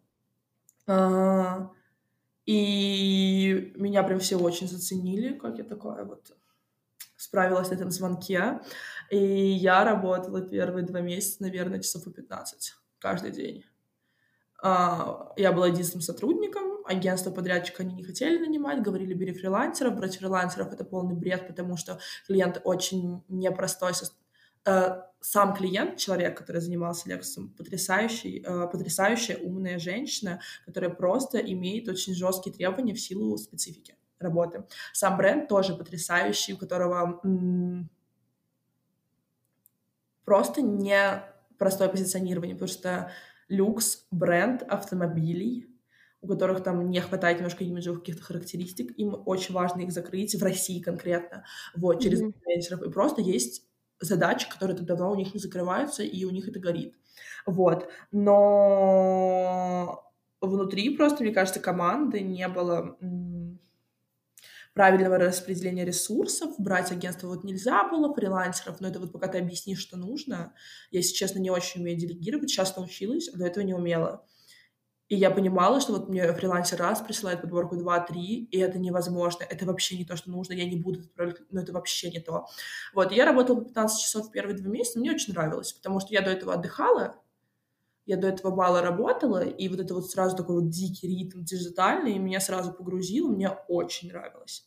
А, 0.86 1.70
и 2.44 3.72
меня 3.76 4.02
прям 4.02 4.18
все 4.18 4.36
очень 4.36 4.68
заценили, 4.68 5.34
как 5.34 5.58
я 5.58 5.64
такое 5.64 6.04
вот 6.04 6.36
справилась 7.16 7.70
на 7.70 7.74
этом 7.74 7.90
звонке. 7.90 8.60
И 9.10 9.16
я 9.16 9.84
работала 9.84 10.42
первые 10.42 10.84
два 10.84 11.00
месяца, 11.00 11.42
наверное, 11.42 11.80
часов 11.80 12.04
по 12.04 12.10
15 12.10 12.74
каждый 12.98 13.30
день. 13.30 13.64
А, 14.62 15.32
я 15.36 15.52
была 15.52 15.68
единственным 15.68 16.02
сотрудником, 16.02 16.84
агентство 16.86 17.30
подрядчика 17.30 17.82
они 17.82 17.94
не 17.94 18.04
хотели 18.04 18.38
нанимать, 18.38 18.82
говорили, 18.82 19.14
бери 19.14 19.32
фрилансеров. 19.32 19.96
Брать 19.96 20.18
фрилансеров— 20.18 20.72
это 20.72 20.84
полный 20.84 21.14
бред, 21.14 21.46
потому 21.46 21.76
что 21.76 21.98
клиент 22.26 22.60
очень 22.64 23.22
непростой. 23.28 23.92
Э, 24.64 25.02
сам 25.20 25.54
клиент, 25.54 25.96
человек, 25.96 26.38
который 26.38 26.60
занимался 26.60 27.08
Lexus, 27.08 27.48
потрясающий, 27.56 28.42
э, 28.44 28.68
потрясающая 28.68 29.36
умная 29.38 29.78
женщина, 29.78 30.40
которая 30.64 30.90
просто 30.90 31.38
имеет 31.38 31.88
очень 31.88 32.14
жесткие 32.14 32.54
требования 32.54 32.94
в 32.94 33.00
силу 33.00 33.36
специфики 33.36 33.96
работы. 34.18 34.64
Сам 34.92 35.16
бренд 35.16 35.48
тоже 35.48 35.74
потрясающий, 35.74 36.54
у 36.54 36.56
которого 36.56 37.20
просто 40.24 40.62
не 40.62 41.22
простое 41.58 41.88
позиционирование, 41.88 42.56
потому 42.56 42.68
что 42.68 43.12
люкс 43.48 44.06
бренд 44.10 44.62
автомобилей, 44.62 45.66
у 46.20 46.28
которых 46.28 46.62
там 46.62 46.90
не 46.90 47.00
хватает 47.00 47.38
немножко 47.38 47.64
имиджевых 47.64 48.00
каких-то 48.00 48.22
характеристик, 48.22 48.98
им 48.98 49.14
очень 49.26 49.54
важно 49.54 49.82
их 49.82 49.92
закрыть 49.92 50.34
в 50.34 50.42
России 50.42 50.80
конкретно, 50.80 51.44
вот, 51.74 52.02
через 52.02 52.22
mm-hmm. 52.22 52.34
менеджеров. 52.44 52.82
И 52.82 52.90
просто 52.90 53.22
есть 53.22 53.66
задачи, 54.00 54.50
которые 54.50 54.76
давно 54.78 55.12
у 55.12 55.16
них 55.16 55.34
не 55.34 55.40
закрываются, 55.40 56.02
и 56.02 56.24
у 56.24 56.30
них 56.30 56.48
это 56.48 56.58
горит. 56.58 56.94
Вот. 57.46 57.88
Но 58.10 60.02
внутри 60.40 60.96
просто, 60.96 61.22
мне 61.22 61.32
кажется, 61.32 61.60
команды 61.60 62.20
не 62.20 62.48
было 62.48 62.96
правильного 64.76 65.16
распределения 65.16 65.86
ресурсов, 65.86 66.54
брать 66.58 66.92
агентство 66.92 67.28
вот 67.28 67.44
нельзя 67.44 67.88
было, 67.88 68.14
фрилансеров, 68.14 68.78
но 68.78 68.88
это 68.88 69.00
вот 69.00 69.10
пока 69.10 69.26
ты 69.26 69.38
объяснишь, 69.38 69.80
что 69.80 69.96
нужно. 69.96 70.52
Я, 70.90 70.98
если 70.98 71.14
честно, 71.14 71.38
не 71.38 71.50
очень 71.50 71.80
умею 71.80 71.98
делегировать, 71.98 72.50
сейчас 72.50 72.76
научилась, 72.76 73.30
а 73.32 73.38
до 73.38 73.46
этого 73.46 73.64
не 73.64 73.72
умела. 73.72 74.26
И 75.08 75.16
я 75.16 75.30
понимала, 75.30 75.80
что 75.80 75.94
вот 75.94 76.10
мне 76.10 76.30
фрилансер 76.34 76.78
раз 76.78 77.00
присылает 77.00 77.40
подборку 77.40 77.74
2-3, 77.76 78.16
и 78.16 78.58
это 78.58 78.78
невозможно. 78.78 79.44
Это 79.48 79.64
вообще 79.64 79.96
не 79.96 80.04
то, 80.04 80.14
что 80.14 80.30
нужно. 80.30 80.52
Я 80.52 80.66
не 80.68 80.76
буду 80.76 81.00
отправлять, 81.00 81.38
но 81.50 81.62
это 81.62 81.72
вообще 81.72 82.10
не 82.10 82.20
то. 82.20 82.44
Вот, 82.92 83.12
я 83.12 83.24
работала 83.24 83.60
по 83.60 83.64
15 83.64 84.02
часов 84.02 84.28
в 84.28 84.30
первые 84.30 84.58
два 84.58 84.70
месяца, 84.70 84.98
мне 84.98 85.12
очень 85.12 85.32
нравилось, 85.32 85.72
потому 85.72 86.00
что 86.00 86.12
я 86.12 86.20
до 86.20 86.30
этого 86.32 86.52
отдыхала, 86.52 87.16
я 88.06 88.16
до 88.16 88.28
этого 88.28 88.54
мало 88.54 88.80
работала, 88.80 89.42
и 89.44 89.68
вот 89.68 89.80
это 89.80 89.94
вот 89.94 90.10
сразу 90.10 90.36
такой 90.36 90.60
вот 90.60 90.70
дикий 90.70 91.08
ритм 91.08 91.42
диджитальный, 91.42 92.18
меня 92.18 92.40
сразу 92.40 92.72
погрузило, 92.72 93.28
мне 93.28 93.50
очень 93.68 94.08
нравилось. 94.08 94.64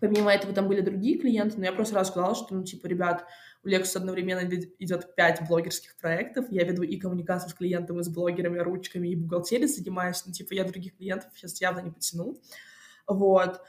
Помимо 0.00 0.32
этого 0.32 0.52
там 0.52 0.68
были 0.68 0.80
другие 0.80 1.18
клиенты, 1.18 1.58
но 1.58 1.64
я 1.64 1.72
просто 1.72 1.94
сразу 1.94 2.10
сказала, 2.12 2.34
что, 2.34 2.54
ну, 2.54 2.62
типа, 2.62 2.86
ребят, 2.86 3.24
у 3.64 3.68
Lexus 3.68 3.96
одновременно 3.96 4.40
идет 4.78 5.14
пять 5.14 5.46
блогерских 5.48 5.96
проектов. 5.96 6.46
Я 6.50 6.64
веду 6.64 6.82
и 6.82 6.96
коммуникацию 6.96 7.48
с 7.48 7.54
клиентом, 7.54 8.00
и 8.00 8.02
с 8.02 8.08
блогерами, 8.08 8.58
ручками, 8.58 9.08
и 9.08 9.16
бухгалтерией 9.16 9.68
занимаюсь. 9.68 10.22
Ну, 10.26 10.32
типа, 10.32 10.52
я 10.52 10.64
других 10.64 10.96
клиентов 10.96 11.30
сейчас 11.34 11.60
явно 11.60 11.80
не 11.80 11.90
потяну. 11.90 12.36
Вот. 13.06 13.60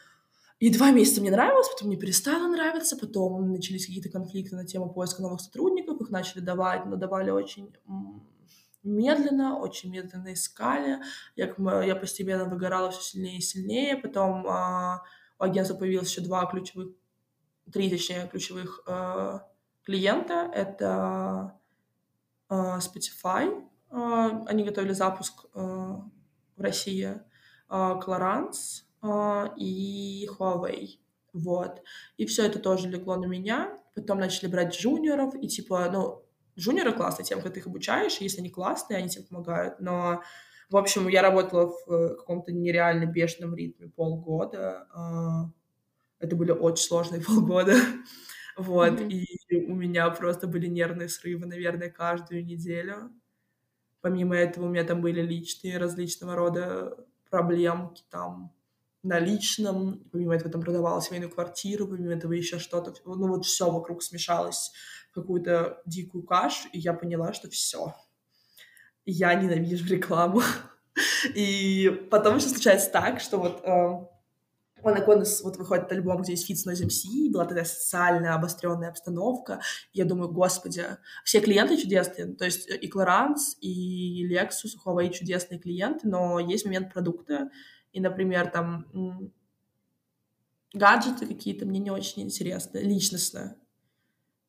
И 0.60 0.70
два 0.72 0.92
месяца 0.92 1.22
мне 1.22 1.32
нравилось, 1.32 1.70
потом 1.70 1.90
мне 1.90 1.98
перестало 1.98 2.48
нравиться, 2.48 2.98
потом 2.98 3.52
начались 3.52 3.86
какие-то 3.86 4.10
конфликты 4.10 4.56
на 4.56 4.66
тему 4.66 4.90
поиска 4.90 5.22
новых 5.22 5.42
сотрудников, 5.42 6.02
их 6.02 6.10
начали 6.10 6.40
давать, 6.40 6.86
но 6.86 6.96
давали 6.96 7.30
очень 7.30 7.74
медленно, 8.86 9.58
очень 9.60 9.92
медленно 9.92 10.34
искали. 10.34 11.02
Я, 11.36 11.54
я 11.84 11.96
постепенно 11.96 12.46
выгорала 12.46 12.92
все 12.92 13.02
сильнее 13.02 13.38
и 13.40 13.42
сильнее. 13.42 13.98
Потом 13.98 14.46
э, 14.46 15.00
у 15.40 15.44
агентства 15.44 15.76
появилось 15.76 16.10
еще 16.10 16.22
два 16.22 16.46
ключевых, 16.46 16.90
три, 17.72 17.90
точнее, 17.90 18.28
ключевых 18.32 18.84
э, 18.88 19.40
клиента. 19.84 20.50
Это 20.54 21.60
э, 22.50 22.54
Spotify, 22.54 23.64
э, 23.92 24.44
они 24.48 24.64
готовили 24.64 24.94
запуск 24.94 25.46
э, 25.54 25.60
в 25.60 26.62
России, 26.62 27.08
э, 27.08 27.20
Clarence 27.70 28.84
э, 29.02 29.50
и 29.58 30.30
Huawei. 30.38 31.00
Вот. 31.34 31.82
И 32.16 32.26
все 32.26 32.46
это 32.46 32.60
тоже 32.60 32.88
легло 32.88 33.18
на 33.18 33.26
меня. 33.26 33.78
Потом 33.94 34.20
начали 34.20 34.50
брать 34.50 34.76
джуниоров, 34.76 35.36
и 35.36 35.48
типа, 35.48 35.90
ну, 35.92 36.25
джуниоры 36.58 36.94
классные 36.94 37.26
тем, 37.26 37.42
как 37.42 37.54
ты 37.54 37.60
их 37.60 37.68
обучаешь, 37.68 38.18
если 38.18 38.40
они 38.40 38.50
классные, 38.50 38.98
они 38.98 39.10
тебе 39.10 39.26
помогают, 39.26 39.80
но 39.80 40.22
в 40.70 40.78
общем, 40.78 41.08
я 41.08 41.22
работала 41.22 41.74
в 41.86 42.16
каком-то 42.16 42.52
нереально 42.52 43.06
бешеном 43.06 43.56
ритме 43.56 43.88
полгода. 43.88 44.88
Это 46.20 46.36
были 46.36 46.52
очень 46.52 46.86
сложные 46.86 47.22
полгода. 47.26 47.76
Вот, 48.58 49.00
mm-hmm. 49.00 49.10
и 49.10 49.66
у 49.68 49.76
меня 49.76 50.10
просто 50.10 50.48
были 50.48 50.68
нервные 50.68 51.10
срывы, 51.10 51.46
наверное, 51.46 51.90
каждую 51.90 52.46
неделю. 52.46 53.12
Помимо 54.02 54.36
этого 54.36 54.66
у 54.66 54.70
меня 54.70 54.84
там 54.86 55.02
были 55.02 55.22
личные 55.22 55.78
различного 55.78 56.36
рода 56.36 57.06
проблемки 57.30 58.04
там 58.10 58.54
на 59.04 59.20
личном, 59.20 60.04
помимо 60.12 60.36
этого 60.36 60.50
там 60.50 60.62
продавала 60.62 61.02
семейную 61.02 61.32
квартиру, 61.32 61.88
помимо 61.88 62.14
этого 62.14 62.32
еще 62.34 62.58
что-то, 62.58 62.94
ну 63.06 63.28
вот 63.28 63.46
все 63.46 63.70
вокруг 63.70 64.02
смешалось 64.02 64.72
какую-то 65.16 65.82
дикую 65.86 66.24
кашу, 66.24 66.68
и 66.72 66.80
я 66.80 66.94
поняла, 66.94 67.34
что 67.34 67.50
все, 67.50 67.96
я 69.06 69.34
ненавижу 69.34 69.88
рекламу. 69.88 70.42
И 71.36 71.90
потом 72.10 72.38
еще 72.38 72.48
случается 72.48 72.90
так, 72.90 73.20
что 73.20 73.38
вот 73.38 73.62
э, 73.66 74.06
у 74.82 74.90
вот 75.44 75.58
выходит 75.58 75.92
альбом, 75.92 76.22
где 76.22 76.34
есть 76.34 76.46
фит 76.46 76.60
с 76.60 76.68
Noise 76.68 76.88
MC, 76.88 77.32
была 77.32 77.46
такая 77.46 77.66
социальная 77.66 78.36
обостренная 78.36 78.90
обстановка. 78.90 79.60
Я 79.94 80.06
думаю, 80.06 80.32
господи, 80.32 80.86
все 81.24 81.42
клиенты 81.42 81.78
чудесные, 81.78 82.36
то 82.36 82.46
есть 82.46 82.70
и 82.70 82.90
Clarance, 82.90 83.58
и 83.60 84.28
Lexus, 84.32 84.76
у 84.76 84.90
Huawei 84.90 85.12
чудесные 85.12 85.60
клиенты, 85.60 86.08
но 86.08 86.40
есть 86.40 86.66
момент 86.66 86.94
продукта, 86.94 87.50
и, 87.92 88.00
например, 88.00 88.52
там 88.52 89.34
гаджеты 90.74 91.26
какие-то 91.26 91.66
мне 91.66 91.80
не 91.80 91.92
очень 91.92 92.22
интересны, 92.22 92.78
личностно 92.78 93.58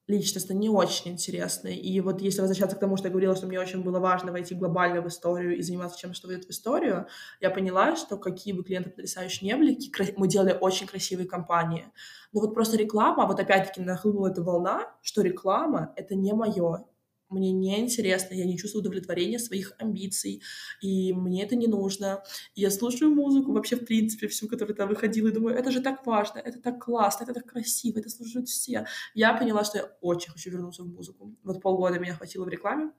личностно 0.07 0.53
не 0.53 0.69
очень 0.69 1.13
интересны. 1.13 1.75
И 1.75 2.01
вот 2.01 2.21
если 2.21 2.41
возвращаться 2.41 2.77
к 2.77 2.81
тому, 2.81 2.97
что 2.97 3.09
я 3.09 3.11
говорила, 3.11 3.35
что 3.35 3.47
мне 3.47 3.59
очень 3.59 3.83
было 3.83 3.99
важно 3.99 4.33
войти 4.33 4.55
глобально 4.55 5.01
в 5.01 5.09
историю 5.09 5.57
и 5.57 5.63
заниматься 5.63 5.99
чем-то, 5.99 6.17
что 6.17 6.29
войдет 6.29 6.47
в 6.47 6.51
историю, 6.51 7.07
я 7.41 7.51
поняла, 7.51 7.97
что 7.97 8.17
какие 8.17 8.53
бы 8.53 8.63
клиенты 8.63 8.91
потрясающие 8.91 9.49
не 9.49 9.57
были, 9.57 9.79
мы 10.17 10.29
делали 10.29 10.57
очень 10.61 10.87
красивые 10.87 11.27
компании. 11.29 11.91
Но 12.33 12.41
вот 12.41 12.55
просто 12.55 12.77
реклама, 12.77 13.27
вот 13.27 13.41
опять-таки 13.41 13.81
нахлынула 13.81 14.29
эта 14.29 14.43
волна, 14.43 14.93
что 15.03 15.23
реклама— 15.23 15.93
это 15.97 16.15
не 16.15 16.33
мое. 16.33 16.85
Мне 17.29 17.53
неинтересно, 17.53 18.35
я 18.35 18.45
не 18.45 18.57
чувствую 18.57 18.81
удовлетворения 18.81 19.39
своих 19.39 19.73
амбиций, 19.79 20.43
и 20.81 21.13
мне 21.13 21.45
это 21.45 21.57
не 21.57 21.67
нужно. 21.67 22.23
Я 22.55 22.71
слушаю 22.71 23.15
музыку 23.15 23.53
вообще, 23.53 23.77
в 23.77 23.85
принципе, 23.85 24.29
всю, 24.29 24.49
которая 24.49 24.75
там 24.75 24.89
выходила, 24.89 25.29
и 25.29 25.33
думаю, 25.33 25.57
это 25.57 25.71
же 25.71 25.81
так 25.81 26.07
важно, 26.07 26.39
это 26.39 26.61
так 26.61 26.83
классно, 26.83 27.25
это 27.25 27.35
так 27.35 27.47
красиво, 27.47 27.99
это 27.99 28.09
слушают 28.09 28.49
все. 28.49 28.87
Я 29.15 29.35
поняла, 29.35 29.65
что 29.65 29.79
я 29.79 29.85
очень 30.01 30.33
хочу 30.33 30.51
вернуться 30.51 30.83
в 30.83 30.89
музыку. 30.89 31.35
Вот 31.43 31.61
полгода 31.63 31.99
меня 31.99 32.15
хватило 32.15 32.45
в 32.45 32.49
рекламе, 32.49 32.93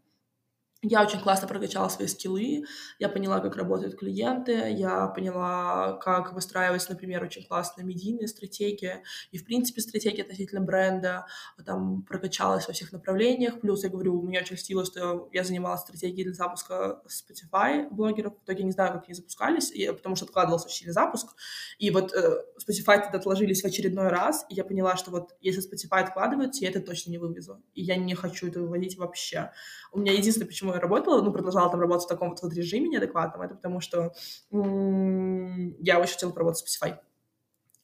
я 0.90 1.04
очень 1.04 1.20
классно 1.20 1.48
прокачала 1.48 1.90
свои 1.90 2.08
скиллы, 2.08 2.64
я 3.00 3.10
поняла, 3.10 3.40
как 3.40 3.56
работают 3.56 3.98
клиенты, 3.98 4.72
я 4.72 5.08
поняла, 5.08 5.94
как 5.98 6.34
выстраивать, 6.34 6.88
например, 6.90 7.24
очень 7.24 7.46
классные 7.46 7.86
медийные 7.86 8.28
стратегии, 8.28 9.04
и, 9.32 9.38
в 9.38 9.46
принципе, 9.46 9.82
стратегия 9.82 10.24
относительно 10.24 10.62
бренда, 10.62 11.26
там, 11.66 12.04
прокачалась 12.04 12.68
во 12.68 12.74
всех 12.74 12.92
направлениях, 12.92 13.60
плюс, 13.60 13.84
я 13.84 13.90
говорю, 13.90 14.20
у 14.20 14.24
меня 14.24 14.42
очень 14.42 14.58
стило, 14.58 14.86
что 14.86 15.30
я 15.34 15.44
занималась 15.44 15.82
стратегией 15.82 16.24
для 16.24 16.34
запуска 16.34 17.02
Spotify 17.08 17.90
блогеров, 17.90 18.38
в 18.40 18.44
итоге 18.44 18.64
не 18.64 18.72
знаю, 18.72 18.94
как 18.94 19.06
они 19.06 19.14
запускались, 19.14 19.72
потому 19.96 20.16
что 20.16 20.26
откладывался 20.26 20.68
очень 20.68 20.78
сильный 20.78 20.94
запуск, 20.94 21.36
и 21.80 21.92
вот 21.92 22.14
э, 22.14 22.44
Spotify 22.58 23.02
тогда 23.02 23.18
отложились 23.18 23.62
в 23.62 23.66
очередной 23.66 24.08
раз, 24.08 24.46
и 24.50 24.56
я 24.56 24.64
поняла, 24.64 24.96
что 24.96 25.12
вот 25.12 25.36
если 25.42 25.62
Spotify 25.62 26.04
откладывается, 26.04 26.64
я 26.64 26.70
это 26.70 26.82
точно 26.82 27.12
не 27.12 27.18
вывезу, 27.18 27.62
и 27.74 27.82
я 27.82 27.98
не 27.98 28.16
хочу 28.16 28.48
это 28.48 28.62
выводить 28.62 28.98
вообще. 28.98 29.52
У 29.92 30.00
меня 30.00 30.14
единственное, 30.14 30.48
почему 30.48 30.72
работала, 30.80 31.22
ну, 31.22 31.32
продолжала 31.32 31.70
там 31.70 31.80
работать 31.80 32.06
в 32.06 32.10
таком 32.10 32.36
вот, 32.42 32.54
режиме 32.54 32.90
неадекватном, 32.90 33.42
это 33.42 33.56
потому 33.56 33.80
что 33.82 34.14
я 34.52 36.00
очень 36.00 36.14
хотела 36.14 36.32
поработать 36.32 36.68
с 36.68 36.82
Spotify. 36.82 36.98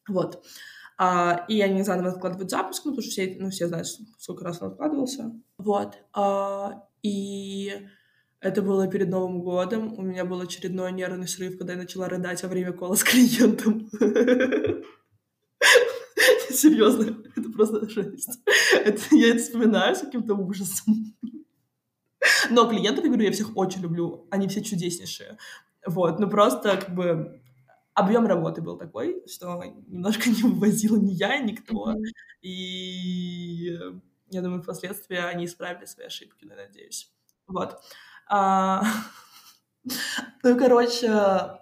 Вот. 0.07 0.43
А, 0.97 1.45
и 1.47 1.61
они 1.61 1.83
заново 1.83 2.09
откладывают 2.09 2.51
запуск, 2.51 2.85
ну, 2.85 2.91
потому 2.91 3.03
что 3.03 3.11
все, 3.11 3.35
ну, 3.39 3.49
все 3.49 3.67
знают, 3.67 3.87
сколько 4.17 4.45
раз 4.45 4.61
он 4.61 4.69
откладывался. 4.69 5.31
Вот. 5.57 5.97
А, 6.13 6.87
и 7.01 7.87
это 8.39 8.61
было 8.61 8.87
перед 8.87 9.09
Новым 9.09 9.41
годом. 9.41 9.97
У 9.97 10.01
меня 10.01 10.25
был 10.25 10.41
очередной 10.41 10.91
нервный 10.91 11.27
срыв, 11.27 11.57
когда 11.57 11.73
я 11.73 11.79
начала 11.79 12.07
рыдать 12.09 12.43
во 12.43 12.49
время 12.49 12.73
кола 12.73 12.95
с 12.95 13.03
клиентом. 13.03 13.89
Серьезно, 16.49 17.17
это 17.35 17.49
просто 17.51 17.89
жесть. 17.89 18.39
Это, 18.85 19.01
я 19.11 19.29
это 19.29 19.39
вспоминаю 19.39 19.95
с 19.95 19.99
каким-то 19.99 20.35
ужасом. 20.35 21.15
Но 22.49 22.69
клиентов, 22.69 23.03
я 23.03 23.09
говорю, 23.09 23.25
я 23.25 23.31
всех 23.31 23.55
очень 23.55 23.81
люблю. 23.81 24.27
Они 24.31 24.47
все 24.47 24.63
чудеснейшие. 24.63 25.37
Вот, 25.85 26.19
ну 26.19 26.29
просто 26.29 26.77
как 26.77 26.95
бы 26.95 27.41
объем 27.93 28.25
работы 28.25 28.61
был 28.61 28.77
такой, 28.77 29.23
что 29.27 29.61
немножко 29.87 30.29
не 30.29 30.41
вывозила 30.43 30.97
ни 30.97 31.11
я, 31.11 31.37
никто. 31.39 31.91
Mm-hmm. 31.91 32.03
И 32.41 33.77
я 34.29 34.41
думаю, 34.41 34.61
впоследствии 34.61 35.17
они 35.17 35.45
исправили 35.45 35.85
свои 35.85 36.07
ошибки, 36.07 36.45
я 36.45 36.55
надеюсь. 36.55 37.11
Вот. 37.47 37.79
А... 38.29 38.83
Ну, 40.43 40.57
короче, 40.57 41.59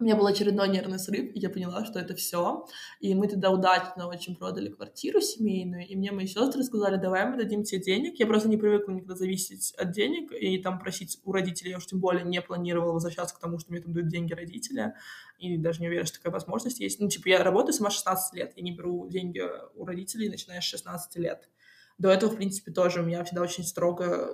у 0.00 0.04
меня 0.04 0.16
был 0.16 0.26
очередной 0.26 0.68
нервный 0.68 0.98
срыв, 0.98 1.30
и 1.34 1.38
я 1.38 1.50
поняла, 1.50 1.84
что 1.84 1.98
это 1.98 2.14
все. 2.14 2.66
И 3.00 3.14
мы 3.14 3.28
тогда 3.28 3.50
удачно 3.50 4.08
очень 4.08 4.34
продали 4.34 4.70
квартиру 4.70 5.20
семейную, 5.20 5.86
и 5.86 5.94
мне 5.94 6.10
мои 6.10 6.26
сестры 6.26 6.62
сказали, 6.62 6.96
давай 6.96 7.28
мы 7.28 7.36
дадим 7.36 7.64
тебе 7.64 7.82
денег. 7.82 8.18
Я 8.18 8.26
просто 8.26 8.48
не 8.48 8.56
привыкла 8.56 8.92
никогда 8.92 9.14
зависеть 9.14 9.72
от 9.76 9.92
денег, 9.92 10.32
и 10.32 10.56
там 10.58 10.78
просить 10.78 11.20
у 11.24 11.32
родителей, 11.32 11.72
я 11.72 11.76
уж 11.76 11.86
тем 11.86 12.00
более 12.00 12.24
не 12.24 12.40
планировала 12.40 12.92
возвращаться 12.92 13.36
к 13.36 13.40
тому, 13.40 13.58
что 13.58 13.70
мне 13.72 13.82
там 13.82 13.92
дают 13.92 14.08
деньги 14.08 14.32
родители, 14.32 14.94
и 15.38 15.58
даже 15.58 15.82
не 15.82 15.88
уверена, 15.88 16.06
что 16.06 16.16
такая 16.16 16.32
возможность 16.32 16.80
есть. 16.80 16.98
Ну, 16.98 17.08
типа, 17.08 17.28
я 17.28 17.44
работаю 17.44 17.74
сама 17.74 17.90
16 17.90 18.34
лет, 18.34 18.52
я 18.56 18.62
не 18.62 18.72
беру 18.72 19.06
деньги 19.08 19.42
у 19.74 19.84
родителей, 19.84 20.30
начиная 20.30 20.62
с 20.62 20.64
16 20.64 21.16
лет. 21.16 21.50
До 21.98 22.08
этого, 22.08 22.30
в 22.30 22.36
принципе, 22.36 22.72
тоже 22.72 23.00
у 23.02 23.04
меня 23.04 23.22
всегда 23.24 23.42
очень 23.42 23.64
строго... 23.64 24.30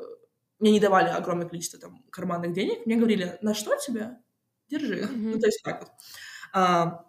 Мне 0.60 0.70
не 0.70 0.80
давали 0.80 1.08
огромное 1.08 1.48
количество 1.48 1.78
там 1.78 2.04
карманных 2.10 2.54
денег, 2.54 2.86
мне 2.86 2.96
говорили, 2.96 3.36
на 3.42 3.52
что 3.52 3.76
тебе? 3.76 4.16
Держи. 4.68 5.02
Mm-hmm. 5.02 5.16
Ну, 5.16 5.38
то 5.38 5.46
есть 5.46 5.62
так 5.62 5.80
вот. 5.80 5.90
А, 6.52 7.04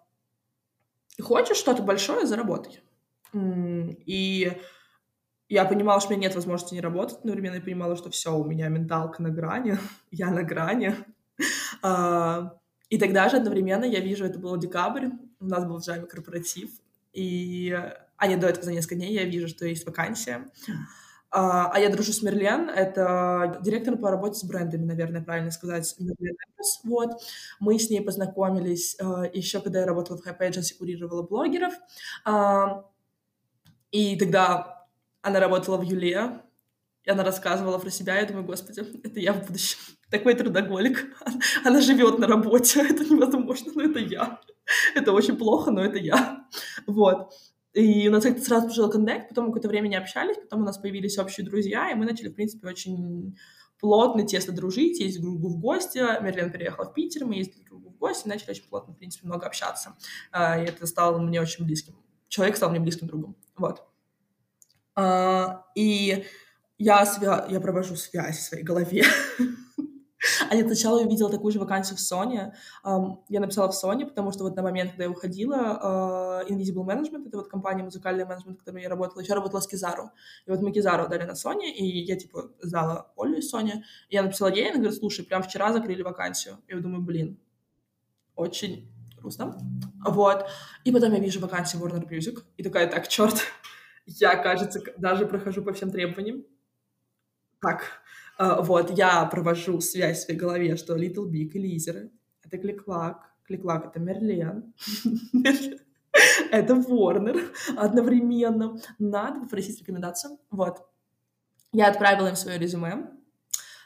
хочешь 1.21 1.57
что-то 1.57 1.83
большое, 1.83 2.25
заработай. 2.25 2.81
И 3.33 4.57
я 5.49 5.65
понимала, 5.65 6.01
что 6.01 6.13
у 6.13 6.17
меня 6.17 6.27
нет 6.27 6.35
возможности 6.35 6.73
не 6.73 6.81
работать, 6.81 7.19
одновременно 7.19 7.55
я 7.55 7.61
понимала, 7.61 7.95
что 7.95 8.09
все, 8.09 8.35
у 8.35 8.43
меня 8.43 8.67
менталка 8.67 9.21
на 9.21 9.29
грани, 9.29 9.77
я 10.11 10.31
на 10.31 10.43
грани. 10.43 10.95
А, 11.81 12.57
и 12.89 12.97
тогда 12.97 13.29
же 13.29 13.37
одновременно 13.37 13.85
я 13.85 13.99
вижу, 13.99 14.25
это 14.25 14.39
был 14.39 14.57
декабрь, 14.57 15.09
у 15.39 15.45
нас 15.45 15.65
был 15.65 15.79
в 15.79 15.87
Java 15.87 16.05
корпоратив, 16.05 16.69
и... 17.13 17.77
А 18.19 18.25
нет, 18.25 18.39
до 18.39 18.47
этого 18.47 18.65
за 18.65 18.71
несколько 18.71 18.95
дней 18.95 19.13
я 19.13 19.25
вижу, 19.25 19.47
что 19.47 19.67
есть 19.67 19.85
вакансия. 19.85 20.47
А 21.39 21.79
я 21.79 21.89
дружу 21.89 22.13
с 22.13 22.23
Мерлен, 22.23 22.69
это 22.69 23.59
директор 23.63 23.95
по 23.97 24.09
работе 24.09 24.39
с 24.39 24.43
брендами, 24.43 24.85
наверное, 24.85 25.21
правильно 25.21 25.51
сказать, 25.51 25.95
Мерлен 25.99 26.35
вот. 26.83 27.21
Мы 27.59 27.79
с 27.79 27.89
ней 27.89 28.01
познакомились 28.01 28.97
э, 28.99 29.29
еще, 29.33 29.61
когда 29.61 29.81
я 29.81 29.85
работала 29.85 30.17
в 30.17 30.25
Hype 30.25 30.39
Agency, 30.39 30.77
курировала 30.77 31.23
блогеров. 31.23 31.73
Э, 32.25 32.83
и 33.91 34.17
тогда 34.17 34.87
она 35.21 35.39
работала 35.39 35.77
в 35.77 35.83
Юле, 35.83 36.41
и 37.03 37.09
она 37.09 37.23
рассказывала 37.23 37.77
про 37.77 37.89
себя, 37.89 38.19
я 38.19 38.25
думаю, 38.25 38.45
господи, 38.45 38.81
это 39.03 39.19
я 39.19 39.33
в 39.33 39.45
будущем. 39.45 39.79
Такой 40.09 40.35
трудоголик. 40.35 41.05
Она 41.65 41.81
живет 41.81 42.17
на 42.19 42.27
работе, 42.27 42.81
это 42.89 43.03
невозможно, 43.03 43.71
но 43.75 43.83
это 43.83 43.99
я. 43.99 44.39
Это 44.95 45.11
очень 45.11 45.37
плохо, 45.37 45.71
но 45.71 45.83
это 45.83 45.97
я. 45.97 46.45
Вот. 46.85 47.33
И 47.77 48.07
у 48.07 48.11
нас 48.11 48.23
как-то 48.23 48.41
сразу 48.41 48.67
пошел 48.67 48.89
коннект, 48.89 49.29
потом 49.29 49.47
какое-то 49.47 49.67
время 49.67 49.87
не 49.87 49.97
общались, 49.97 50.35
потом 50.37 50.61
у 50.61 50.65
нас 50.65 50.79
появились 50.79 51.19
общие 51.19 51.45
друзья, 51.45 51.91
и 51.91 51.93
мы 51.93 52.05
начали, 52.05 52.29
в 52.29 52.33
принципе, 52.33 52.67
очень 52.67 53.37
плотно, 53.79 54.25
тесно 54.25 54.51
дружить, 54.51 54.99
ездить 54.99 55.21
друг 55.21 55.39
другу 55.39 55.55
в 55.55 55.59
гости. 55.59 55.99
Мерлен 56.23 56.51
переехала 56.51 56.85
в 56.85 56.95
Питер, 56.95 57.25
мы 57.25 57.35
ездили 57.35 57.61
друг 57.63 57.81
другу 57.81 57.95
в 57.95 57.99
гости, 57.99 58.27
начали 58.27 58.49
очень 58.49 58.67
плотно, 58.67 58.95
в 58.95 58.97
принципе, 58.97 59.27
много 59.27 59.45
общаться. 59.45 59.95
А, 60.31 60.59
и 60.59 60.65
это 60.65 60.87
стало 60.87 61.19
мне 61.19 61.39
очень 61.39 61.65
близким. 61.65 61.95
Человек 62.29 62.57
стал 62.57 62.71
мне 62.71 62.79
близким 62.79 63.05
другом. 63.05 63.37
Вот. 63.55 63.83
А, 64.95 65.67
и 65.75 66.25
я, 66.79 67.05
свя... 67.05 67.45
я 67.47 67.61
провожу 67.61 67.95
связь 67.95 68.39
в 68.39 68.41
своей 68.41 68.63
голове 68.63 69.03
А 70.49 70.55
я 70.55 70.65
сначала 70.65 71.01
увидела 71.01 71.29
такую 71.29 71.51
же 71.51 71.59
вакансию 71.59 71.97
в 71.97 71.99
Sony. 71.99 72.51
Я 73.29 73.39
написала 73.39 73.71
в 73.71 73.75
Sony, 73.83 74.05
потому 74.05 74.31
что 74.31 74.43
вот 74.43 74.55
на 74.55 74.63
момент, 74.63 74.91
когда 74.91 75.03
я 75.03 75.09
уходила, 75.09 75.79
а, 75.81 76.43
Invisible 76.49 76.85
Management, 76.85 77.27
это 77.27 77.37
вот 77.37 77.49
компания 77.49 77.83
музыкальный 77.83 78.25
менеджмент, 78.25 78.57
в 78.57 78.63
которой 78.63 78.81
я 78.81 78.89
работала, 78.89 79.21
еще 79.21 79.33
работала 79.33 79.61
с 79.61 79.67
Кизару. 79.67 80.11
И 80.45 80.49
вот 80.51 80.61
мы 80.61 80.71
Кизару 80.71 81.07
дали 81.07 81.23
на 81.23 81.33
Sony, 81.33 81.69
и 81.69 81.85
я, 82.03 82.15
типа, 82.15 82.49
сдала 82.61 83.11
Олю 83.15 83.37
из 83.37 83.53
Sony. 83.53 83.83
Я 84.09 84.23
написала 84.23 84.49
ей, 84.49 84.69
она 84.69 84.79
говорит, 84.79 84.97
слушай, 84.97 85.23
прям 85.23 85.43
вчера 85.43 85.71
закрыли 85.71 86.01
вакансию. 86.01 86.57
И 86.67 86.73
я 86.73 86.79
думаю, 86.79 87.03
блин, 87.03 87.39
очень 88.35 88.91
грустно. 89.17 89.57
Вот. 90.05 90.47
И 90.83 90.91
потом 90.91 91.13
я 91.13 91.19
вижу 91.19 91.39
вакансию 91.39 91.83
Warner 91.83 92.09
Music, 92.09 92.43
и 92.57 92.63
такая, 92.63 92.87
так, 92.87 93.07
черт, 93.07 93.35
я, 94.05 94.35
кажется, 94.35 94.81
даже 94.97 95.27
прохожу 95.27 95.63
по 95.63 95.73
всем 95.73 95.91
требованиям. 95.91 96.43
Так, 97.61 97.83
вот, 98.39 98.97
я 98.97 99.25
провожу 99.25 99.79
связь 99.81 100.19
в 100.19 100.21
своей 100.23 100.39
голове, 100.39 100.75
что 100.75 100.95
Little 100.95 101.29
Big 101.29 101.49
и 101.53 101.59
лизеры— 101.59 102.11
это 102.43 102.57
Кликлак, 102.57 103.31
Кликлак— 103.45 103.85
это 103.87 103.99
Мерлен, 103.99 104.73
это 106.51 106.75
Ворнер 106.75 107.51
одновременно. 107.75 108.79
Надо 108.99 109.41
попросить 109.41 109.79
рекомендацию. 109.79 110.37
Вот. 110.51 110.85
Я 111.71 111.89
отправила 111.89 112.27
им 112.27 112.35
свое 112.35 112.57
резюме, 112.57 113.11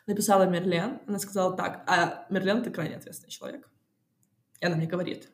написала 0.08 0.44
Мерлен, 0.50 1.00
она 1.08 1.20
сказала 1.20 1.56
так, 1.56 1.84
а 1.88 2.26
Мерлен— 2.30 2.58
это 2.60 2.72
крайне 2.72 2.96
ответственный 2.96 3.32
человек. 3.32 3.70
И 4.60 4.66
она 4.66 4.76
мне 4.76 4.88
говорит, 4.88 5.30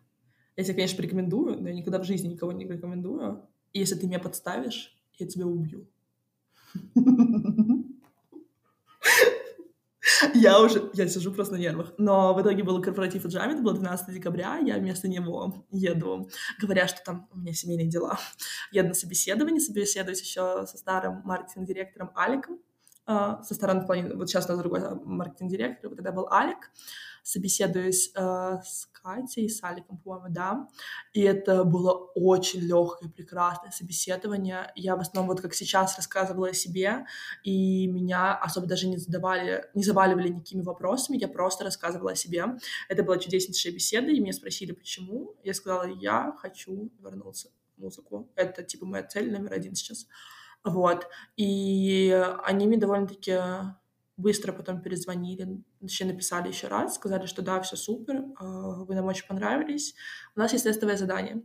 я 0.55 0.63
тебя, 0.63 0.75
конечно, 0.75 0.97
порекомендую, 0.97 1.61
но 1.61 1.69
я 1.69 1.75
никогда 1.75 1.99
в 1.99 2.03
жизни 2.03 2.29
никого 2.29 2.51
не 2.51 2.65
рекомендую. 2.65 3.47
И 3.73 3.79
если 3.79 3.95
ты 3.95 4.07
меня 4.07 4.19
подставишь, 4.19 4.97
я 5.17 5.27
тебя 5.27 5.45
убью. 5.45 5.87
Я 10.33 10.61
уже, 10.61 10.89
я 10.93 11.07
сижу 11.07 11.33
просто 11.33 11.55
на 11.55 11.59
нервах. 11.59 11.93
Но 11.97 12.33
в 12.33 12.41
итоге 12.41 12.63
был 12.63 12.81
корпоратив 12.81 13.25
в 13.25 13.27
Джаме, 13.27 13.53
это 13.53 13.61
было 13.61 13.73
12 13.73 14.13
декабря, 14.13 14.57
я 14.57 14.77
вместо 14.77 15.07
него 15.07 15.65
еду, 15.69 16.29
говоря, 16.61 16.87
что 16.87 17.03
там 17.03 17.27
у 17.33 17.37
меня 17.37 17.53
семейные 17.53 17.87
дела. 17.87 18.17
Еду 18.71 18.89
на 18.89 18.93
собеседование, 18.93 19.59
собеседуюсь 19.59 20.21
еще 20.21 20.65
со 20.65 20.77
старым 20.77 21.21
маркетинг-директором 21.25 22.11
Аликом, 22.15 22.59
а, 23.05 23.41
со 23.41 23.55
стороны, 23.55 23.85
вот 24.15 24.29
сейчас 24.29 24.45
у 24.47 24.49
нас 24.49 24.59
другой 24.59 24.81
маркетинг-директор, 25.03 25.89
вот 25.89 25.95
тогда 25.95 26.11
был 26.11 26.27
Алик, 26.29 26.71
собеседуюсь 27.27 28.11
э, 28.15 28.57
с 28.63 28.85
Катей, 28.93 29.49
с 29.49 29.61
Аликом, 29.61 29.97
по-моему, 29.97 30.27
да, 30.29 30.67
и 31.11 31.21
это 31.21 31.65
было 31.65 31.91
очень 32.15 32.61
легкое, 32.61 33.09
прекрасное 33.09 33.71
собеседование. 33.71 34.71
Я 34.75 34.95
в 34.95 35.01
основном 35.01 35.27
вот 35.35 35.41
как 35.41 35.53
сейчас 35.53 35.97
рассказывала 35.97 36.49
о 36.49 36.53
себе, 36.53 37.05
и 37.43 37.85
меня 37.87 38.33
особо 38.33 38.65
даже 38.65 38.87
не 38.87 38.95
задавали, 38.95 39.65
не 39.73 39.83
заваливали 39.83 40.29
никакими 40.29 40.61
вопросами, 40.61 41.17
я 41.17 41.27
просто 41.27 41.65
рассказывала 41.65 42.11
о 42.11 42.15
себе. 42.15 42.45
Это 42.87 43.03
была 43.03 43.17
чудеснейшая 43.17 43.73
беседа, 43.73 44.07
и 44.07 44.21
меня 44.21 44.31
спросили, 44.31 44.71
почему. 44.71 45.35
Я 45.43 45.53
сказала, 45.53 45.83
я 45.83 46.33
хочу 46.37 46.89
вернуться 46.99 47.49
в 47.75 47.81
музыку. 47.81 48.29
Это, 48.35 48.63
типа, 48.63 48.85
моя 48.85 49.03
цель 49.03 49.33
номер 49.33 49.51
один 49.51 49.75
сейчас. 49.75 50.07
Вот. 50.63 51.07
И 51.35 52.09
они 52.43 52.67
мне 52.67 52.77
довольно-таки 52.77 53.37
быстро 54.17 54.51
потом 54.51 54.81
перезвонили, 54.81 55.61
точнее, 55.81 56.13
написали 56.13 56.47
еще 56.47 56.67
раз, 56.67 56.95
сказали, 56.95 57.25
что 57.25 57.41
да, 57.41 57.61
все 57.61 57.75
супер, 57.75 58.23
а, 58.37 58.83
вы 58.83 58.95
нам 58.95 59.05
очень 59.05 59.27
понравились. 59.27 59.95
У 60.35 60.39
нас 60.39 60.53
есть 60.53 60.65
тестовое 60.65 60.97
задание. 60.97 61.41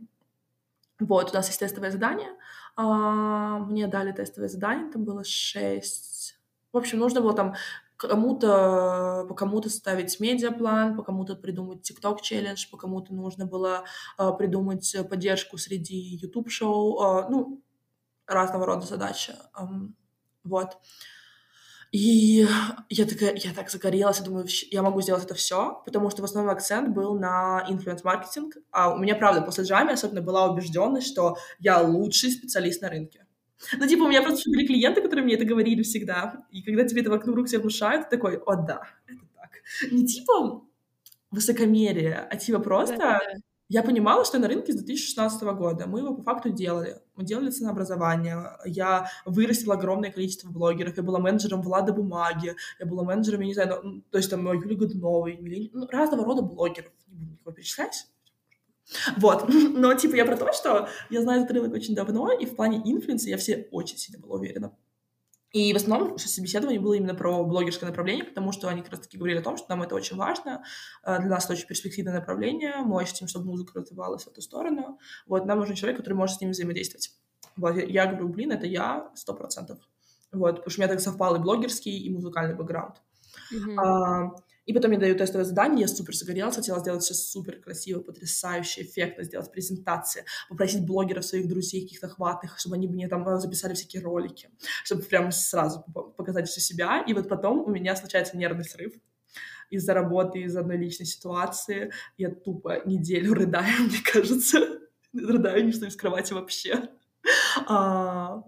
Вот, 0.99 1.31
у 1.31 1.33
нас 1.33 1.47
есть 1.47 1.59
тестовое 1.59 1.91
задание. 1.91 2.29
А, 2.75 3.59
мне 3.59 3.87
дали 3.87 4.11
тестовое 4.11 4.49
задание, 4.49 4.91
там 4.91 5.03
было 5.03 5.23
шесть. 5.23 6.39
В 6.71 6.77
общем, 6.77 6.99
нужно 6.99 7.21
было 7.21 7.33
там 7.33 7.55
кому-то, 7.97 9.25
по 9.29 9.35
кому-то 9.35 9.69
ставить 9.69 10.19
медиаплан, 10.19 10.95
по 10.95 11.03
кому-то 11.03 11.35
придумать 11.35 11.89
TikTok 11.89 12.21
челлендж, 12.21 12.69
по 12.69 12.77
кому-то 12.77 13.13
нужно 13.13 13.45
было 13.45 13.85
а, 14.17 14.31
придумать 14.31 14.95
поддержку 15.09 15.57
среди 15.57 15.95
YouTube 15.95 16.49
шоу, 16.49 17.29
ну, 17.29 17.61
разного 18.25 18.65
рода 18.65 18.85
задачи. 18.85 19.33
Вот. 20.43 20.77
И 21.93 22.47
я 22.89 23.05
такая, 23.05 23.35
я 23.35 23.53
так 23.53 23.69
загорелась, 23.69 24.17
я 24.17 24.25
думаю, 24.25 24.47
я 24.71 24.81
могу 24.81 24.99
сделать 25.01 25.25
это 25.25 25.35
все, 25.35 25.79
потому 25.85 26.09
что 26.09 26.23
в 26.23 26.25
основном 26.25 26.51
акцент 26.51 26.89
был 26.89 27.19
на 27.19 27.63
инфлюенс-маркетинг, 27.69 28.55
а 28.71 28.95
у 28.95 28.97
меня, 28.97 29.15
правда, 29.15 29.43
после 29.43 29.63
джами 29.63 29.93
особенно 29.93 30.23
была 30.23 30.51
убежденность, 30.51 31.05
что 31.05 31.37
я 31.59 31.79
лучший 31.81 32.31
специалист 32.31 32.81
на 32.81 32.89
рынке. 32.89 33.27
Ну, 33.77 33.87
типа, 33.87 34.05
у 34.05 34.07
меня 34.07 34.23
просто 34.23 34.49
были 34.49 34.65
клиенты, 34.65 35.03
которые 35.03 35.23
мне 35.23 35.35
это 35.35 35.45
говорили 35.45 35.83
всегда, 35.83 36.43
и 36.49 36.63
когда 36.63 36.83
тебе 36.83 37.01
это 37.01 37.11
вокруг 37.11 37.45
все 37.45 37.59
внушают, 37.59 38.09
ты 38.09 38.17
такой, 38.17 38.37
о, 38.37 38.55
да, 38.55 38.81
это 39.05 39.21
так. 39.35 39.51
Не 39.91 40.07
типа 40.07 40.63
высокомерие, 41.29 42.27
а 42.27 42.35
типа 42.37 42.57
просто 42.57 42.97
да, 42.97 43.19
да, 43.19 43.39
я 43.73 43.81
понимала, 43.81 44.23
что 44.23 44.37
на 44.37 44.47
рынке 44.47 44.71
с 44.71 44.75
2016 44.75 45.41
года. 45.41 45.87
Мы 45.87 46.01
его 46.01 46.13
по 46.13 46.21
факту 46.21 46.51
делали. 46.51 47.01
Мы 47.15 47.23
делали 47.23 47.49
ценообразование, 47.49 48.51
я 48.65 49.07
вырастила 49.25 49.73
огромное 49.73 50.11
количество 50.11 50.49
блогеров, 50.49 50.95
я 50.97 51.03
была 51.03 51.19
менеджером 51.19 51.61
Влада 51.61 51.91
Бумаги, 51.91 52.55
я 52.79 52.85
была 52.85 53.03
менеджером, 53.03 53.41
я 53.41 53.47
не 53.47 53.53
знаю, 53.53 53.79
ну, 53.83 54.01
то 54.11 54.17
есть 54.17 54.29
там 54.29 54.45
Юли 54.51 54.75
Годуновой, 54.75 55.69
ну, 55.73 55.87
разного 55.87 56.23
рода 56.23 56.41
блогеров, 56.43 56.91
не 57.07 57.15
буду 57.15 57.31
никого 57.31 57.55
перечислять. 57.55 58.07
Вот, 59.17 59.47
но 59.73 59.93
типа 59.95 60.15
я 60.15 60.25
про 60.25 60.37
то, 60.37 60.53
что 60.53 60.87
я 61.09 61.21
знаю 61.21 61.43
этот 61.43 61.55
рынок 61.55 61.73
очень 61.73 61.95
давно, 61.95 62.31
и 62.31 62.45
в 62.45 62.55
плане 62.55 62.77
инфлюенса 62.83 63.29
я 63.29 63.37
все 63.37 63.67
очень 63.71 63.97
сильно 63.97 64.19
была 64.19 64.35
уверена. 64.35 64.75
И 65.53 65.71
в 65.71 65.75
основном 65.75 66.17
собеседование 66.17 66.79
было 66.79 66.95
именно 66.95 67.13
про 67.13 67.43
блогерское 67.43 67.87
направление, 67.87 68.25
потому 68.25 68.51
что 68.51 68.69
они 68.69 68.81
как 68.81 68.91
раз-таки 68.91 69.17
говорили 69.17 69.37
о 69.37 69.43
том, 69.43 69.55
что 69.55 69.69
нам 69.69 69.83
это 69.83 69.93
очень 69.93 70.17
важно, 70.17 70.63
э, 71.05 71.19
для 71.19 71.29
нас 71.29 71.45
это 71.45 71.53
очень 71.53 71.67
перспективное 71.67 72.15
направление, 72.15 72.77
мы 72.77 72.95
очень 72.95 73.13
хотим, 73.13 73.27
чтобы 73.27 73.45
музыка 73.45 73.79
развивалась 73.79 74.23
в 74.23 74.27
эту 74.27 74.41
сторону. 74.41 74.97
Вот, 75.27 75.45
нам 75.45 75.59
нужен 75.59 75.75
человек, 75.75 75.99
который 75.99 76.15
может 76.15 76.37
с 76.37 76.41
ними 76.41 76.51
взаимодействовать. 76.51 77.11
Вот, 77.55 77.75
я 77.77 78.07
говорю, 78.07 78.29
блин, 78.29 78.51
это 78.51 78.65
я 78.65 79.11
сто 79.13 79.35
процентов. 79.35 79.77
Вот, 80.31 80.55
потому 80.55 80.71
что 80.71 80.81
у 80.81 80.83
меня 80.83 80.91
так 80.91 81.01
совпал 81.01 81.35
и 81.35 81.39
блогерский, 81.39 81.99
и 81.99 82.09
музыкальный 82.09 82.55
бэкграунд. 82.55 82.95
Mm-hmm. 83.53 83.75
А, 83.77 84.31
и 84.65 84.73
потом 84.73 84.91
мне 84.91 84.99
дают 84.99 85.17
тестовое 85.17 85.45
задание, 85.45 85.81
я 85.81 85.87
супер 85.87 86.15
загорелась, 86.15 86.55
хотела 86.55 86.79
сделать 86.79 87.03
все 87.03 87.13
супер 87.13 87.59
красиво, 87.59 87.99
потрясающе, 87.99 88.83
эффектно, 88.83 89.23
сделать 89.23 89.51
презентации, 89.51 90.25
попросить 90.49 90.85
блогеров, 90.85 91.25
своих 91.25 91.47
друзей 91.47 91.81
каких-то 91.81 92.07
хватных, 92.07 92.59
чтобы 92.59 92.75
они 92.75 92.87
мне 92.87 93.07
там 93.07 93.25
записали 93.39 93.73
всякие 93.73 94.01
ролики, 94.01 94.49
чтобы 94.83 95.01
прям 95.03 95.31
сразу 95.31 95.85
показать 96.17 96.47
всю 96.47 96.61
себя. 96.61 97.03
И 97.07 97.13
вот 97.13 97.27
потом 97.27 97.59
у 97.59 97.69
меня 97.69 97.95
случается 97.95 98.37
нервный 98.37 98.63
срыв 98.63 98.93
из-за 99.69 99.93
работы, 99.93 100.43
из-за 100.43 100.61
одной 100.61 100.77
личной 100.77 101.05
ситуации. 101.05 101.91
Я 102.17 102.29
тупо 102.29 102.81
неделю 102.85 103.33
рыдаю, 103.33 103.83
мне 103.87 103.97
кажется. 104.03 104.79
Рыдаю, 105.13 105.65
не 105.65 105.71
что 105.71 105.85
из 105.85 105.95
кровати 105.95 106.33
вообще. 106.33 106.89
А, 107.67 108.43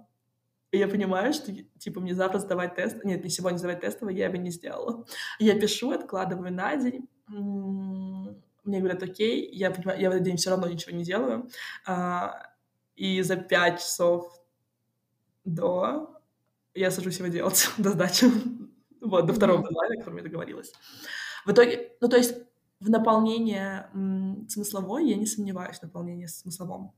и 0.75 0.79
я 0.79 0.87
понимаю, 0.87 1.33
что, 1.33 1.53
типа, 1.79 2.01
мне 2.01 2.13
завтра 2.13 2.39
сдавать 2.39 2.75
тест. 2.75 3.03
Нет, 3.03 3.23
не 3.23 3.29
сегодня 3.29 3.57
сдавать 3.57 3.79
тестовый, 3.79 4.15
я 4.15 4.29
бы 4.29 4.37
не 4.37 4.51
сделала. 4.51 5.05
Я 5.39 5.59
пишу, 5.59 5.91
откладываю 5.91 6.53
на 6.53 6.75
день. 6.75 7.07
Мне 7.27 8.79
говорят, 8.79 9.01
окей, 9.01 9.49
я, 9.53 9.71
понимаю, 9.71 10.01
я 10.01 10.09
в 10.09 10.13
этот 10.13 10.25
день 10.25 10.37
все 10.37 10.49
равно 10.49 10.67
ничего 10.67 10.95
не 10.95 11.03
делаю. 11.03 11.49
А, 11.85 12.51
и 12.95 13.21
за 13.21 13.37
пять 13.37 13.79
часов 13.79 14.33
до 15.45 16.21
я 16.73 16.91
сажусь 16.91 17.19
его 17.19 17.29
делать 17.29 17.69
до 17.77 17.91
сдачи. 17.91 18.25
Вот, 19.01 19.27
до 19.27 19.33
второго 19.33 19.63
дедлайна, 19.63 19.95
о 19.95 19.97
котором 19.99 20.17
я 20.17 20.23
договорилась. 20.23 20.73
В 21.45 21.51
итоге, 21.51 21.91
ну, 22.01 22.09
то 22.09 22.17
есть 22.17 22.35
в 22.79 22.89
наполнение 22.89 23.89
смысловой 24.49 25.07
я 25.07 25.15
не 25.15 25.25
сомневаюсь 25.25 25.77
в 25.77 25.83
наполнении 25.83 26.25
смысловом 26.25 26.93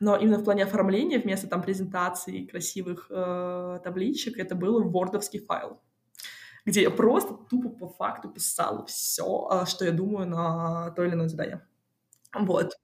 но 0.00 0.16
именно 0.16 0.38
в 0.38 0.44
плане 0.44 0.64
оформления 0.64 1.18
вместо 1.18 1.48
там 1.48 1.62
презентаций 1.62 2.46
красивых 2.46 3.06
э, 3.10 3.80
табличек 3.82 4.38
это 4.38 4.54
был 4.54 4.82
вордовский 4.88 5.40
файл 5.40 5.80
где 6.66 6.82
я 6.82 6.90
просто 6.90 7.34
тупо 7.48 7.68
по 7.68 7.88
факту 7.88 8.28
писала 8.28 8.84
все, 8.86 9.48
э, 9.52 9.66
что 9.66 9.84
я 9.84 9.92
думаю 9.92 10.28
на 10.28 10.90
то 10.90 11.04
или 11.04 11.14
иное 11.14 11.28
задание. 11.28 11.64
Вот. 12.34 12.76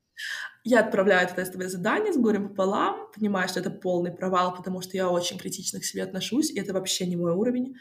Я 0.64 0.80
отправляю 0.80 1.26
это 1.26 1.34
тестовое 1.34 1.68
задание 1.68 2.12
с 2.12 2.16
горем 2.16 2.50
пополам, 2.50 3.10
понимаю, 3.12 3.48
что 3.48 3.58
это 3.58 3.70
полный 3.70 4.12
провал, 4.12 4.54
потому 4.54 4.80
что 4.80 4.96
я 4.96 5.10
очень 5.10 5.36
критично 5.36 5.80
к 5.80 5.84
себе 5.84 6.04
отношусь, 6.04 6.50
и 6.50 6.60
это 6.60 6.72
вообще 6.72 7.06
не 7.06 7.16
мой 7.16 7.32
уровень. 7.32 7.74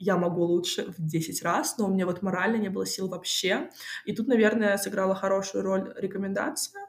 Я 0.00 0.16
могу 0.16 0.42
лучше 0.42 0.86
в 0.90 0.94
10 0.98 1.42
раз, 1.44 1.78
но 1.78 1.86
у 1.86 1.88
меня 1.88 2.04
вот 2.04 2.20
морально 2.20 2.56
не 2.56 2.68
было 2.68 2.84
сил 2.84 3.08
вообще. 3.08 3.70
И 4.04 4.12
тут, 4.12 4.26
наверное, 4.26 4.76
сыграла 4.76 5.14
хорошую 5.14 5.62
роль 5.62 5.94
рекомендация, 5.96 6.80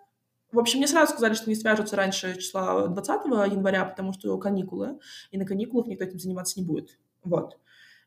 в 0.56 0.60
общем, 0.60 0.80
мне 0.80 0.88
сразу 0.88 1.12
сказали, 1.12 1.34
что 1.34 1.49
не 1.49 1.56
свяжутся 1.56 1.95
раньше 1.95 2.36
числа 2.36 2.88
20 2.88 3.26
января, 3.51 3.86
потому 3.86 4.14
что 4.14 4.38
каникулы, 4.38 4.99
и 5.32 5.38
на 5.38 5.45
каникулах 5.45 5.88
никто 5.88 6.06
этим 6.06 6.18
заниматься 6.18 6.60
не 6.60 6.66
будет. 6.66 6.97
Вот. 7.24 7.60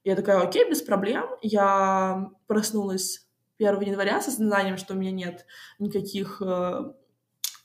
Я 0.04 0.16
такая, 0.16 0.40
окей, 0.40 0.68
без 0.68 0.80
проблем. 0.80 1.26
Я 1.42 2.30
проснулась 2.46 3.26
1 3.58 3.80
января 3.82 4.20
с 4.22 4.28
осознанием, 4.28 4.78
что 4.78 4.94
у 4.94 4.96
меня 4.96 5.10
нет 5.10 5.44
никаких 5.78 6.40
э, 6.40 6.44
э, 6.46 6.92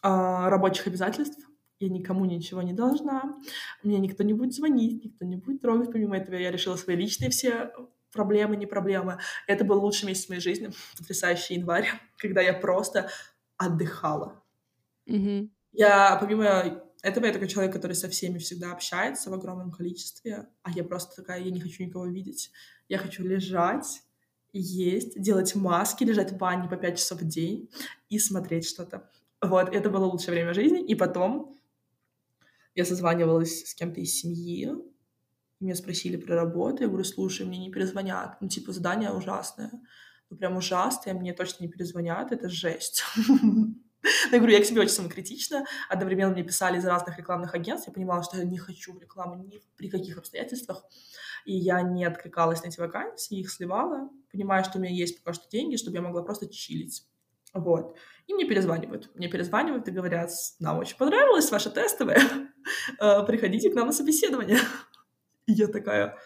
рабочих 0.02 0.88
обязательств. 0.88 1.40
Я 1.80 1.90
никому 1.90 2.26
ничего 2.26 2.62
не 2.62 2.74
должна. 2.74 3.38
Мне 3.84 4.00
никто 4.00 4.24
не 4.24 4.34
будет 4.34 4.54
звонить, 4.54 5.04
никто 5.06 5.26
не 5.26 5.38
будет 5.38 5.62
трогать. 5.62 5.92
Помимо 5.92 6.18
этого, 6.18 6.36
я 6.36 6.52
решила 6.52 6.76
свои 6.76 6.98
личные 6.98 7.30
все 7.30 7.72
проблемы, 8.12 8.58
не 8.58 8.66
проблемы. 8.66 9.20
Это 9.48 9.64
был 9.64 9.82
лучший 9.82 10.08
месяц 10.08 10.28
моей 10.28 10.42
жизни, 10.42 10.72
потрясающий 10.98 11.56
январь, 11.56 11.88
когда 12.18 12.42
я 12.42 12.54
просто 12.54 13.10
отдыхала. 13.58 14.43
Угу. 15.08 15.50
Я, 15.74 16.18
помимо 16.20 16.84
этого, 17.02 17.26
я 17.26 17.34
такой 17.34 17.48
человек, 17.48 17.74
который 17.74 17.94
со 17.94 18.10
всеми 18.10 18.38
всегда 18.38 18.72
общается 18.72 19.30
в 19.30 19.34
огромном 19.34 19.72
количестве, 19.72 20.48
а 20.62 20.72
я 20.72 20.84
просто 20.84 21.16
такая, 21.16 21.42
я 21.42 21.52
не 21.52 21.60
хочу 21.60 21.84
никого 21.84 22.06
видеть. 22.06 22.52
Я 22.88 22.98
хочу 22.98 23.24
лежать, 23.24 24.02
есть, 24.54 25.20
делать 25.20 25.56
маски, 25.56 26.04
лежать 26.04 26.32
в 26.32 26.38
ванне 26.38 26.70
по 26.70 26.78
5 26.78 26.98
часов 26.98 27.22
в 27.22 27.28
день 27.28 27.70
и 28.10 28.20
смотреть 28.20 28.68
что-то. 28.68 29.10
Вот, 29.42 29.74
это 29.74 29.90
было 29.90 30.06
лучшее 30.06 30.34
время 30.34 30.54
жизни. 30.54 30.86
И 30.86 30.96
потом 30.96 31.58
я 32.76 32.86
созванивалась 32.86 33.66
с 33.70 33.76
кем-то 33.76 34.00
из 34.00 34.14
семьи, 34.14 34.72
меня 35.60 35.76
спросили 35.76 36.18
про 36.18 36.36
работу, 36.36 36.84
я 36.84 36.90
говорю, 36.90 37.06
слушай, 37.06 37.46
мне 37.46 37.58
не 37.58 37.72
перезвонят, 37.72 38.38
ну, 38.42 38.48
типа, 38.50 38.72
задание 38.72 39.12
ужасное, 39.12 39.72
ну, 40.30 40.38
прям 40.38 40.58
ужасное, 40.58 41.14
мне 41.14 41.34
точно 41.34 41.64
не 41.64 41.70
перезвонят, 41.70 42.32
это 42.32 42.50
жесть. 42.50 43.04
Я 44.32 44.38
говорю, 44.38 44.54
я 44.54 44.62
к 44.62 44.66
себе 44.66 44.82
очень 44.82 44.92
самокритична. 44.92 45.66
Одновременно 45.90 46.34
мне 46.34 46.44
писали 46.44 46.78
из 46.78 46.86
разных 46.86 47.18
рекламных 47.18 47.54
агентств. 47.54 47.88
Я 47.88 47.94
понимала, 47.94 48.24
что 48.24 48.38
я 48.38 48.44
не 48.44 48.58
хочу 48.58 48.94
в 48.94 49.00
рекламу 49.00 49.36
ни 49.36 49.62
при 49.78 49.90
каких 49.90 50.18
обстоятельствах. 50.18 50.84
И 51.46 51.56
я 51.56 51.82
не 51.82 52.06
откликалась 52.06 52.64
на 52.64 52.68
эти 52.68 52.80
вакансии, 52.80 53.40
их 53.40 53.52
сливала, 53.52 54.10
понимая, 54.32 54.64
что 54.64 54.78
у 54.78 54.82
меня 54.82 54.94
есть 54.94 55.22
пока 55.22 55.34
что 55.34 55.50
деньги, 55.50 55.76
чтобы 55.76 55.98
я 55.98 56.02
могла 56.02 56.24
просто 56.24 56.48
чилить. 56.48 57.06
Вот. 57.54 57.98
И 58.28 58.34
мне 58.34 58.46
перезванивают. 58.46 59.14
Мне 59.16 59.28
перезванивают 59.28 59.88
и 59.88 59.92
говорят, 59.92 60.32
нам 60.60 60.80
очень 60.80 60.98
понравилось 60.98 61.52
ваше 61.52 61.70
тестовое, 61.70 62.20
э, 63.00 63.26
приходите 63.26 63.70
к 63.70 63.76
нам 63.76 63.88
на 63.88 63.94
собеседование. 63.94 64.58
И 65.46 65.54
я 65.54 65.68
такая, 65.68 66.18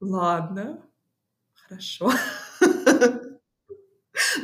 ладно, 0.00 0.84
хорошо. 1.54 2.12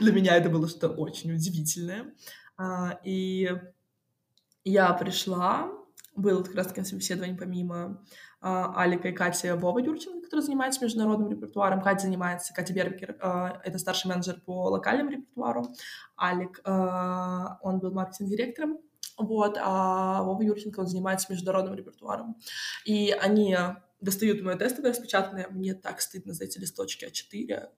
Для 0.01 0.12
меня 0.12 0.37
это 0.37 0.49
было 0.49 0.68
что-то 0.68 0.89
очень 0.91 1.33
удивительное. 1.33 2.14
А, 2.61 3.01
и 3.05 3.51
я 4.65 4.93
пришла, 4.93 5.71
было 6.15 6.43
как 6.43 6.55
раз 6.55 6.67
таки 6.67 6.85
собеседование 6.85 7.37
помимо 7.37 8.05
а, 8.43 8.75
Алика 8.83 9.09
и 9.09 9.13
Кати 9.13 9.51
Вова 9.53 9.79
Юрченко, 9.79 10.25
которая 10.25 10.45
занимается 10.45 10.85
международным 10.85 11.31
репертуаром. 11.31 11.81
Катя 11.81 12.03
занимается, 12.03 12.53
Катя 12.53 12.75
Бербекер, 12.75 13.17
а, 13.21 13.63
это 13.65 13.79
старший 13.79 14.11
менеджер 14.11 14.43
по 14.45 14.65
локальному 14.65 15.11
репертуару. 15.11 15.69
Алик, 16.21 16.61
он 16.67 17.79
был 17.79 17.93
маркетинг-директором 17.93 18.79
вот, 19.17 19.57
а 19.61 20.23
Вова 20.23 20.43
Юрченко, 20.43 20.81
он 20.81 20.87
занимается 20.87 21.31
международным 21.31 21.75
репертуаром. 21.75 22.37
И 22.87 23.11
они 23.11 23.57
достают 24.01 24.43
мое 24.43 24.57
тестовое 24.57 24.93
распечатанное, 24.93 25.49
мне 25.49 25.75
так 25.75 26.01
стыдно 26.01 26.33
за 26.33 26.45
эти 26.45 26.59
листочки 26.59 27.05
А4, 27.05 27.69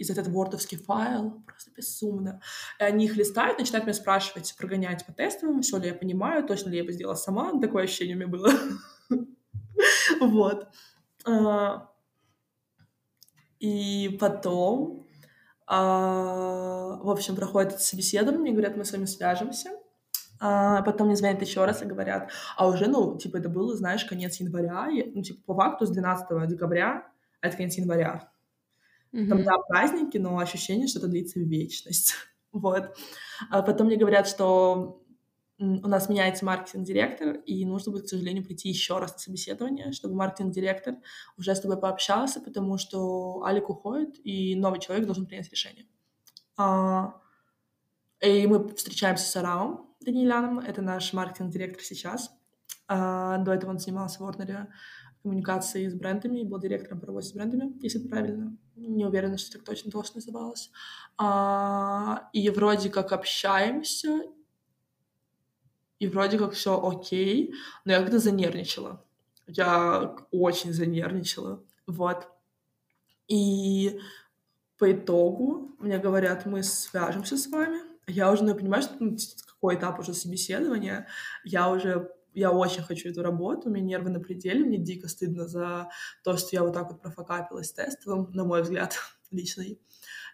из 0.00 0.08
этот 0.08 0.28
вордовский 0.28 0.78
файл, 0.78 1.42
просто 1.46 1.70
безумно. 1.76 2.40
И 2.78 2.82
они 2.82 3.04
их 3.04 3.16
листают, 3.16 3.58
начинают 3.58 3.86
меня 3.86 3.94
спрашивать, 3.94 4.54
прогонять 4.56 5.04
по 5.04 5.12
тестовым, 5.12 5.60
все 5.60 5.76
ли 5.76 5.88
я 5.88 5.94
понимаю, 5.94 6.46
точно 6.46 6.70
ли 6.70 6.78
я 6.78 6.84
бы 6.84 6.92
сделала 6.92 7.14
сама, 7.14 7.60
такое 7.60 7.84
ощущение 7.84 8.16
у 8.16 8.18
меня 8.18 8.28
было. 8.28 8.50
Вот. 10.20 10.68
А, 11.24 11.90
и 13.58 14.14
потом, 14.20 15.06
а, 15.66 16.98
в 17.02 17.08
общем, 17.08 17.34
проходит 17.34 17.80
собеседование, 17.80 18.52
говорят, 18.52 18.76
мы 18.76 18.84
с 18.84 18.92
вами 18.92 19.06
свяжемся. 19.06 19.70
А 20.38 20.82
потом 20.82 21.06
мне 21.06 21.16
звонят 21.16 21.40
еще 21.40 21.64
раз 21.64 21.82
и 21.82 21.86
говорят, 21.86 22.30
а 22.56 22.66
уже, 22.66 22.88
ну, 22.88 23.16
типа, 23.16 23.38
это 23.38 23.48
было, 23.48 23.74
знаешь, 23.76 24.04
конец 24.04 24.36
января, 24.36 24.88
ну, 25.14 25.22
типа, 25.22 25.40
по 25.46 25.54
факту 25.54 25.86
с 25.86 25.90
12 25.90 26.46
декабря, 26.48 27.06
а 27.40 27.46
это 27.46 27.56
конец 27.56 27.76
января. 27.76 28.29
Mm-hmm. 29.12 29.28
Там, 29.28 29.44
да, 29.44 29.58
праздники, 29.68 30.18
но 30.18 30.38
ощущение, 30.38 30.86
что 30.86 31.00
это 31.00 31.08
длится 31.08 31.40
вечность. 31.40 32.14
вот. 32.52 32.96
А 33.50 33.62
потом 33.62 33.88
мне 33.88 33.96
говорят, 33.96 34.28
что 34.28 35.02
у 35.60 35.88
нас 35.88 36.08
меняется 36.08 36.44
маркетинг-директор, 36.46 37.36
и 37.44 37.66
нужно 37.66 37.92
будет, 37.92 38.06
к 38.06 38.08
сожалению, 38.08 38.44
прийти 38.44 38.70
еще 38.70 38.98
раз 38.98 39.12
на 39.12 39.18
собеседование, 39.18 39.92
чтобы 39.92 40.14
маркетинг-директор 40.14 40.96
уже 41.36 41.54
с 41.54 41.60
тобой 41.60 41.78
пообщался, 41.78 42.40
потому 42.40 42.78
что 42.78 43.42
Алик 43.44 43.68
уходит, 43.68 44.14
и 44.24 44.54
новый 44.54 44.80
человек 44.80 45.04
должен 45.04 45.26
принять 45.26 45.50
решение. 45.50 45.86
А, 46.56 47.20
и 48.22 48.46
мы 48.46 48.74
встречаемся 48.74 49.26
с 49.26 49.36
Араом, 49.36 49.94
Даниляном, 50.00 50.60
это 50.60 50.80
наш 50.80 51.12
маркетинг-директор 51.12 51.82
сейчас. 51.82 52.30
А, 52.88 53.36
до 53.38 53.52
этого 53.52 53.70
он 53.70 53.78
занимался 53.78 54.22
в 54.22 54.28
Warner 54.28 54.68
коммуникации 55.22 55.88
с 55.88 55.94
брендами 55.94 56.40
и 56.40 56.44
был 56.44 56.58
директором 56.58 57.00
по 57.00 57.06
работе 57.06 57.28
с 57.28 57.32
брендами, 57.32 57.72
если 57.80 57.98
правильно. 57.98 58.56
Не 58.76 59.04
уверена, 59.04 59.38
что 59.38 59.52
так 59.52 59.64
точно 59.64 59.90
должность 59.90 60.14
называлась. 60.14 60.70
А, 61.18 62.28
и 62.32 62.48
вроде 62.50 62.88
как 62.88 63.12
общаемся, 63.12 64.22
и 65.98 66.06
вроде 66.08 66.38
как 66.38 66.52
все 66.52 66.80
окей, 66.82 67.54
но 67.84 67.92
я 67.92 68.00
когда 68.00 68.18
занервничала. 68.18 69.04
Я 69.46 70.16
очень 70.30 70.72
занервничала. 70.72 71.62
Вот. 71.86 72.26
И 73.28 74.00
по 74.78 74.90
итогу 74.90 75.76
мне 75.78 75.98
говорят, 75.98 76.46
мы 76.46 76.62
свяжемся 76.62 77.36
с 77.36 77.46
вами. 77.48 77.80
Я 78.06 78.32
уже 78.32 78.44
ну, 78.44 78.54
понимаю, 78.54 78.82
что 78.82 78.94
ну, 78.98 79.16
какой 79.46 79.74
этап 79.76 79.98
уже 80.00 80.14
собеседования, 80.14 81.06
я 81.44 81.68
уже 81.70 82.10
я 82.34 82.50
очень 82.52 82.82
хочу 82.82 83.08
эту 83.08 83.22
работу, 83.22 83.68
у 83.68 83.72
меня 83.72 83.84
нервы 83.84 84.10
на 84.10 84.20
пределе, 84.20 84.64
мне 84.64 84.78
дико 84.78 85.08
стыдно 85.08 85.46
за 85.46 85.90
то, 86.22 86.36
что 86.36 86.48
я 86.52 86.62
вот 86.62 86.74
так 86.74 86.90
вот 86.90 87.02
профокапилась 87.02 87.72
тестовым, 87.72 88.30
на 88.32 88.44
мой 88.44 88.62
взгляд, 88.62 88.96
личный. 89.30 89.80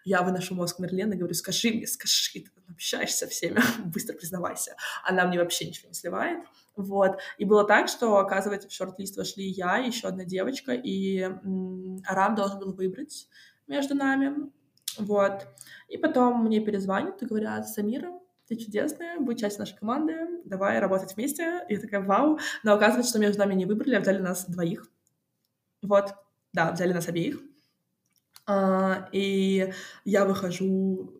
Я 0.05 0.21
выношу 0.21 0.55
мозг 0.55 0.79
Мерлен 0.79 1.11
и 1.11 1.17
говорю, 1.17 1.33
скажи 1.33 1.69
мне, 1.71 1.87
скажи, 1.87 2.31
ты 2.33 2.49
общаешься 2.69 3.25
со 3.25 3.27
всеми, 3.27 3.59
быстро 3.85 4.15
признавайся. 4.15 4.75
Она 5.03 5.27
мне 5.27 5.39
вообще 5.39 5.65
ничего 5.67 5.89
не 5.89 5.93
сливает. 5.93 6.43
Вот. 6.75 7.19
И 7.37 7.45
было 7.45 7.65
так, 7.65 7.89
что, 7.89 8.17
оказывается, 8.17 8.69
в 8.69 8.71
шорт-лист 8.71 9.17
вошли 9.17 9.45
я 9.45 9.79
и 9.79 9.87
еще 9.87 10.07
одна 10.07 10.23
девочка, 10.23 10.73
и 10.73 11.19
м- 11.19 12.01
Арам 12.05 12.35
должен 12.35 12.59
был 12.59 12.73
выбрать 12.73 13.27
между 13.67 13.95
нами. 13.95 14.51
Вот. 14.97 15.47
И 15.89 15.97
потом 15.97 16.45
мне 16.45 16.59
перезвонят 16.59 17.21
и 17.21 17.25
говорят, 17.25 17.67
Самира, 17.67 18.11
ты 18.47 18.55
чудесная, 18.55 19.19
будь 19.19 19.39
частью 19.39 19.61
нашей 19.61 19.77
команды, 19.77 20.41
давай 20.45 20.79
работать 20.79 21.15
вместе. 21.15 21.65
И 21.67 21.73
я 21.73 21.79
такая, 21.79 22.01
вау. 22.01 22.39
Но 22.63 22.73
оказывается, 22.73 23.11
что 23.11 23.19
между 23.19 23.39
нами 23.39 23.53
не 23.53 23.65
выбрали, 23.65 23.95
а 23.95 23.99
взяли 23.99 24.19
нас 24.19 24.45
двоих. 24.45 24.89
Вот, 25.81 26.13
да, 26.53 26.71
взяли 26.71 26.93
нас 26.93 27.07
обеих. 27.07 27.39
А, 28.45 29.09
и 29.11 29.73
я 30.05 30.25
выхожу 30.25 31.13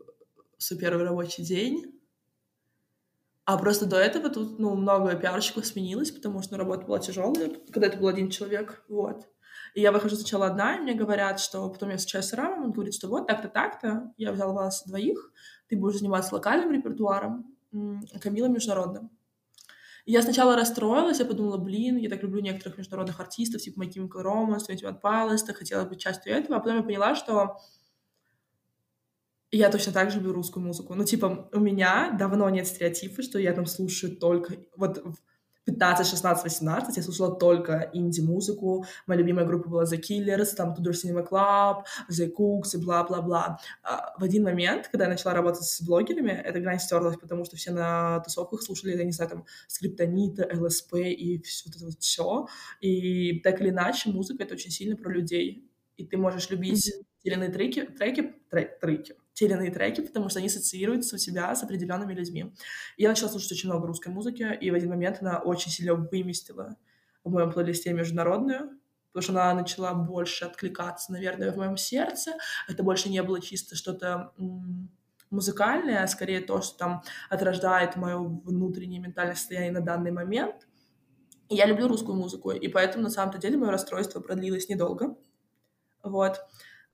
в 0.58 0.78
первый 0.78 1.06
рабочий 1.06 1.44
день, 1.44 1.94
а 3.46 3.58
просто 3.58 3.86
до 3.86 3.98
этого 3.98 4.30
тут, 4.30 4.60
ну, 4.60 4.76
много 4.76 5.16
пиарщиков 5.16 5.66
сменилось, 5.66 6.12
потому 6.12 6.42
что 6.42 6.54
ну, 6.54 6.64
работа 6.64 6.86
была 6.86 7.00
тяжелая, 7.00 7.50
когда 7.72 7.88
это 7.88 7.98
был 7.98 8.08
один 8.08 8.30
человек, 8.30 8.84
вот. 8.90 9.26
И 9.74 9.82
я 9.82 9.92
выхожу 9.92 10.16
сначала 10.16 10.48
одна, 10.48 10.76
и 10.76 10.80
мне 10.80 10.94
говорят, 10.94 11.40
что 11.40 11.70
потом 11.70 11.90
я 11.90 11.98
встречаюсь 11.98 12.26
с 12.26 12.34
Рамом, 12.34 12.66
он 12.66 12.72
говорит, 12.72 12.94
что 12.94 13.08
вот 13.08 13.28
так-то, 13.28 13.48
так-то, 13.48 14.12
я 14.18 14.32
взял 14.32 14.54
вас 14.54 14.86
двоих, 14.86 15.32
ты 15.68 15.78
будешь 15.78 16.00
заниматься 16.00 16.34
локальным 16.34 16.72
репертуаром, 16.72 17.56
а 17.72 18.20
Камила 18.20 18.48
международным. 18.48 19.12
Я 20.06 20.22
сначала 20.22 20.56
расстроилась, 20.56 21.20
я 21.20 21.26
подумала, 21.26 21.58
блин, 21.58 21.98
я 21.98 22.10
так 22.10 22.24
люблю 22.24 22.40
некоторых 22.40 22.78
международных 22.78 23.20
артистов, 23.20 23.62
типа 23.62 23.82
My 23.82 23.90
Chemical 23.90 24.24
Romance, 24.24 24.70
Twenty 24.70 24.84
One 24.84 25.54
хотела 25.54 25.84
быть 25.84 26.00
частью 26.00 26.34
этого, 26.34 26.56
а 26.56 26.60
потом 26.60 26.78
я 26.78 26.84
поняла, 26.84 27.14
что 27.14 27.58
я 29.52 29.70
точно 29.70 29.92
так 29.92 30.12
же 30.12 30.18
люблю 30.18 30.34
русскую 30.34 30.66
музыку. 30.66 30.94
Ну, 30.94 31.04
типа, 31.04 31.50
у 31.54 31.60
меня 31.60 32.16
давно 32.18 32.50
нет 32.50 32.68
стереотипа, 32.68 33.22
что 33.22 33.40
я 33.40 33.54
там 33.54 33.66
слушаю 33.66 34.16
только... 34.16 34.56
Вот 34.76 35.04
15, 35.68 36.08
16, 36.08 36.44
18 36.46 36.98
я 36.98 37.04
слушала 37.04 37.36
только 37.36 37.90
инди-музыку. 37.94 38.86
Моя 39.06 39.20
любимая 39.20 39.46
группа 39.46 39.70
была 39.70 39.84
The 39.84 40.00
Killers, 40.00 40.56
там 40.56 40.74
Tudor 40.74 40.94
Cinema 40.94 41.28
Club, 41.28 41.84
The 42.10 42.32
Cooks 42.34 42.76
и 42.76 42.78
бла-бла-бла. 42.78 43.60
А 43.84 44.14
в 44.18 44.24
один 44.24 44.44
момент, 44.44 44.88
когда 44.88 45.06
я 45.06 45.10
начала 45.10 45.34
работать 45.34 45.64
с 45.64 45.82
блогерами, 45.82 46.32
эта 46.32 46.62
грань 46.62 46.80
стерлась, 46.80 47.18
потому 47.18 47.44
что 47.44 47.58
все 47.58 47.72
на 47.72 48.22
тусовках 48.22 48.62
слушали, 48.62 48.98
я 48.98 49.04
не 49.04 49.12
знаю, 49.12 49.30
там, 49.30 49.46
Скриптонита, 49.68 50.50
ЛСП 50.54 50.96
и 50.96 51.42
все 51.42 51.66
вот 51.68 51.76
это 51.76 51.86
вот 51.86 52.00
все. 52.00 52.48
И 52.80 53.42
так 53.42 53.60
или 53.60 53.70
иначе, 53.70 54.10
музыка— 54.10 54.44
это 54.46 54.54
очень 54.54 54.72
сильно 54.72 54.96
про 54.96 55.12
людей. 55.12 55.70
И 55.98 56.06
ты 56.06 56.16
можешь 56.16 56.50
любить 56.50 56.88
mm-hmm. 56.88 57.04
те 57.24 57.30
или 57.30 57.34
иные 57.34 57.50
треки, 57.50 57.84
треки, 57.84 58.36
трек, 58.50 58.80
треки, 58.80 59.16
те 59.38 59.46
или 59.46 59.54
иные 59.54 59.72
треки, 59.72 60.02
потому 60.02 60.30
что 60.30 60.40
они 60.40 60.48
ассоциируются 60.48 61.16
у 61.16 61.20
себя 61.20 61.54
с 61.54 61.62
определенными 61.62 62.12
людьми. 62.12 62.56
Я 62.98 63.10
начала 63.10 63.30
слушать 63.30 63.52
очень 63.52 63.70
много 63.70 63.86
русской 63.86 64.08
музыки, 64.08 64.58
и 64.60 64.72
в 64.72 64.74
один 64.74 64.90
момент 64.90 65.20
она 65.22 65.38
очень 65.38 65.70
сильно 65.70 65.94
выместила 65.94 66.76
в 67.24 67.30
моем 67.30 67.52
плейлисте 67.52 67.94
международную, 67.94 68.80
потому 69.12 69.22
что 69.22 69.34
она 69.34 69.54
начала 69.54 69.94
больше 69.94 70.46
откликаться, 70.46 71.12
наверное, 71.12 71.52
в 71.52 71.56
моем 71.56 71.78
сердце. 71.78 72.32
Это 72.68 72.82
больше 72.82 73.10
не 73.10 73.22
было 73.22 73.40
чисто 73.40 73.76
что-то 73.76 74.34
музыкальное, 75.30 76.02
а 76.02 76.08
скорее 76.08 76.42
то, 76.42 76.64
что 76.64 76.76
там 76.76 77.04
отрождает 77.30 77.96
мое 77.96 78.18
внутреннее 78.18 79.00
ментальное 79.00 79.36
состояние 79.36 79.72
на 79.72 79.82
данный 79.82 80.10
момент. 80.10 80.68
Я 81.48 81.68
люблю 81.68 81.88
русскую 81.88 82.18
музыку, 82.18 82.50
и 82.50 82.68
поэтому 82.70 83.04
на 83.04 83.12
самом-то 83.12 83.38
деле 83.38 83.58
мое 83.58 83.70
расстройство 83.70 84.20
продлилось 84.20 84.68
недолго. 84.68 85.16
Вот. 86.02 86.40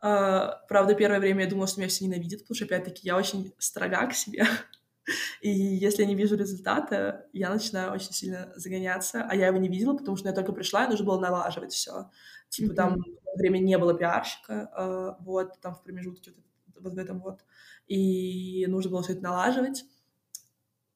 Uh, 0.03 0.55
правда, 0.67 0.95
первое 0.95 1.21
время 1.21 1.45
я 1.45 1.49
думала, 1.49 1.65
что 1.65 1.79
меня 1.79 1.87
все 1.87 2.03
ненавидят, 2.03 2.41
потому 2.41 2.55
что, 2.55 2.65
опять-таки, 2.65 3.07
я 3.07 3.15
очень 3.15 3.53
строга 3.57 4.05
к 4.07 4.13
себе. 4.13 4.45
И 5.41 5.49
если 5.49 6.01
я 6.01 6.07
не 6.07 6.15
вижу 6.15 6.35
результата, 6.35 7.25
я 7.31 7.49
начинаю 7.49 7.93
очень 7.93 8.11
сильно 8.11 8.51
загоняться, 8.57 9.25
а 9.29 9.33
я 9.33 9.47
его 9.47 9.57
не 9.57 9.69
видела, 9.69 9.95
потому 9.95 10.17
что 10.17 10.27
я 10.27 10.35
только 10.35 10.51
пришла, 10.51 10.85
и 10.85 10.89
нужно 10.89 11.05
было 11.05 11.19
налаживать 11.19 11.71
все. 11.71 12.09
Типа 12.49 12.73
mm-hmm. 12.73 12.75
там 12.75 13.03
время 13.37 13.59
не 13.59 13.77
было 13.77 13.93
пиарщика, 13.93 14.69
uh, 14.77 15.23
вот, 15.23 15.59
там 15.61 15.73
в 15.73 15.83
промежутке 15.83 16.33
вот, 16.35 16.83
вот 16.83 16.93
в 16.93 16.97
этом 16.97 17.21
вот. 17.21 17.39
И 17.87 18.65
нужно 18.67 18.91
было 18.91 19.03
все 19.03 19.13
это 19.13 19.23
налаживать. 19.23 19.85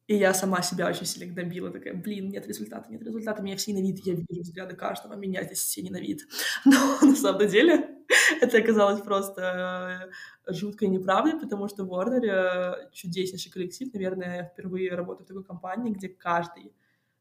И 0.07 0.15
я 0.15 0.33
сама 0.33 0.61
себя 0.61 0.87
очень 0.87 1.05
сильно 1.05 1.33
гнобила, 1.33 1.69
такая, 1.69 1.93
блин, 1.93 2.29
нет 2.29 2.45
результата, 2.45 2.89
нет 2.91 3.01
результата, 3.03 3.41
меня 3.41 3.55
все 3.55 3.71
ненавидят, 3.71 4.05
я 4.05 4.13
вижу 4.15 4.41
взгляды 4.41 4.75
каждого, 4.75 5.13
меня 5.15 5.43
здесь 5.43 5.59
все 5.59 5.81
ненавидят. 5.81 6.27
Но 6.65 6.97
на 7.01 7.15
самом 7.15 7.47
деле 7.47 7.96
это 8.41 8.57
оказалось 8.57 9.01
просто 9.01 10.09
э, 10.47 10.53
жуткой 10.53 10.89
неправдой, 10.89 11.39
потому 11.39 11.67
что 11.67 11.83
Warner 11.83 12.25
э, 12.25 12.89
чудеснейший 12.91 13.51
коллектив, 13.51 13.93
наверное, 13.93 14.37
я 14.37 14.43
впервые 14.45 14.95
работаю 14.95 15.25
в 15.25 15.27
такой 15.27 15.43
компании, 15.43 15.93
где 15.93 16.09
каждый 16.09 16.73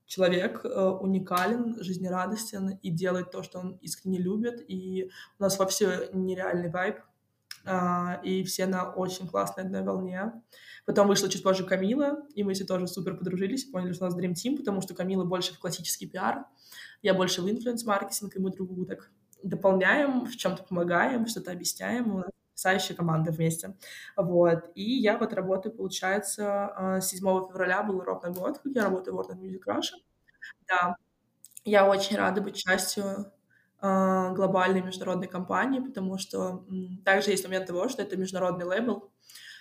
человек 0.07 0.65
э, 0.65 0.69
уникален, 0.69 1.83
жизнерадостен 1.83 2.79
и 2.83 2.91
делает 2.91 3.31
то, 3.31 3.43
что 3.43 3.59
он 3.59 3.79
искренне 3.83 4.19
любит, 4.19 4.65
и 4.69 5.11
у 5.39 5.43
нас 5.43 5.59
во 5.59 5.67
все 5.67 6.09
нереальный 6.13 6.71
вайб, 6.71 6.97
а, 7.69 8.21
и 8.23 8.45
все 8.45 8.67
на 8.67 8.93
очень 8.93 9.27
классной 9.27 9.65
одной 9.65 9.83
волне. 9.83 10.33
Потом 10.85 11.09
вышла 11.09 11.29
чуть 11.29 11.43
позже 11.43 11.65
Камила, 11.65 12.23
и 12.35 12.45
мы 12.45 12.55
все 12.55 12.65
тоже 12.65 12.87
супер 12.87 13.17
подружились, 13.17 13.65
поняли, 13.65 13.93
что 13.93 14.05
у 14.05 14.09
нас 14.09 14.17
Dream 14.17 14.35
Team, 14.35 14.57
потому 14.57 14.81
что 14.81 14.95
Камила 14.95 15.25
больше 15.25 15.53
в 15.53 15.59
классический 15.59 16.07
пиар, 16.07 16.45
я 17.03 17.13
больше 17.13 17.43
в 17.43 17.51
инфлюенс-маркетинг, 17.51 18.37
и 18.37 18.39
мы 18.39 18.53
друг 18.53 18.69
другу 18.69 18.87
так 18.87 19.11
дополняем, 19.43 20.27
в 20.27 20.37
чем-то 20.37 20.65
помогаем, 20.65 21.27
что-то 21.27 21.53
объясняем, 21.53 22.15
у 22.15 22.19
нас 22.19 22.31
потрясающая 22.57 22.97
команда 22.97 23.33
вместе. 23.33 23.77
Вот. 24.17 24.71
И 24.75 24.83
я 24.83 25.19
вот 25.19 25.33
работаю, 25.33 25.75
получается, 25.75 27.01
7 27.03 27.29
а, 27.29 27.49
февраля 27.49 27.83
был 27.83 28.01
ровно 28.01 28.31
год, 28.31 28.59
как 28.59 28.73
я 28.75 28.85
работаю 28.85 29.15
в 29.15 29.21
Warner 29.21 29.39
Music 29.39 29.63
Russia. 29.67 29.99
Да, 30.67 30.97
я 31.65 31.87
очень 31.89 32.17
рада 32.17 32.41
быть 32.41 32.57
частью 32.57 33.33
а, 33.81 34.33
глобальной 34.33 34.83
международной 34.83 35.29
компании, 35.29 35.81
потому 35.81 36.19
что 36.19 36.65
также 37.05 37.31
есть 37.31 37.45
момент 37.45 37.67
того, 37.67 37.89
что 37.89 38.03
это 38.03 38.17
международный 38.17 38.65
лейбл, 38.65 39.11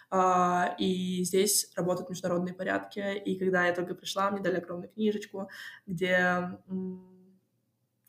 а, 0.10 0.76
и 0.78 1.24
здесь 1.24 1.72
работают 1.76 2.10
международные 2.10 2.54
порядки. 2.54 3.18
И 3.18 3.38
когда 3.38 3.66
я 3.66 3.74
только 3.74 3.96
пришла, 3.96 4.32
мне 4.32 4.42
дали 4.42 4.58
огромную 4.58 4.90
книжечку, 4.90 5.50
где 5.86 6.58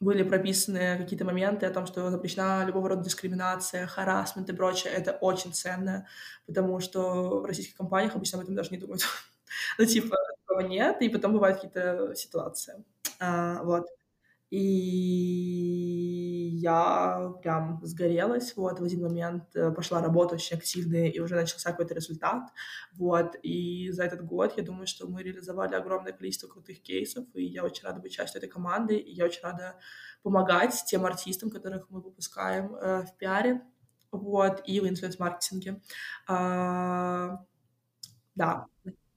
были 0.01 0.23
прописаны 0.23 0.99
какие-то 0.99 1.25
моменты 1.25 1.67
о 1.67 1.71
том, 1.71 1.87
что 1.87 2.11
запрещена 2.11 2.65
любого 2.67 2.91
рода 2.91 3.03
дискриминация, 3.03 3.87
харасмент 3.87 4.49
и 4.51 4.53
прочее. 4.53 4.93
Это 4.93 5.13
очень 5.13 5.53
ценно, 5.55 6.07
потому 6.47 6.81
что 6.81 7.41
в 7.41 7.45
российских 7.47 7.77
компаниях 7.77 8.15
обычно 8.15 8.39
об 8.39 8.45
этом 8.45 8.55
даже 8.55 8.71
не 8.71 8.79
думают. 8.79 9.03
ну, 9.79 9.85
типа, 9.87 10.17
такого 10.47 10.61
нет, 10.61 11.01
и 11.01 11.09
потом 11.09 11.33
бывают 11.33 11.57
какие-то 11.57 12.15
ситуации. 12.15 12.85
А, 13.21 13.63
вот. 13.63 13.87
И 14.51 15.97
я 16.57 17.33
прям 17.43 17.81
сгорелась, 17.83 18.57
вот, 18.57 18.79
в 18.79 18.85
один 18.85 19.03
момент 19.03 19.45
э, 19.57 19.73
пошла 19.73 20.01
работа 20.01 20.37
очень 20.37 20.57
активная, 20.57 21.09
и 21.09 21.19
уже 21.19 21.35
начался 21.35 21.71
какой-то 21.71 21.95
результат, 21.95 22.51
вот, 22.95 23.35
и 23.43 23.91
за 23.91 24.05
этот 24.05 24.25
год 24.25 24.55
я 24.57 24.63
думаю, 24.63 24.87
что 24.87 25.09
мы 25.09 25.23
реализовали 25.25 25.75
огромное 25.75 26.13
количество 26.13 26.47
крутых 26.47 26.81
кейсов, 26.81 27.25
и 27.35 27.45
я 27.45 27.65
очень 27.65 27.85
рада 27.85 28.01
быть 28.01 28.13
частью 28.13 28.39
этой 28.39 28.49
команды, 28.49 28.97
и 28.97 29.13
я 29.13 29.25
очень 29.25 29.43
рада 29.43 29.77
помогать 30.23 30.85
тем 30.87 31.05
артистам, 31.05 31.51
которых 31.51 31.91
мы 31.91 32.01
выпускаем 32.01 32.75
э, 32.77 33.03
в 33.03 33.17
пиаре, 33.17 33.63
вот, 34.13 34.63
и 34.65 34.79
в 34.81 34.87
инфлюенс-маркетинге. 34.89 35.83
А, 36.29 37.45
да. 38.37 38.67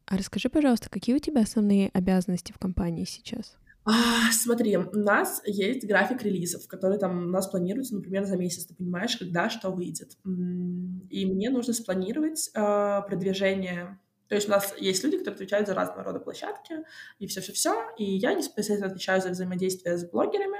А 0.07 0.17
расскажи, 0.17 0.49
пожалуйста, 0.49 0.89
какие 0.89 1.15
у 1.15 1.19
тебя 1.19 1.41
основные 1.41 1.89
обязанности 1.93 2.51
в 2.51 2.57
компании 2.57 3.05
сейчас? 3.05 3.58
А, 3.85 4.31
смотри, 4.31 4.77
у 4.77 4.97
нас 4.97 5.41
есть 5.45 5.85
график 5.87 6.21
релизов, 6.21 6.67
который 6.67 6.99
там 6.99 7.27
у 7.27 7.29
нас 7.29 7.47
планируется, 7.47 7.95
например, 7.95 8.25
за 8.25 8.37
месяц. 8.37 8.65
Ты 8.65 8.75
понимаешь, 8.75 9.17
когда 9.17 9.49
что 9.49 9.71
выйдет. 9.71 10.17
И 10.25 11.25
мне 11.25 11.49
нужно 11.49 11.73
спланировать 11.73 12.49
э, 12.53 13.01
продвижение. 13.07 13.99
То 14.27 14.35
есть 14.35 14.47
у 14.47 14.51
нас 14.51 14.75
есть 14.77 15.03
люди, 15.03 15.17
которые 15.17 15.35
отвечают 15.35 15.67
за 15.67 15.73
разного 15.73 16.03
рода 16.03 16.19
площадки 16.19 16.75
и 17.17 17.25
все-все-все. 17.25 17.89
И 17.97 18.03
я 18.03 18.33
непосредственно 18.33 18.87
отвечаю 18.87 19.21
за 19.21 19.29
взаимодействие 19.29 19.97
с 19.97 20.07
блогерами, 20.07 20.59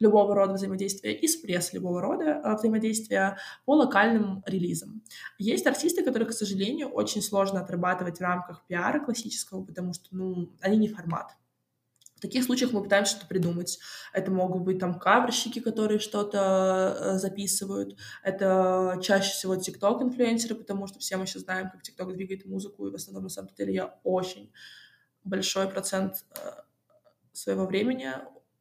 любого 0.00 0.34
рода 0.34 0.54
взаимодействия 0.54 1.14
и 1.14 1.28
с 1.28 1.36
пресс 1.36 1.72
любого 1.72 2.00
рода 2.00 2.40
э, 2.44 2.54
взаимодействия 2.56 3.38
по 3.64 3.74
локальным 3.74 4.42
релизам. 4.46 5.02
Есть 5.38 5.66
артисты, 5.66 6.02
которых, 6.02 6.30
к 6.30 6.32
сожалению, 6.32 6.88
очень 6.88 7.22
сложно 7.22 7.60
отрабатывать 7.60 8.18
в 8.18 8.20
рамках 8.20 8.66
пиара 8.66 8.98
классического, 9.04 9.64
потому 9.64 9.92
что, 9.92 10.08
ну, 10.10 10.52
они 10.60 10.78
не 10.78 10.88
формат 10.88 11.36
таких 12.24 12.44
случаях 12.44 12.72
мы 12.72 12.82
пытаемся 12.82 13.12
что-то 13.12 13.26
придумать. 13.26 13.78
Это 14.12 14.30
могут 14.30 14.62
быть 14.62 14.78
там 14.78 14.98
каверщики, 14.98 15.58
которые 15.58 15.98
что-то 15.98 16.96
э, 16.98 17.18
записывают. 17.18 17.96
Это 18.22 18.98
чаще 19.02 19.30
всего 19.32 19.56
тикток-инфлюенсеры, 19.56 20.54
потому 20.54 20.86
что 20.86 20.98
все 20.98 21.16
мы 21.16 21.26
сейчас 21.26 21.42
знаем, 21.42 21.70
как 21.70 21.82
тикток 21.82 22.12
двигает 22.14 22.46
музыку, 22.46 22.86
и 22.86 22.90
в 22.90 22.94
основном, 22.94 23.24
на 23.24 23.28
самом 23.28 23.50
деле, 23.54 23.74
я 23.74 23.98
очень 24.04 24.50
большой 25.22 25.68
процент 25.68 26.24
э, 26.30 26.50
своего 27.32 27.66
времени 27.66 28.10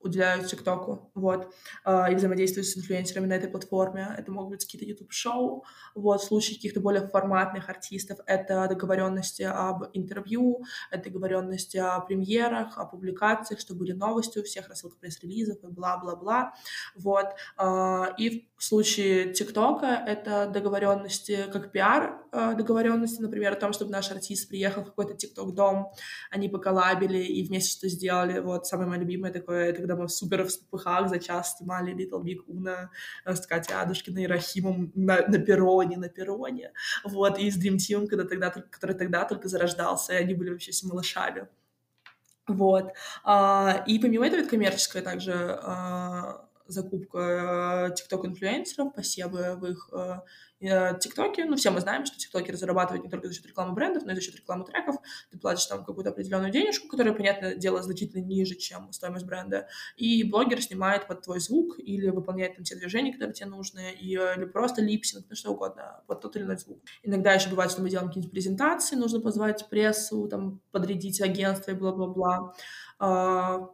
уделяю 0.03 0.45
ТикТоку, 0.45 1.11
вот, 1.15 1.53
а, 1.83 2.11
и 2.11 2.15
взаимодействую 2.15 2.63
с 2.63 2.77
инфлюенсерами 2.77 3.27
на 3.27 3.33
этой 3.33 3.49
платформе. 3.49 4.13
Это 4.17 4.31
могут 4.31 4.51
быть 4.51 4.65
какие-то 4.65 4.85
YouTube-шоу, 4.85 5.63
вот, 5.95 6.21
в 6.21 6.25
случае 6.25 6.55
каких-то 6.55 6.79
более 6.79 7.07
форматных 7.07 7.69
артистов 7.69 8.19
это 8.25 8.67
договоренности 8.67 9.43
об 9.43 9.85
интервью, 9.93 10.63
это 10.91 11.05
договоренности 11.05 11.77
о 11.77 11.99
премьерах, 11.99 12.77
о 12.77 12.85
публикациях, 12.85 13.59
что 13.59 13.75
были 13.75 13.91
новости 13.91 14.39
у 14.39 14.43
всех, 14.43 14.67
рассылка 14.69 14.97
пресс-релизов 14.97 15.63
и 15.63 15.67
бла-бла-бла, 15.67 16.53
вот. 16.95 17.27
А, 17.57 18.13
и 18.17 18.47
в 18.57 18.63
случае 18.63 19.33
ТикТока 19.33 19.87
это 20.07 20.47
договоренности 20.47 21.45
как 21.51 21.71
пиар 21.71 22.23
а, 22.31 22.53
договоренности, 22.53 23.21
например, 23.21 23.53
о 23.53 23.55
том, 23.55 23.73
чтобы 23.73 23.91
наш 23.91 24.09
артист 24.11 24.49
приехал 24.49 24.81
в 24.81 24.85
какой-то 24.85 25.13
ТикТок-дом, 25.13 25.91
они 26.31 26.49
поколабили 26.49 27.19
и 27.19 27.45
вместе 27.45 27.77
что 27.77 27.89
сделали. 27.89 28.39
Вот 28.39 28.65
самое 28.65 28.89
мое 28.89 28.99
любимое 28.99 29.31
такое, 29.31 29.65
это 29.65 29.79
когда 29.79 29.92
когда 29.93 30.03
мы 30.03 30.09
супер 30.09 30.43
в 30.43 30.49
ступыхах 30.49 31.09
за 31.09 31.19
час 31.19 31.57
снимали 31.57 31.93
Little 31.93 32.23
Big 32.23 32.39
Una 32.47 32.89
с 33.25 33.45
Катей 33.45 33.75
Адушкиной 33.75 34.23
и 34.23 34.27
Рахимом 34.27 34.91
на, 34.95 35.27
на 35.27 35.37
перроне, 35.37 35.97
на 35.97 36.09
перроне, 36.09 36.71
вот, 37.03 37.37
и 37.39 37.51
с 37.51 37.57
Dream 37.57 37.77
Team, 37.77 38.07
когда 38.07 38.25
тогда, 38.25 38.49
который 38.49 38.95
тогда 38.95 39.25
только 39.25 39.47
зарождался, 39.47 40.13
и 40.13 40.17
они 40.17 40.33
были 40.33 40.49
вообще 40.49 40.71
малышами. 40.83 41.47
Вот. 42.47 42.93
А, 43.23 43.83
и 43.87 43.99
помимо 43.99 44.25
этого, 44.25 44.41
это 44.41 44.49
коммерческая 44.49 45.01
также 45.03 45.59
а, 45.61 46.45
закупка 46.67 47.93
тикток-инфлюенсеров, 47.95 48.93
посевы 48.93 49.55
в 49.55 49.65
их 49.65 49.89
Э, 50.63 50.97
ТикТоке, 50.97 51.43
ну, 51.43 51.57
все 51.57 51.71
мы 51.71 51.81
знаем, 51.81 52.05
что 52.05 52.17
тиктокеры 52.17 52.57
зарабатывают 52.57 53.03
не 53.03 53.09
только 53.09 53.27
за 53.27 53.33
счет 53.33 53.45
рекламы 53.45 53.73
брендов, 53.73 54.03
но 54.05 54.13
и 54.13 54.15
за 54.15 54.21
счет 54.21 54.35
рекламы 54.35 54.63
треков. 54.63 54.95
Ты 55.29 55.37
платишь 55.37 55.65
там 55.65 55.83
какую-то 55.83 56.11
определенную 56.11 56.51
денежку, 56.51 56.87
которая, 56.87 57.13
понятное 57.13 57.55
дело, 57.55 57.81
значительно 57.83 58.23
ниже, 58.23 58.55
чем 58.55 58.91
стоимость 58.93 59.25
бренда. 59.25 59.67
И 59.97 60.23
блогер 60.23 60.61
снимает 60.61 61.07
под 61.07 61.23
твой 61.23 61.41
звук 61.41 61.79
или 61.79 62.09
выполняет 62.09 62.55
там 62.55 62.63
те 62.63 62.75
движения, 62.75 63.11
которые 63.11 63.33
тебе 63.33 63.49
нужны, 63.49 63.93
и, 63.99 64.17
э, 64.17 64.37
или 64.37 64.45
просто 64.45 64.81
липсинг, 64.81 65.25
ну, 65.29 65.35
что 65.35 65.51
угодно, 65.51 66.01
под 66.07 66.21
тот 66.21 66.35
или 66.37 66.43
иной 66.43 66.57
звук. 66.57 66.79
Иногда 67.03 67.33
еще 67.33 67.49
бывает, 67.49 67.71
что 67.71 67.81
мы 67.81 67.89
делаем 67.89 68.07
какие-нибудь 68.07 68.31
презентации, 68.31 68.95
нужно 68.95 69.19
позвать 69.19 69.67
прессу, 69.69 70.29
там, 70.29 70.61
подрядить 70.71 71.21
агентство 71.21 71.71
и 71.71 71.73
бла-бла-бла 71.73 72.53
а, 72.99 73.69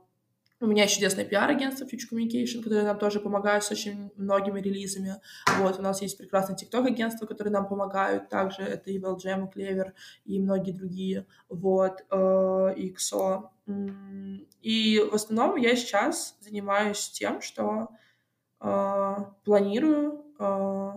у 0.61 0.67
меня 0.67 0.83
есть 0.83 0.95
чудесное 0.95 1.23
пиар-агентство 1.23 1.85
Future 1.85 2.09
Communication, 2.11 2.61
которое 2.61 2.83
нам 2.83 2.99
тоже 2.99 3.19
помогает 3.19 3.63
с 3.63 3.71
очень 3.71 4.11
многими 4.17 4.59
релизами. 4.59 5.15
Вот, 5.57 5.79
у 5.79 5.81
нас 5.81 6.01
есть 6.01 6.17
прекрасное 6.17 6.55
TikTok-агентство, 6.55 7.25
которое 7.25 7.51
нам 7.51 7.67
помогают. 7.67 8.29
Также 8.29 8.63
это 8.63 8.91
и 8.91 8.99
Jam, 8.99 9.47
и 9.47 9.59
Clever, 9.59 9.91
и 10.25 10.39
многие 10.39 10.71
другие. 10.71 11.25
Вот, 11.47 12.03
э, 12.11 12.73
и 12.75 12.93
XO. 12.93 13.49
И 14.61 14.99
в 15.11 15.15
основном 15.15 15.55
я 15.55 15.75
сейчас 15.75 16.37
занимаюсь 16.41 17.09
тем, 17.09 17.41
что 17.41 17.89
э, 18.59 19.15
планирую 19.45 20.25
э, 20.39 20.91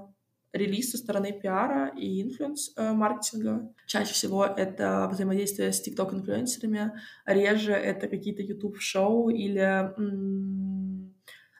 релиз 0.52 0.90
со 0.90 0.98
стороны 0.98 1.32
пиара 1.32 1.92
и 1.96 2.22
инфлюенс-маркетинга. 2.22 3.72
Чаще 3.86 4.12
всего 4.12 4.44
это 4.44 5.08
взаимодействие 5.10 5.72
с 5.72 5.86
TikTok-инфлюенсерами, 5.86 6.92
реже 7.26 7.72
это 7.72 8.08
какие-то 8.08 8.42
YouTube-шоу 8.42 9.30
или... 9.30 9.92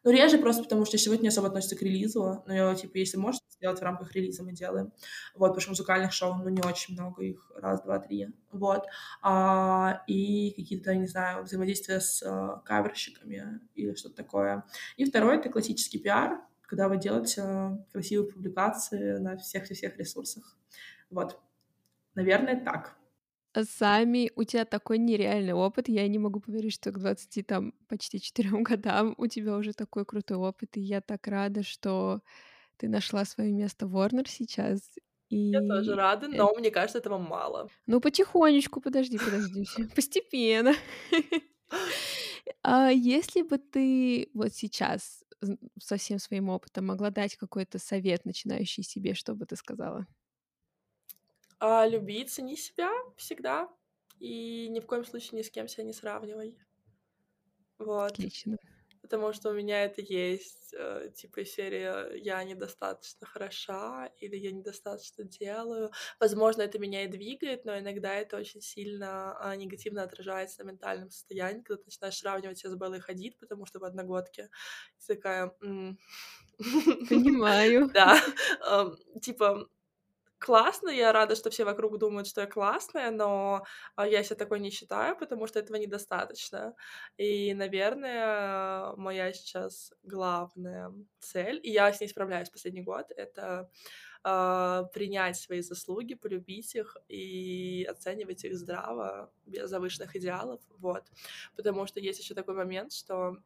Ну, 0.05 0.11
реже 0.11 0.39
просто 0.39 0.65
потому, 0.65 0.85
что 0.85 0.99
сегодня 0.99 1.29
особо 1.29 1.47
относится 1.47 1.77
к 1.77 1.83
релизу. 1.83 2.43
Но, 2.49 2.75
типа, 2.75 2.97
если 2.97 3.19
можно 3.19 3.41
сделать 3.51 3.79
в 3.79 3.83
рамках 3.83 4.13
релиза, 4.13 4.43
мы 4.43 4.53
делаем. 4.53 4.93
Вот, 5.37 5.49
потому 5.49 5.61
что 5.61 5.71
музыкальных 5.71 6.13
шоу, 6.13 6.35
ну, 6.35 6.49
не 6.49 6.61
очень 6.61 6.95
много 6.95 7.23
их. 7.23 7.53
Раз, 7.55 7.83
два, 7.83 8.01
три. 8.01 8.27
Вот. 8.51 8.85
А, 9.23 10.03
и 10.09 10.51
какие-то, 10.57 10.97
не 10.97 11.07
знаю, 11.07 11.45
взаимодействия 11.45 12.01
с 12.01 12.21
а, 12.25 12.61
каверщиками 12.65 13.61
или 13.77 13.95
что-то 13.95 14.17
такое. 14.17 14.65
И 14.97 15.05
второе— 15.05 15.37
это 15.39 15.51
классический 15.51 15.99
пиар, 15.99 16.41
когда 16.73 16.89
вы 16.89 16.97
делаете 16.97 17.85
красивые 17.93 18.33
публикации 18.33 19.19
на 19.19 19.37
всех-всех 19.37 19.99
ресурсах. 19.99 20.57
Вот. 21.11 21.39
Наверное, 22.15 22.65
так. 22.65 22.97
А 23.53 23.65
сами 23.65 24.31
у 24.37 24.45
тебя 24.45 24.65
такой 24.65 24.97
нереальный 24.97 25.53
опыт. 25.53 25.91
Я 25.91 26.09
не 26.09 26.19
могу 26.19 26.41
поверить, 26.41 26.73
что 26.73 26.91
к 26.91 26.99
20, 26.99 27.47
там, 27.47 27.75
почти 27.89 28.23
4 28.23 28.49
годам 28.63 29.15
у 29.19 29.27
тебя 29.27 29.59
уже 29.59 29.75
такой 29.75 30.07
крутой 30.07 30.39
опыт. 30.39 30.79
И 30.79 30.81
я 30.81 31.03
так 31.03 31.27
рада, 31.27 31.63
что 31.63 32.23
ты 32.79 32.89
нашла 32.89 33.27
свое 33.27 33.53
место 33.53 33.87
в 33.87 33.95
Warner 33.95 34.27
сейчас. 34.27 34.81
И... 35.29 35.51
Я 35.51 35.61
тоже 35.61 35.95
рада, 35.95 36.27
но 36.29 36.55
мне 36.55 36.71
кажется, 36.71 37.01
этого 37.01 37.19
мало. 37.19 37.69
Ну, 37.87 38.01
потихонечку, 38.01 38.81
подожди, 38.81 39.19
подожди, 39.19 39.67
постепенно. 39.95 40.73
А 42.65 42.91
если 42.91 43.43
бы 43.43 43.59
ты 43.59 44.31
вот 44.35 44.53
сейчас 44.53 45.22
со 45.81 45.97
всем 45.97 46.19
своим 46.19 46.49
опытом 46.49 46.87
могла 46.87 47.11
дать 47.11 47.37
какой-то 47.37 47.79
совет 47.79 48.25
начинающий 48.25 48.83
себе, 48.83 49.15
что 49.15 49.35
бы 49.35 49.47
ты 49.47 49.57
сказала? 49.57 50.07
А, 51.59 51.87
люби, 51.87 52.25
цени 52.25 52.57
себя 52.57 52.91
всегда 53.17 53.69
и 54.19 54.69
ни 54.69 54.81
в 54.81 54.87
коем 54.87 55.05
случае 55.05 55.39
ни 55.39 55.43
с 55.43 55.51
кем 55.51 55.67
себя 55.69 55.85
не 55.85 55.93
сравнивай. 55.95 56.59
Вот. 57.79 58.19
Отлично 58.19 58.57
потому 59.03 59.33
что 59.33 59.51
у 59.51 59.53
меня 59.53 59.85
это 59.85 60.01
есть, 60.01 60.73
э, 60.79 61.11
типа 61.15 61.45
серия 61.45 62.15
«я 62.15 62.43
недостаточно 62.45 63.27
хороша» 63.27 64.07
или 64.19 64.37
«я 64.37 64.53
недостаточно 64.53 65.25
делаю». 65.25 65.91
Возможно, 66.21 66.63
это 66.63 66.79
меня 66.79 67.05
и 67.05 67.09
двигает, 67.09 67.65
но 67.65 67.79
иногда 67.79 68.15
это 68.15 68.37
очень 68.37 68.63
сильно 68.63 69.37
а, 69.41 69.57
негативно 69.57 70.05
отражается 70.05 70.63
на 70.63 70.71
ментальном 70.71 71.11
состоянии, 71.11 71.63
когда 71.63 71.83
ты 71.83 71.87
начинаешь 71.87 72.17
сравнивать 72.17 72.59
себя 72.59 72.71
с 72.71 72.77
Беллой 72.77 73.01
Хадид, 73.01 73.39
потому 73.39 73.67
что 73.67 73.81
в 73.81 73.85
одногодке 73.85 74.49
такая... 75.07 75.53
Понимаю. 77.09 77.91
Да, 77.93 78.19
типа 79.21 79.69
классно, 80.43 80.91
я 80.91 81.13
рада, 81.13 81.37
что 81.37 81.51
все 81.51 81.65
вокруг 81.65 81.99
думают, 81.99 82.27
что 82.27 82.41
я 82.41 82.47
классная, 82.47 83.11
но 83.11 83.65
а, 83.95 84.09
я 84.09 84.25
себя 84.25 84.37
такой 84.37 84.61
не 84.61 84.71
считаю, 84.71 85.17
потому 85.17 85.47
что 85.47 85.61
этого 85.61 85.77
недостаточно. 85.77 86.75
И, 87.17 87.55
наверное, 87.55 88.93
моя 88.97 89.33
сейчас 89.33 89.93
главная 90.03 90.93
цель, 91.21 91.61
и 91.63 91.71
я 91.71 91.93
с 91.93 92.01
ней 92.01 92.09
справляюсь 92.09 92.51
последний 92.51 92.83
год, 92.83 93.07
это 93.17 93.71
Uh, 94.25 94.87
принять 94.95 95.37
свои 95.37 95.63
заслуги, 95.63 96.15
полюбить 96.15 96.77
их 96.77 96.97
и 97.09 97.85
оценивать 97.91 98.45
их 98.45 98.57
здраво, 98.57 99.33
без 99.47 99.69
завышенных 99.69 100.15
идеалов, 100.15 100.61
вот. 100.79 101.03
Потому 101.57 101.87
что 101.87 101.99
есть 101.99 102.21
еще 102.21 102.33
такой 102.35 102.55
момент, 102.55 102.93
что 102.93 103.39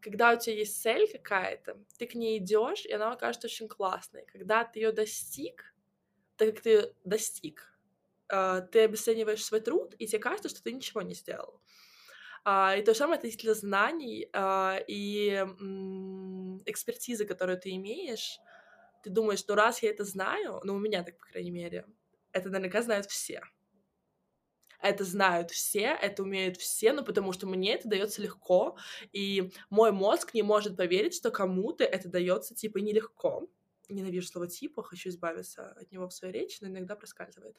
когда 0.00 0.32
у 0.34 0.38
тебя 0.38 0.56
есть 0.56 0.80
цель 0.80 1.10
какая-то, 1.10 1.78
ты 1.98 2.06
к 2.06 2.14
ней 2.14 2.38
идешь, 2.38 2.84
и 2.84 2.92
она 2.92 3.12
окажется 3.12 3.46
очень 3.46 3.68
классной. 3.68 4.24
Когда 4.26 4.64
ты 4.64 4.80
ее 4.80 4.92
достиг, 4.92 5.71
так 6.36 6.54
как 6.54 6.60
ты 6.62 6.94
достиг, 7.04 7.72
а, 8.28 8.60
ты 8.62 8.80
обесцениваешь 8.80 9.44
свой 9.44 9.60
труд, 9.60 9.94
и 9.98 10.06
тебе 10.06 10.18
кажется, 10.18 10.48
что 10.48 10.62
ты 10.62 10.72
ничего 10.72 11.02
не 11.02 11.14
сделал. 11.14 11.60
А, 12.44 12.74
и 12.76 12.82
то 12.82 12.92
же 12.92 12.98
самое 12.98 13.18
относительно 13.18 13.54
знаний 13.54 14.28
а, 14.32 14.78
и 14.88 15.46
экспертизы, 16.66 17.24
которую 17.24 17.58
ты 17.58 17.70
имеешь. 17.76 18.38
Ты 19.02 19.10
думаешь, 19.10 19.44
ну 19.46 19.54
раз 19.54 19.82
я 19.82 19.90
это 19.90 20.04
знаю, 20.04 20.60
ну 20.64 20.74
у 20.74 20.78
меня 20.78 21.02
так, 21.02 21.18
по 21.18 21.26
крайней 21.26 21.50
мере, 21.50 21.86
это 22.32 22.48
наверняка 22.48 22.82
знают 22.82 23.06
все. 23.06 23.42
Это 24.80 25.04
знают 25.04 25.52
все, 25.52 25.96
это 26.00 26.24
умеют 26.24 26.56
все, 26.56 26.92
но 26.92 27.04
потому 27.04 27.32
что 27.32 27.46
мне 27.46 27.74
это 27.74 27.88
дается 27.88 28.20
легко, 28.20 28.76
и 29.12 29.52
мой 29.70 29.92
мозг 29.92 30.34
не 30.34 30.42
может 30.42 30.76
поверить, 30.76 31.14
что 31.14 31.30
кому-то 31.30 31.84
это 31.84 32.08
дается 32.08 32.54
типа 32.54 32.78
нелегко. 32.78 33.48
Ненавижу 33.88 34.28
слово 34.28 34.48
типа, 34.48 34.82
хочу 34.82 35.10
избавиться 35.10 35.72
от 35.72 35.90
него 35.90 36.08
в 36.08 36.14
своей 36.14 36.32
речи, 36.32 36.58
но 36.60 36.68
иногда 36.68 36.96
проскальзывает. 36.96 37.56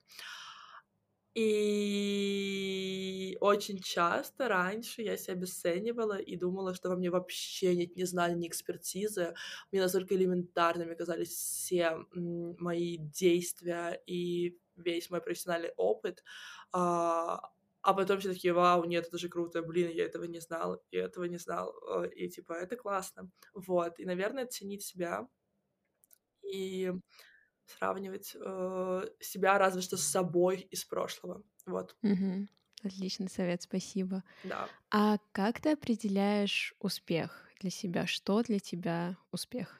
И 1.35 3.37
очень 3.41 3.79
часто 3.79 4.47
раньше 4.47 5.01
я 5.01 5.17
себя 5.17 5.33
обесценивала 5.33 6.19
и 6.19 6.35
думала, 6.35 6.75
что 6.75 6.89
во 6.89 6.95
мне 6.95 7.09
вообще 7.09 7.75
нет 7.75 7.95
ни 7.95 8.03
знаний, 8.03 8.35
ни 8.35 8.47
экспертизы. 8.47 9.33
Мне 9.71 9.81
настолько 9.81 10.15
элементарными 10.15 10.93
казались 10.93 11.29
все 11.29 11.97
мои 12.13 12.97
действия 12.97 13.99
и 14.05 14.59
весь 14.75 15.09
мой 15.09 15.21
профессиональный 15.21 15.73
опыт. 15.75 16.23
А, 16.71 17.51
а 17.81 17.93
потом 17.93 18.19
все 18.19 18.33
такие, 18.33 18.53
вау, 18.53 18.83
нет, 18.85 19.07
это 19.07 19.17
же 19.17 19.27
круто, 19.27 19.61
блин, 19.61 19.89
я 19.89 20.05
этого 20.05 20.25
не 20.25 20.39
знал, 20.39 20.81
я 20.91 21.05
этого 21.05 21.25
не 21.25 21.37
знал, 21.37 21.75
э, 22.03 22.09
и 22.15 22.29
типа, 22.29 22.53
это 22.53 22.77
классно. 22.77 23.29
Вот, 23.53 23.99
и, 23.99 24.05
наверное, 24.05 24.45
ценить 24.45 24.83
себя 24.83 25.27
и 26.53 26.93
сравнивать 27.65 28.35
э, 28.35 29.01
себя 29.19 29.57
разве 29.57 29.81
что 29.81 29.97
с 29.97 30.03
собой 30.03 30.67
из 30.71 30.85
прошлого. 30.85 31.43
Вот. 31.65 31.95
Угу. 32.03 32.47
Отличный 32.83 33.29
совет, 33.29 33.61
спасибо. 33.61 34.23
Да. 34.43 34.69
А 34.91 35.17
как 35.31 35.61
ты 35.61 35.71
определяешь 35.71 36.75
успех 36.79 37.49
для 37.61 37.69
себя? 37.69 38.05
Что 38.05 38.43
для 38.43 38.59
тебя 38.59 39.17
успех? 39.31 39.79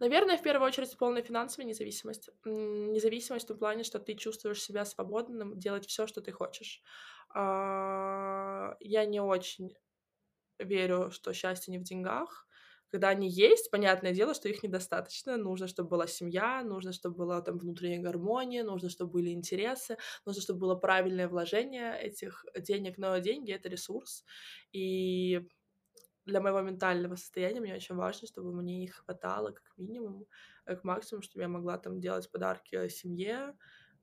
Наверное, 0.00 0.36
в 0.36 0.42
первую 0.42 0.66
очередь 0.66 0.96
полная 0.96 1.22
финансовая 1.22 1.66
независимость. 1.66 2.30
Независимость 2.44 3.44
в 3.44 3.48
том 3.48 3.58
плане, 3.58 3.84
что 3.84 3.98
ты 3.98 4.14
чувствуешь 4.14 4.62
себя 4.62 4.84
свободным 4.84 5.58
делать 5.58 5.86
все, 5.86 6.06
что 6.06 6.20
ты 6.20 6.32
хочешь. 6.32 6.82
А, 7.30 8.76
я 8.80 9.04
не 9.04 9.20
очень 9.20 9.74
верю, 10.58 11.10
что 11.10 11.32
счастье 11.32 11.72
не 11.72 11.78
в 11.78 11.82
деньгах 11.82 12.47
когда 12.90 13.08
они 13.08 13.28
есть, 13.28 13.70
понятное 13.70 14.12
дело, 14.12 14.34
что 14.34 14.48
их 14.48 14.62
недостаточно. 14.62 15.36
Нужно, 15.36 15.68
чтобы 15.68 15.90
была 15.90 16.06
семья, 16.06 16.62
нужно, 16.64 16.92
чтобы 16.92 17.16
была 17.16 17.42
там 17.42 17.58
внутренняя 17.58 18.00
гармония, 18.00 18.64
нужно, 18.64 18.88
чтобы 18.88 19.12
были 19.12 19.30
интересы, 19.30 19.96
нужно, 20.24 20.42
чтобы 20.42 20.60
было 20.60 20.74
правильное 20.74 21.28
вложение 21.28 21.98
этих 22.00 22.44
денег. 22.58 22.98
Но 22.98 23.18
деньги— 23.18 23.52
это 23.54 23.68
ресурс. 23.68 24.24
И 24.72 25.46
для 26.24 26.40
моего 26.40 26.60
ментального 26.60 27.16
состояния 27.16 27.60
мне 27.60 27.74
очень 27.74 27.94
важно, 27.94 28.28
чтобы 28.28 28.52
мне 28.52 28.84
их 28.84 28.96
хватало 29.04 29.52
как 29.52 29.72
минимум, 29.76 30.26
как 30.64 30.84
максимум, 30.84 31.22
чтобы 31.22 31.42
я 31.42 31.48
могла 31.48 31.78
там 31.78 32.00
делать 32.00 32.30
подарки 32.30 32.88
семье, 32.88 33.54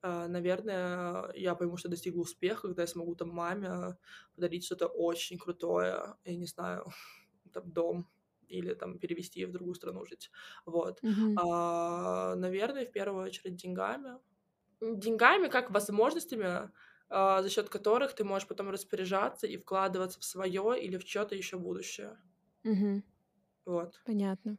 а, 0.02 0.28
наверное, 0.28 1.32
я 1.34 1.56
пойму, 1.56 1.78
что 1.78 1.90
достигла 1.90 2.22
успеха, 2.22 2.68
когда 2.68 2.84
я 2.84 2.88
смогу 2.88 3.16
там 3.16 3.30
маме 3.30 3.98
подарить 4.36 4.66
что-то 4.66 4.86
очень 4.86 5.40
крутое, 5.40 6.16
я 6.26 6.36
не 6.36 6.46
знаю, 6.46 6.86
там 7.54 7.72
дом 7.72 8.08
или 8.48 8.74
там 8.74 9.00
перевести 9.00 9.46
в 9.46 9.52
другую 9.52 9.76
страну 9.76 10.06
жить. 10.06 10.32
Вот. 10.66 11.04
Mm-hmm. 11.04 11.40
А, 11.42 12.36
наверное, 12.36 12.86
в 12.86 12.92
первую 12.92 13.24
очередь 13.26 13.56
деньгами. 13.56 14.20
Деньгами 14.82 15.50
как 15.50 15.72
возможностями, 15.72 16.72
а, 17.10 17.42
за 17.44 17.50
счет 17.50 17.70
которых 17.70 18.14
ты 18.16 18.24
можешь 18.24 18.48
потом 18.48 18.70
распоряжаться 18.70 19.48
и 19.48 19.58
вкладываться 19.58 20.20
в 20.20 20.26
свое 20.26 20.82
или 20.82 20.98
в 20.98 21.08
что-то 21.08 21.36
еще 21.36 21.58
будущее. 21.58 22.18
Mm-hmm. 22.66 23.04
Вот. 23.66 24.06
Понятно. 24.06 24.58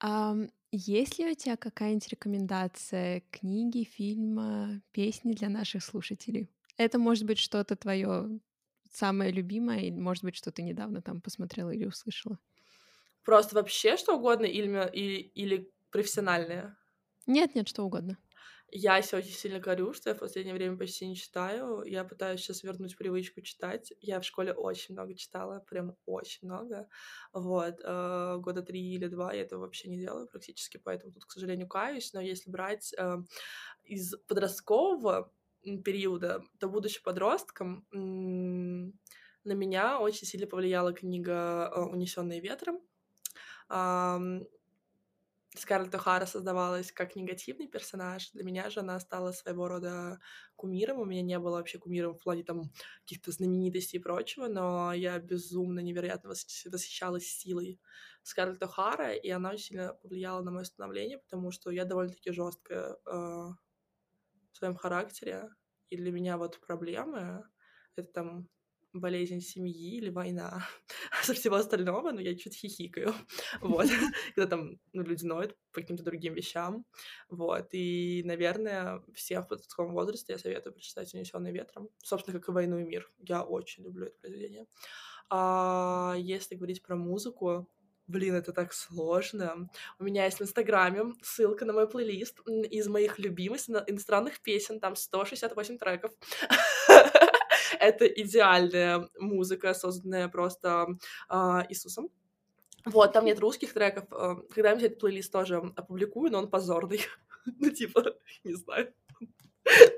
А, 0.00 0.36
есть 0.72 1.18
ли 1.18 1.30
у 1.30 1.34
тебя 1.34 1.56
какая-нибудь 1.56 2.08
рекомендация 2.08 3.22
книги, 3.30 3.84
фильма, 3.84 4.82
песни 4.92 5.32
для 5.34 5.48
наших 5.48 5.84
слушателей? 5.84 6.50
Это 6.76 6.98
может 6.98 7.24
быть 7.26 7.38
что-то 7.38 7.76
твое 7.76 8.40
самое 8.90 9.32
любимое, 9.32 9.80
или 9.80 9.96
может 9.98 10.24
быть 10.24 10.36
что-то 10.36 10.62
недавно 10.62 11.02
там 11.02 11.20
посмотрела 11.20 11.70
или 11.70 11.84
услышала? 11.86 12.38
Просто 13.22 13.54
вообще 13.54 13.96
что 13.96 14.16
угодно 14.16 14.46
или, 14.46 14.90
или, 14.92 15.16
или 15.20 15.72
профессиональное? 15.90 16.76
Нет, 17.26 17.54
нет, 17.54 17.68
что 17.68 17.84
угодно. 17.84 18.18
Я 18.72 19.02
себе 19.02 19.18
очень 19.18 19.32
сильно 19.32 19.58
горю, 19.58 19.92
что 19.92 20.10
я 20.10 20.14
в 20.14 20.20
последнее 20.20 20.54
время 20.54 20.76
почти 20.76 21.06
не 21.08 21.16
читаю. 21.16 21.82
Я 21.82 22.04
пытаюсь 22.04 22.40
сейчас 22.40 22.62
вернуть 22.62 22.96
привычку 22.96 23.40
читать. 23.40 23.92
Я 24.00 24.20
в 24.20 24.24
школе 24.24 24.52
очень 24.52 24.94
много 24.94 25.14
читала, 25.16 25.58
прям 25.58 25.96
очень 26.06 26.46
много. 26.46 26.88
Вот. 27.32 27.80
Э, 27.82 28.36
года 28.38 28.62
три 28.62 28.94
или 28.94 29.08
два 29.08 29.32
я 29.32 29.42
этого 29.42 29.62
вообще 29.62 29.88
не 29.88 29.98
делаю 29.98 30.28
практически, 30.28 30.76
поэтому 30.76 31.12
тут, 31.12 31.24
к 31.24 31.32
сожалению, 31.32 31.66
каюсь. 31.66 32.12
Но 32.12 32.20
если 32.20 32.48
брать 32.48 32.94
э, 32.96 33.16
из 33.82 34.14
подросткового 34.28 35.32
периода, 35.84 36.44
то, 36.60 36.68
будучи 36.68 37.02
подростком, 37.02 37.86
на 37.90 39.52
меня 39.54 39.98
очень 39.98 40.26
сильно 40.26 40.46
повлияла 40.46 40.92
книга 40.92 41.72
э, 41.74 41.80
«Унесенные 41.80 42.40
ветром». 42.40 42.80
Скарлетт 45.56 45.94
О'Хара 45.94 46.26
создавалась 46.26 46.92
как 46.92 47.16
негативный 47.16 47.66
персонаж. 47.66 48.30
Для 48.30 48.44
меня 48.44 48.70
же 48.70 48.80
она 48.80 49.00
стала 49.00 49.32
своего 49.32 49.66
рода 49.66 50.20
кумиром. 50.54 51.00
У 51.00 51.04
меня 51.04 51.22
не 51.22 51.38
было 51.40 51.56
вообще 51.56 51.78
кумиром 51.78 52.14
в 52.14 52.22
плане 52.22 52.44
там 52.44 52.62
каких-то 53.00 53.32
знаменитостей 53.32 53.98
и 53.98 54.00
прочего, 54.00 54.46
но 54.46 54.92
я 54.92 55.18
безумно, 55.18 55.80
невероятно 55.80 56.30
восхищалась 56.30 57.26
силой 57.26 57.80
Скарлетт 58.22 58.62
О'Хара, 58.62 59.12
и 59.16 59.28
она 59.30 59.50
очень 59.50 59.64
сильно 59.64 59.94
повлияла 59.94 60.42
на 60.42 60.52
мое 60.52 60.64
становление, 60.64 61.18
потому 61.18 61.50
что 61.50 61.72
я 61.72 61.84
довольно-таки 61.84 62.30
жесткая 62.30 62.92
э, 62.92 62.96
в 63.06 63.56
своем 64.52 64.76
характере. 64.76 65.48
И 65.88 65.96
для 65.96 66.12
меня 66.12 66.38
вот 66.38 66.60
проблемы— 66.60 67.42
это 67.96 68.12
там 68.12 68.48
болезнь 68.92 69.40
семьи 69.40 69.96
или 69.96 70.10
война. 70.10 70.66
Со 71.22 71.34
всего 71.34 71.56
остального, 71.56 72.10
ну, 72.12 72.20
я 72.20 72.36
чуть 72.36 72.56
хихикаю, 72.56 73.14
вот, 73.60 73.86
когда 74.34 74.46
там 74.48 74.80
ну, 74.92 75.02
люди 75.02 75.24
ноют 75.24 75.56
по 75.72 75.80
каким-то 75.80 76.02
другим 76.02 76.34
вещам, 76.34 76.84
вот, 77.28 77.68
и, 77.72 78.22
наверное, 78.24 79.02
всем 79.14 79.42
в 79.42 79.48
подростковом 79.48 79.94
возрасте 79.94 80.32
я 80.32 80.38
советую 80.38 80.72
прочитать 80.72 81.14
«Унесённый 81.14 81.52
ветром», 81.52 81.88
собственно, 81.98 82.38
как 82.38 82.48
и 82.48 82.52
«Войну 82.52 82.78
и 82.78 82.84
мир», 82.84 83.10
я 83.18 83.42
очень 83.42 83.84
люблю 83.84 84.06
это 84.06 84.18
произведение. 84.18 84.66
А 85.28 86.16
если 86.18 86.56
говорить 86.56 86.82
про 86.82 86.96
музыку, 86.96 87.68
Блин, 88.10 88.34
это 88.34 88.52
так 88.52 88.72
сложно. 88.72 89.70
У 90.00 90.02
меня 90.02 90.24
есть 90.24 90.38
в 90.38 90.42
Инстаграме 90.42 91.14
ссылка 91.22 91.64
на 91.64 91.72
мой 91.72 91.88
плейлист 91.88 92.40
из 92.48 92.88
моих 92.88 93.20
любимых 93.20 93.60
иностранных 93.68 94.40
песен, 94.42 94.80
там 94.80 94.96
168 94.96 95.78
треков. 95.78 96.10
Это 97.80 98.06
идеальная 98.06 99.08
музыка, 99.18 99.74
созданная 99.74 100.28
просто 100.28 100.86
э, 101.30 101.34
Иисусом. 101.68 102.10
Вот, 102.84 103.12
там 103.12 103.24
нет 103.24 103.40
русских 103.40 103.72
треков. 103.72 104.04
А, 104.10 104.36
когда-нибудь 104.54 104.84
этот 104.84 104.98
плейлист 105.00 105.32
тоже 105.32 105.56
опубликую, 105.76 106.30
но 106.30 106.38
он 106.38 106.50
позорный. 106.50 107.00
ну, 107.58 107.70
типа, 107.70 108.14
не 108.44 108.54
знаю. 108.54 108.92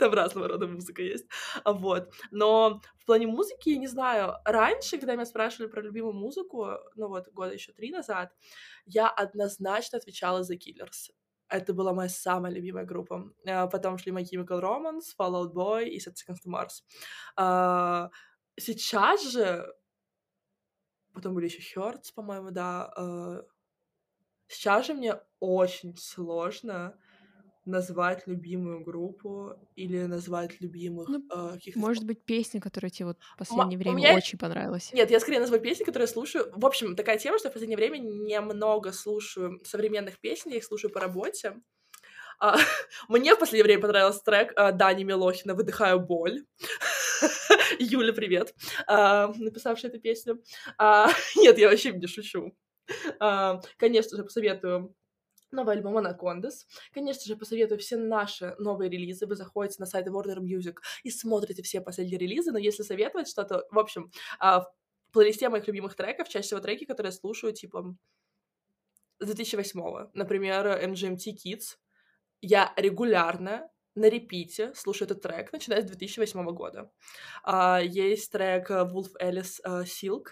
Там 0.01 0.13
разного 0.13 0.49
рода 0.49 0.67
музыка 0.67 1.03
есть. 1.03 1.27
Вот. 1.65 2.13
Но 2.31 2.81
в 2.99 3.07
плане 3.07 3.27
музыки, 3.27 3.71
я 3.71 3.79
не 3.79 3.87
знаю, 3.87 4.35
раньше, 4.45 4.99
когда 4.99 5.15
меня 5.15 5.25
спрашивали 5.25 5.71
про 5.71 5.81
любимую 5.81 6.15
музыку, 6.15 6.79
ну 6.97 7.09
вот, 7.09 7.29
года 7.29 7.53
еще 7.53 7.73
три 7.73 7.91
назад, 7.91 8.33
я 8.87 9.09
однозначно 9.09 9.99
отвечала 9.99 10.43
за 10.43 10.55
Killers. 10.55 11.13
Это 11.53 11.75
была 11.75 11.93
моя 11.93 12.09
самая 12.09 12.51
любимая 12.51 12.87
группа. 12.87 13.31
А, 13.47 13.67
потом 13.67 13.99
шли 13.99 14.11
My 14.11 14.23
Chemical 14.23 14.61
Romance, 14.61 15.15
Fall 15.19 15.33
Out 15.35 15.53
Boy 15.53 15.85
и 15.85 15.99
Set 15.99 16.15
Seconds 16.15 16.39
to 16.45 16.51
Mars. 16.51 16.83
А, 17.37 18.11
сейчас 18.59 19.23
же... 19.31 19.67
Потом 21.13 21.35
были 21.35 21.45
еще 21.45 21.61
Hertz, 21.79 22.11
по-моему, 22.15 22.51
да. 22.51 22.91
А, 22.97 23.45
сейчас 24.49 24.87
же 24.87 24.95
мне 24.95 25.21
очень 25.41 25.95
сложно 25.99 26.99
назвать 27.65 28.27
любимую 28.27 28.83
группу 28.83 29.55
или 29.77 30.03
назвать 30.03 30.61
любимых 30.61 31.09
ну, 31.09 31.25
э, 31.31 31.55
каких-то... 31.55 31.79
Может 31.79 32.05
быть, 32.05 32.25
песня, 32.25 32.61
которая 32.61 32.91
тебе 32.91 33.07
вот 33.07 33.19
в 33.35 33.39
последнее 33.39 33.77
М- 33.77 33.83
время 33.83 33.97
меня... 33.97 34.17
очень 34.17 34.39
понравилась. 34.39 34.93
Нет, 34.93 35.11
я 35.11 35.21
скорее 35.21 35.41
назову 35.41 35.61
песни, 35.61 35.85
которые 35.85 36.05
я 36.05 36.13
слушаю. 36.13 36.53
В 36.55 36.67
общем, 36.67 36.97
такая 36.97 37.19
тема, 37.19 37.39
что 37.39 37.51
в 37.51 37.53
последнее 37.53 37.77
время 37.77 37.99
немного 37.99 38.93
слушаю 38.93 39.61
современных 39.65 40.19
песен, 40.19 40.51
я 40.51 40.57
их 40.57 40.65
слушаю 40.65 40.91
по 40.91 41.01
работе. 41.01 41.55
А, 42.41 42.57
мне 43.09 43.35
в 43.35 43.39
последнее 43.39 43.65
время 43.65 43.83
понравился 43.83 44.21
трек 44.25 44.53
а, 44.57 44.73
Дани 44.73 45.05
Милохина 45.05 45.55
«Выдыхаю 45.55 46.01
боль». 46.01 46.45
Юля, 47.79 48.13
привет, 48.13 48.55
а, 48.87 49.33
написавшая 49.37 49.91
эту 49.91 50.01
песню. 50.01 50.43
А, 50.79 51.09
нет, 51.37 51.59
я 51.59 51.69
вообще 51.69 51.93
не 51.93 52.07
шучу. 52.07 52.53
А, 53.21 53.61
конечно 53.77 54.17
же, 54.17 54.25
посоветую 54.25 54.95
новый 55.53 55.77
альбом 55.77 55.99
Anacondas. 55.99 56.67
Конечно 56.93 57.25
же, 57.27 57.37
посоветую 57.37 57.79
все 57.79 57.97
наши 57.97 58.55
новые 58.59 58.91
релизы. 58.91 59.27
Вы 59.27 59.37
заходите 59.37 59.77
на 59.79 59.87
сайт 59.87 60.09
Warner 60.09 60.39
Music 60.39 60.77
и 61.03 61.11
смотрите 61.11 61.63
все 61.63 61.81
последние 61.81 62.19
релизы, 62.19 62.53
но 62.53 62.59
если 62.59 62.83
советовать 62.83 63.29
что-то, 63.29 63.67
в 63.71 63.79
общем, 63.79 64.11
а, 64.39 64.61
в 64.61 64.73
плейлисте 65.13 65.49
моих 65.49 65.67
любимых 65.67 65.95
треков 65.95 66.29
чаще 66.29 66.47
всего 66.47 66.61
треки, 66.61 66.85
которые 66.85 67.11
я 67.11 67.17
слушаю, 67.17 67.53
типа, 67.53 67.95
с 69.21 69.27
2008 69.27 70.11
Например, 70.15 70.67
MGMT 70.67 71.37
Kids. 71.45 71.77
Я 72.41 72.73
регулярно 72.77 73.71
на 73.95 74.09
репите 74.09 74.73
слушаю 74.75 75.07
этот 75.07 75.23
трек, 75.23 75.53
начиная 75.53 75.83
с 75.83 75.85
2008 75.85 76.45
года. 76.53 76.91
А, 77.45 77.81
есть 77.81 78.33
трек 78.33 78.71
Wolf 78.71 79.11
Alice 79.21 79.61
uh, 79.67 79.85
Silk. 79.85 80.29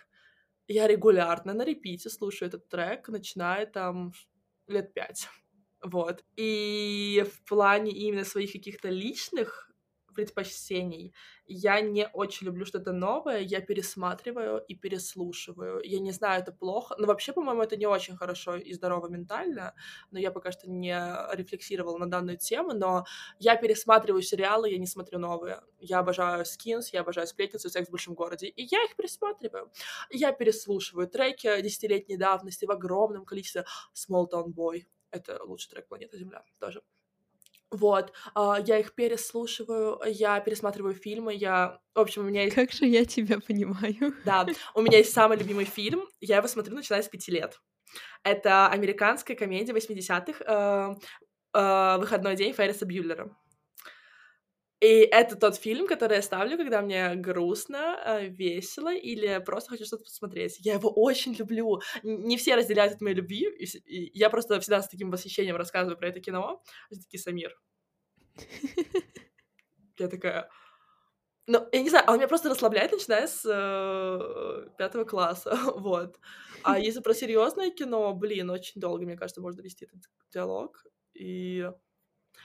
Я 0.66 0.86
регулярно 0.86 1.52
на 1.52 1.64
репите 1.64 2.08
слушаю 2.10 2.48
этот 2.48 2.68
трек, 2.68 3.08
начиная 3.08 3.66
там 3.66 4.12
лет 4.70 4.94
пять. 4.94 5.28
Вот. 5.82 6.24
И 6.36 7.24
в 7.32 7.48
плане 7.48 7.92
именно 7.92 8.24
своих 8.24 8.52
каких-то 8.52 8.88
личных 8.88 9.69
предпочтений. 10.14 11.14
Я 11.46 11.80
не 11.80 12.08
очень 12.12 12.46
люблю 12.46 12.64
что-то 12.64 12.92
новое, 12.92 13.40
я 13.40 13.60
пересматриваю 13.60 14.58
и 14.68 14.74
переслушиваю. 14.74 15.80
Я 15.84 15.98
не 15.98 16.12
знаю, 16.12 16.42
это 16.42 16.52
плохо, 16.52 16.94
но 16.98 17.06
вообще, 17.06 17.32
по-моему, 17.32 17.62
это 17.62 17.76
не 17.76 17.86
очень 17.86 18.16
хорошо 18.16 18.56
и 18.56 18.72
здорово 18.72 19.08
ментально, 19.08 19.74
но 20.10 20.18
я 20.18 20.30
пока 20.30 20.52
что 20.52 20.70
не 20.70 20.94
рефлексировала 21.34 21.98
на 21.98 22.10
данную 22.10 22.38
тему, 22.38 22.72
но 22.72 23.04
я 23.38 23.56
пересматриваю 23.56 24.22
сериалы, 24.22 24.70
я 24.70 24.78
не 24.78 24.86
смотрю 24.86 25.18
новые. 25.18 25.60
Я 25.78 26.00
обожаю 26.00 26.44
Skins, 26.44 26.90
я 26.92 27.00
обожаю 27.00 27.26
Сплетницу 27.26 27.68
и 27.68 27.70
Секс 27.70 27.88
в 27.88 27.90
большом 27.90 28.14
городе, 28.14 28.48
и 28.48 28.62
я 28.62 28.84
их 28.84 28.96
пересматриваю. 28.96 29.70
Я 30.10 30.32
переслушиваю 30.32 31.08
треки 31.08 31.60
десятилетней 31.62 32.16
давности 32.16 32.64
в 32.64 32.70
огромном 32.70 33.24
количестве 33.24 33.64
Small 33.94 34.28
Town 34.30 34.52
Boy. 34.54 34.86
Это 35.10 35.42
лучший 35.44 35.70
трек 35.70 35.88
планеты 35.88 36.18
Земля 36.18 36.44
тоже. 36.58 36.82
Вот, 37.70 38.12
а, 38.34 38.58
я 38.64 38.78
их 38.78 38.94
переслушиваю, 38.94 40.00
я 40.06 40.40
пересматриваю 40.40 40.94
фильмы, 40.94 41.34
я... 41.34 41.78
В 41.94 42.00
общем, 42.00 42.22
у 42.22 42.24
меня 42.24 42.42
есть... 42.44 42.54
Как 42.56 42.72
же 42.72 42.84
я 42.84 43.04
тебя 43.04 43.38
понимаю. 43.38 44.14
Да, 44.24 44.46
у 44.74 44.82
меня 44.82 44.98
есть 44.98 45.12
самый 45.12 45.38
любимый 45.38 45.64
фильм, 45.64 46.08
я 46.20 46.38
его 46.38 46.48
смотрю, 46.48 46.74
начиная 46.74 47.02
с 47.02 47.08
пяти 47.08 47.30
лет. 47.30 47.60
Это 48.24 48.68
американская 48.68 49.36
комедия 49.36 49.72
80-х 49.72 50.44
э, 50.44 50.94
э, 51.54 51.98
«Выходной 51.98 52.36
день» 52.36 52.52
Ферриса 52.52 52.86
Бьюллера. 52.86 53.36
И 54.80 54.86
это 54.86 55.36
тот 55.36 55.56
фильм, 55.56 55.86
который 55.86 56.16
я 56.16 56.22
ставлю, 56.22 56.56
когда 56.56 56.80
мне 56.80 57.14
грустно, 57.14 58.00
э, 58.02 58.28
весело 58.28 58.94
или 58.94 59.38
просто 59.44 59.70
хочу 59.70 59.84
что-то 59.84 60.04
посмотреть. 60.04 60.56
Я 60.60 60.74
его 60.74 60.90
очень 60.90 61.34
люблю. 61.34 61.80
Не 62.02 62.38
все 62.38 62.54
разделяют 62.54 62.94
от 62.94 63.02
моей 63.02 63.16
любви. 63.16 63.46
И 63.58 64.18
я 64.18 64.30
просто 64.30 64.58
всегда 64.60 64.80
с 64.80 64.88
таким 64.88 65.10
восхищением 65.10 65.56
рассказываю 65.56 65.98
про 65.98 66.08
это 66.08 66.20
кино. 66.20 66.62
Все 66.90 67.00
таки 67.02 67.18
Самир. 67.18 67.54
Я 69.98 70.08
такая... 70.08 70.48
Ну, 71.46 71.68
я 71.72 71.82
не 71.82 71.90
знаю, 71.90 72.04
он 72.08 72.16
меня 72.16 72.28
просто 72.28 72.48
расслабляет, 72.48 72.92
начиная 72.92 73.26
с 73.26 73.44
э, 73.44 74.68
пятого 74.78 75.04
класса, 75.04 75.58
вот. 75.74 76.18
А 76.62 76.78
если 76.78 77.00
про 77.00 77.12
серьезное 77.12 77.70
кино, 77.70 78.14
блин, 78.14 78.50
очень 78.50 78.80
долго, 78.80 79.04
мне 79.04 79.16
кажется, 79.16 79.40
можно 79.40 79.60
вести 79.60 79.84
этот 79.84 80.00
диалог. 80.32 80.86
И 81.12 81.68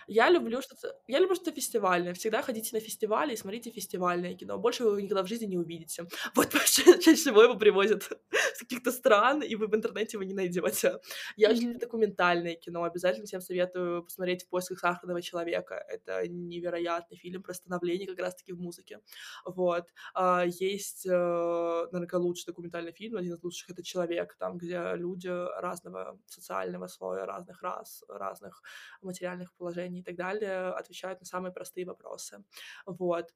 я 0.08 0.30
люблю 0.30 0.62
что-то... 0.62 0.96
Я 1.08 1.20
люблю 1.20 1.36
что-то 1.36 1.52
фестивальное. 1.52 2.14
Всегда 2.14 2.42
ходите 2.42 2.76
на 2.76 2.80
фестивали 2.80 3.34
и 3.34 3.38
смотрите 3.38 3.72
фестивальное 3.72 4.36
кино. 4.36 4.58
Больше 4.58 4.84
вы 4.84 4.92
его 4.92 5.00
никогда 5.00 5.24
в 5.24 5.28
жизни 5.28 5.46
не 5.46 5.58
увидите. 5.58 6.06
Вот 6.36 6.52
чаще 6.52 7.16
всего 7.16 7.44
его 7.44 7.56
привозят 7.56 8.04
с 8.04 8.60
каких-то 8.60 8.92
стран, 8.92 9.42
и 9.42 9.56
вы 9.56 9.68
в 9.68 9.76
интернете 9.76 10.18
его 10.18 10.24
не 10.24 10.34
найдете. 10.34 11.00
Я 11.38 11.50
очень 11.50 11.64
люблю 11.64 11.80
документальное 11.80 12.56
кино. 12.56 12.84
Обязательно 12.84 13.26
всем 13.26 13.42
советую 13.42 14.04
посмотреть 14.04 14.44
«В 14.44 14.50
поисках 14.50 14.80
сахарного 14.80 15.22
человека». 15.22 15.76
Это 15.88 16.28
невероятный 16.28 17.18
фильм 17.18 17.42
про 17.42 17.54
становление 17.54 18.08
как 18.08 18.20
раз-таки 18.20 18.54
в 18.54 18.60
музыке. 18.60 19.00
Вот. 19.46 19.86
А, 20.14 20.46
есть, 20.46 21.06
э, 21.06 21.88
наверное, 21.92 22.20
лучший 22.20 22.48
документальный 22.48 22.94
фильм, 22.94 23.18
один 23.18 23.34
из 23.34 23.44
лучших— 23.44 23.70
это 23.72 23.84
«Человек», 23.84 24.36
там, 24.40 24.58
где 24.58 24.96
люди 24.96 25.28
разного 25.28 26.20
социального 26.26 26.88
слоя, 26.88 27.26
разных 27.26 27.62
рас, 27.62 28.04
разных 28.08 28.62
материальных 29.02 29.54
положений 29.54 29.85
и 29.88 30.04
так 30.04 30.16
далее 30.16 30.70
отвечают 30.70 31.20
на 31.20 31.26
самые 31.26 31.52
простые 31.52 31.86
вопросы. 31.86 32.44
Вот. 32.86 33.30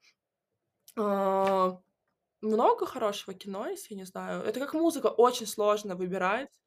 А, 0.97 1.79
много 2.41 2.85
хорошего 2.85 3.33
кино, 3.37 3.67
если 3.67 3.95
не 3.95 4.05
знаю. 4.05 4.43
Это 4.43 4.59
как 4.59 4.73
музыка, 4.73 5.07
очень 5.07 5.47
сложно 5.47 5.95
выбирать 5.95 6.59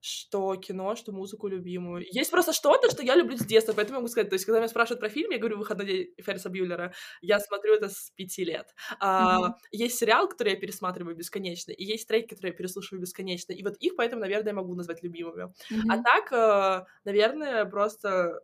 что 0.00 0.54
кино, 0.56 0.94
что 0.94 1.12
музыку 1.12 1.48
любимую. 1.48 2.04
Есть 2.10 2.30
просто 2.30 2.52
что-то, 2.52 2.90
что 2.90 3.02
я 3.02 3.16
люблю 3.16 3.36
с 3.36 3.44
детства, 3.44 3.72
поэтому 3.72 3.96
я 3.96 4.00
могу 4.00 4.08
сказать, 4.08 4.28
то 4.28 4.34
есть, 4.34 4.44
когда 4.44 4.58
меня 4.58 4.68
спрашивают 4.68 5.00
про 5.00 5.08
фильм, 5.08 5.30
я 5.30 5.38
говорю 5.38 5.58
«Выходной 5.58 5.86
день» 5.86 6.06
Ферриса 6.18 6.48
Бьюллера, 6.48 6.92
я 7.20 7.40
смотрю 7.40 7.74
это 7.74 7.88
с 7.88 8.10
пяти 8.14 8.44
лет. 8.44 8.74
А, 9.00 9.40
mm-hmm. 9.40 9.52
Есть 9.72 9.98
сериал, 9.98 10.28
который 10.28 10.52
я 10.52 10.60
пересматриваю 10.60 11.16
бесконечно, 11.16 11.72
и 11.72 11.84
есть 11.84 12.06
треки, 12.06 12.28
которые 12.28 12.52
я 12.52 12.56
переслушиваю 12.56 13.00
бесконечно, 13.00 13.52
и 13.52 13.62
вот 13.62 13.76
их 13.78 13.96
поэтому, 13.96 14.20
наверное, 14.20 14.50
я 14.50 14.54
могу 14.54 14.74
назвать 14.74 15.02
любимыми. 15.02 15.52
Mm-hmm. 15.72 15.90
А 15.90 16.02
так, 16.02 16.32
э, 16.32 16.86
наверное, 17.04 17.64
просто 17.64 18.40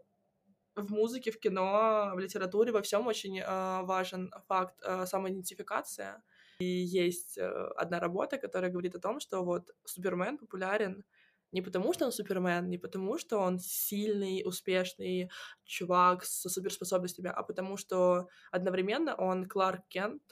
в 0.76 0.90
музыке, 0.90 1.30
в 1.30 1.38
кино, 1.38 2.12
в 2.14 2.18
литературе, 2.18 2.72
во 2.72 2.82
всем 2.82 3.06
очень 3.06 3.40
э, 3.40 3.82
важен 3.82 4.32
факт 4.48 4.74
э, 4.82 5.06
самоидентификация. 5.06 6.22
И 6.58 6.64
есть 6.64 7.38
э, 7.38 7.48
одна 7.76 8.00
работа, 8.00 8.38
которая 8.38 8.70
говорит 8.70 8.94
о 8.94 9.00
том, 9.00 9.20
что 9.20 9.44
вот 9.44 9.70
Супермен 9.84 10.38
популярен 10.38 11.04
не 11.52 11.62
потому, 11.62 11.92
что 11.92 12.06
он 12.06 12.12
Супермен, 12.12 12.68
не 12.68 12.78
потому, 12.78 13.18
что 13.18 13.38
он 13.38 13.60
сильный, 13.60 14.42
успешный 14.44 15.30
чувак 15.64 16.24
со 16.24 16.48
суперспособностями, 16.48 17.30
а 17.32 17.42
потому 17.44 17.76
что 17.76 18.28
одновременно 18.50 19.14
он 19.14 19.44
Кларк 19.48 19.86
Кент 19.88 20.22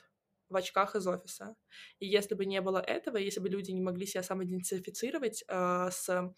в 0.49 0.57
очках 0.57 0.97
из 0.97 1.07
офиса. 1.07 1.55
И 2.01 2.07
если 2.07 2.35
бы 2.35 2.45
не 2.45 2.61
было 2.61 2.79
этого, 2.79 3.17
если 3.17 3.41
бы 3.41 3.49
люди 3.49 3.71
не 3.71 3.81
могли 3.81 4.07
себя 4.07 4.23
самоидентифицировать 4.23 5.45
э, 5.49 5.89
с 5.91 6.09
а, 6.09 6.35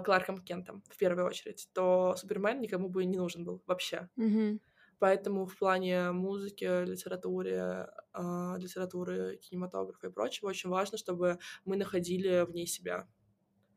Кларком 0.00 0.38
Кентом 0.38 0.82
в 0.88 0.96
первую 0.96 1.26
очередь, 1.26 1.68
то 1.72 2.14
Супермен 2.16 2.60
никому 2.60 2.88
бы 2.88 3.04
не 3.04 3.16
нужен 3.16 3.44
был 3.44 3.62
вообще. 3.66 4.08
Mm-hmm. 4.16 4.60
Поэтому 5.00 5.46
в 5.46 5.56
плане 5.56 6.12
музыки, 6.12 6.84
литературы, 6.84 7.88
э, 8.12 8.54
литературы, 8.58 9.38
кинематографа 9.38 10.08
и 10.08 10.10
прочего 10.10 10.48
очень 10.48 10.68
важно, 10.68 10.98
чтобы 10.98 11.38
мы 11.64 11.76
находили 11.76 12.44
в 12.46 12.52
ней 12.52 12.66
себя. 12.66 13.08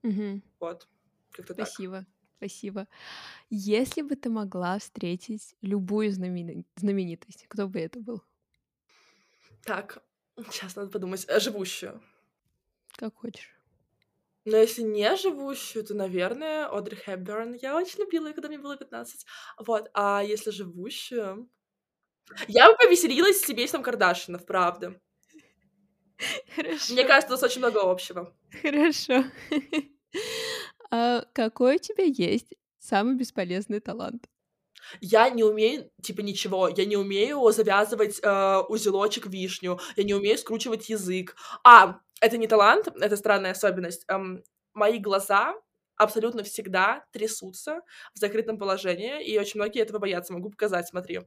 Mm-hmm. 0.04 0.42
Вот. 0.60 0.88
Как-то 1.32 1.54
Спасибо. 1.54 2.00
Так. 2.00 2.08
Спасибо. 2.38 2.88
Если 3.50 4.02
бы 4.02 4.18
ты 4.18 4.30
могла 4.30 4.78
встретить 4.78 5.56
любую 5.62 6.12
знамени... 6.12 6.66
знаменитость, 6.76 7.46
кто 7.48 7.70
бы 7.70 7.80
это 7.80 8.02
был? 8.02 8.22
Так, 9.64 10.04
сейчас 10.52 10.76
надо 10.76 10.92
подумать. 10.92 11.26
Э, 11.30 11.40
живущую. 11.40 12.02
Как 12.98 13.16
хочешь. 13.16 13.53
Но 14.46 14.58
если 14.58 14.82
не 14.82 15.16
живущую, 15.16 15.86
то, 15.86 15.94
наверное, 15.94 16.68
Одри 16.68 16.98
Хепберн. 16.98 17.54
Я 17.54 17.78
очень 17.78 18.00
любила 18.00 18.28
ее, 18.28 18.34
когда 18.34 18.50
мне 18.50 18.58
было 18.58 18.76
15. 18.76 19.26
Вот. 19.60 19.90
А 19.94 20.22
если 20.22 20.52
живущую... 20.52 21.50
Я 22.48 22.72
бы 22.72 22.78
повеселилась 22.78 23.40
с 23.42 23.46
семейством 23.46 23.84
Кардашинов, 23.84 24.46
правда. 24.46 25.00
Хорошо. 26.56 26.94
Мне 26.94 27.06
кажется, 27.06 27.34
у 27.34 27.36
нас 27.36 27.44
очень 27.44 27.60
много 27.60 27.82
общего. 27.82 28.36
Хорошо. 28.62 29.26
А 30.92 31.26
какой 31.34 31.76
у 31.78 31.80
тебя 31.80 32.04
есть 32.04 32.54
самый 32.80 33.16
бесполезный 33.16 33.80
талант? 33.80 34.28
Я 35.02 35.30
не 35.30 35.44
умею, 35.44 35.90
типа, 36.02 36.22
ничего. 36.22 36.68
Я 36.68 36.86
не 36.86 36.98
умею 36.98 37.50
завязывать 37.52 38.20
э, 38.22 38.58
узелочек 38.70 39.28
вишню. 39.28 39.80
Я 39.96 40.04
не 40.04 40.14
умею 40.14 40.38
скручивать 40.38 40.90
язык. 40.90 41.36
А, 41.64 42.00
это 42.24 42.38
не 42.38 42.48
талант, 42.48 42.88
это 43.00 43.18
странная 43.18 43.52
особенность. 43.52 44.06
Эм, 44.08 44.44
мои 44.74 45.00
глаза 45.00 45.56
абсолютно 45.98 46.44
всегда 46.44 47.06
трясутся 47.12 47.82
в 48.16 48.20
закрытом 48.20 48.58
положении, 48.58 49.24
и 49.24 49.38
очень 49.40 49.60
многие 49.60 49.82
этого 49.82 50.00
боятся. 50.00 50.34
Могу 50.34 50.50
показать, 50.50 50.88
смотри. 50.88 51.22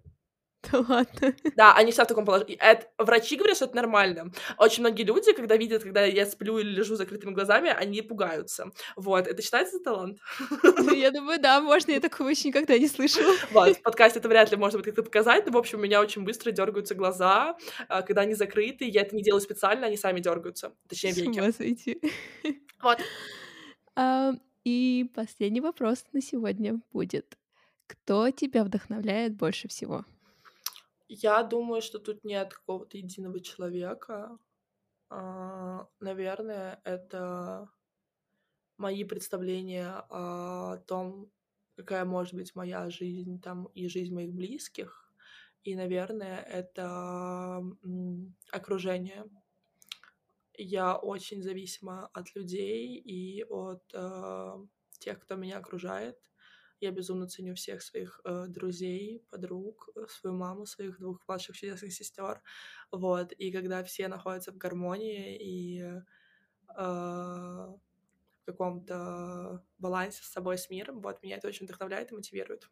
Да 0.73 0.81
ладно. 0.89 1.35
Да, 1.57 1.75
они 1.75 1.91
всегда 1.91 2.05
в 2.05 2.09
таком 2.09 2.25
положении. 2.25 2.57
Это, 2.61 2.87
врачи 2.99 3.37
говорят, 3.37 3.57
что 3.57 3.67
это 3.67 3.77
нормально. 3.77 4.33
Очень 4.59 4.83
многие 4.83 5.05
люди, 5.05 5.33
когда 5.33 5.57
видят, 5.57 5.83
когда 5.83 6.05
я 6.05 6.27
сплю 6.27 6.59
или 6.59 6.71
лежу 6.71 6.95
с 6.95 6.99
закрытыми 6.99 7.33
глазами, 7.33 7.71
они 7.71 8.03
пугаются. 8.03 8.71
Вот, 8.97 9.27
это 9.27 9.43
считается 9.43 9.79
талант? 9.81 10.19
Ну, 10.63 10.93
я 10.93 11.11
думаю, 11.11 11.41
да, 11.41 11.61
можно, 11.61 11.93
я 11.93 12.01
такого 12.01 12.29
еще 12.29 12.49
никогда 12.49 12.79
не 12.79 12.89
слышала. 12.89 13.35
Вот, 13.51 13.77
в 13.77 13.83
подкасте 13.83 14.19
это 14.19 14.29
вряд 14.29 14.51
ли 14.51 14.57
можно 14.57 14.79
будет 14.79 14.87
как-то 14.87 15.03
показать, 15.03 15.47
но, 15.47 15.53
в 15.53 15.57
общем, 15.57 15.79
у 15.79 15.83
меня 15.83 16.01
очень 16.01 16.25
быстро 16.25 16.51
дергаются 16.51 16.95
глаза, 16.95 17.57
а, 17.89 18.03
когда 18.03 18.23
они 18.23 18.35
закрыты, 18.35 18.85
я 18.85 19.03
это 19.03 19.15
не 19.15 19.23
делаю 19.23 19.41
специально, 19.41 19.87
они 19.87 19.97
сами 19.97 20.21
дергаются, 20.21 20.73
точнее, 20.89 21.13
веки. 21.13 22.01
Вот. 22.83 22.99
А, 23.95 24.33
и 24.65 25.11
последний 25.15 25.61
вопрос 25.61 26.05
на 26.13 26.21
сегодня 26.21 26.81
будет. 26.93 27.37
Кто 27.87 28.31
тебя 28.31 28.65
вдохновляет 28.65 29.35
больше 29.35 29.69
всего? 29.69 30.05
Я 31.09 31.43
думаю, 31.43 31.83
что 31.83 31.99
тут 31.99 32.25
нет 32.25 32.53
какого-то 32.53 32.99
единого 32.99 33.41
человека. 33.41 34.39
А, 35.09 35.89
наверное, 36.01 36.81
это 36.85 37.71
мои 38.77 39.05
представления 39.05 40.05
о 40.11 40.79
том, 40.87 41.31
какая 41.77 42.05
может 42.05 42.35
быть 42.35 42.55
моя 42.55 42.91
жизнь 42.91 43.41
там 43.41 43.67
и 43.67 43.89
жизнь 43.89 44.15
моих 44.15 44.33
близких. 44.33 45.13
И, 45.63 45.75
наверное, 45.75 46.41
это 46.41 47.63
окружение. 48.51 49.25
Я 50.55 50.97
очень 50.97 51.43
зависима 51.43 52.09
от 52.15 52.35
людей 52.35 52.97
и 52.97 53.45
от 53.45 53.83
э, 53.93 54.67
тех, 54.99 55.21
кто 55.21 55.35
меня 55.35 55.59
окружает. 55.59 56.19
Я 56.81 56.91
безумно 56.91 57.27
ценю 57.27 57.55
всех 57.55 57.83
своих 57.83 58.21
э, 58.25 58.47
друзей, 58.49 59.25
подруг, 59.31 59.89
э, 59.97 60.07
свою 60.09 60.37
маму, 60.37 60.67
своих 60.67 60.99
двух 60.99 61.27
младших 61.27 61.57
чудесных 61.57 61.93
сестер. 61.93 62.43
Вот. 62.93 63.33
И 63.33 63.51
когда 63.51 63.83
все 63.83 64.09
находятся 64.09 64.53
в 64.53 64.59
гармонии 64.59 65.37
и 65.37 65.81
э, 65.81 66.03
в 66.77 67.81
каком-то 68.45 69.65
балансе 69.79 70.23
с 70.23 70.29
собой, 70.29 70.59
с 70.59 70.69
миром, 70.69 71.01
вот 71.01 71.23
меня 71.23 71.37
это 71.37 71.49
очень 71.49 71.67
вдохновляет 71.67 72.13
и 72.13 72.15
мотивирует. 72.15 72.69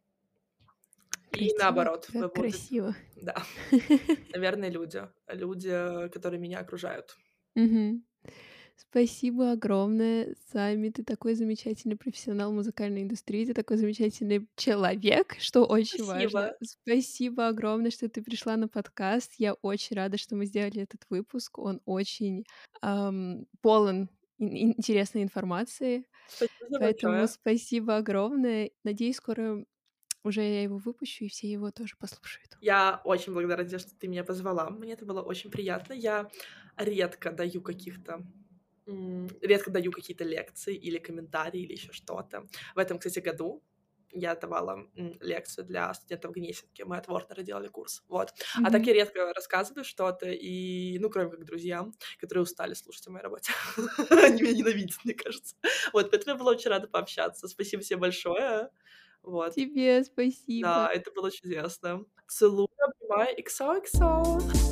Красиво, 1.30 1.54
и 1.54 1.58
наоборот. 1.58 2.08
Как 2.12 2.34
красиво. 2.34 2.94
Да. 3.16 3.42
Наверное, 4.32 4.68
люди. 4.68 5.02
Люди, 5.28 6.08
которые 6.10 6.40
меня 6.40 6.60
окружают. 6.60 7.16
Угу. 7.56 8.02
Спасибо 8.76 9.52
огромное, 9.52 10.34
Сами. 10.52 10.88
Ты 10.90 11.04
такой 11.04 11.34
замечательный 11.34 11.96
профессионал 11.96 12.52
музыкальной 12.52 13.02
индустрии, 13.02 13.46
ты 13.46 13.54
такой 13.54 13.76
замечательный 13.76 14.48
человек, 14.56 15.36
что 15.38 15.64
очень 15.64 16.04
Спасибо. 16.04 16.32
важно. 16.32 16.54
Спасибо 16.62 17.48
огромное, 17.48 17.90
что 17.90 18.08
ты 18.08 18.22
пришла 18.22 18.56
на 18.56 18.68
подкаст. 18.68 19.34
Я 19.38 19.54
очень 19.54 19.96
рада, 19.96 20.18
что 20.18 20.34
мы 20.36 20.46
сделали 20.46 20.82
этот 20.82 21.02
выпуск. 21.08 21.58
Он 21.58 21.80
очень 21.84 22.44
эм, 22.82 23.46
полон 23.62 24.10
интересной 24.38 25.22
информации. 25.22 26.06
Спасибо 26.26 26.78
Поэтому 26.78 27.14
большое. 27.14 27.28
спасибо 27.28 27.96
огромное. 27.96 28.70
Надеюсь, 28.82 29.16
скоро 29.16 29.64
уже 30.24 30.42
я 30.42 30.62
его 30.62 30.78
выпущу, 30.78 31.24
и 31.24 31.28
все 31.28 31.50
его 31.50 31.70
тоже 31.70 31.96
послушают. 31.98 32.56
Я 32.60 33.00
очень 33.04 33.32
благодарна, 33.32 33.78
что 33.78 33.94
ты 33.96 34.08
меня 34.08 34.24
позвала. 34.24 34.70
Мне 34.70 34.94
это 34.94 35.04
было 35.04 35.22
очень 35.22 35.50
приятно. 35.50 35.92
Я 35.92 36.30
редко 36.76 37.30
даю 37.30 37.60
каких-то 37.60 38.24
редко 38.86 39.70
даю 39.70 39.92
какие-то 39.92 40.24
лекции 40.24 40.74
или 40.74 40.98
комментарии 40.98 41.62
или 41.62 41.72
еще 41.72 41.92
что-то. 41.92 42.46
В 42.74 42.78
этом, 42.78 42.98
кстати, 42.98 43.20
году 43.20 43.62
я 44.14 44.34
давала 44.36 44.86
лекцию 45.20 45.66
для 45.66 45.92
студентов 45.92 46.32
Гнесинки, 46.32 46.82
мы 46.82 46.96
от 46.96 47.08
Ворнера 47.08 47.42
делали 47.42 47.68
курс, 47.68 48.02
вот. 48.08 48.30
Mm-hmm. 48.30 48.64
А 48.64 48.70
так 48.70 48.86
я 48.86 48.92
редко 48.92 49.32
рассказываю 49.34 49.84
что-то, 49.84 50.30
и, 50.30 50.98
ну, 51.00 51.10
кроме 51.10 51.30
как 51.30 51.44
друзьям, 51.44 51.92
которые 52.20 52.44
устали 52.44 52.74
слушать 52.74 53.06
о 53.08 53.10
моей 53.10 53.24
работе. 53.24 53.52
Они 54.10 54.42
меня 54.42 54.52
ненавидят, 54.52 54.98
мне 55.04 55.14
кажется. 55.14 55.56
Вот, 55.92 56.10
поэтому 56.10 56.36
я 56.36 56.38
была 56.38 56.52
очень 56.52 56.70
рада 56.70 56.86
пообщаться. 56.86 57.48
Спасибо 57.48 57.82
всем 57.82 58.00
большое. 58.00 58.70
Вот. 59.22 59.54
Тебе 59.54 60.04
спасибо. 60.04 60.68
Да, 60.68 60.90
это 60.92 61.10
было 61.10 61.30
чудесно. 61.30 62.04
Целую, 62.28 62.68
обнимаю, 62.78 63.36
XOXO. 63.38 64.63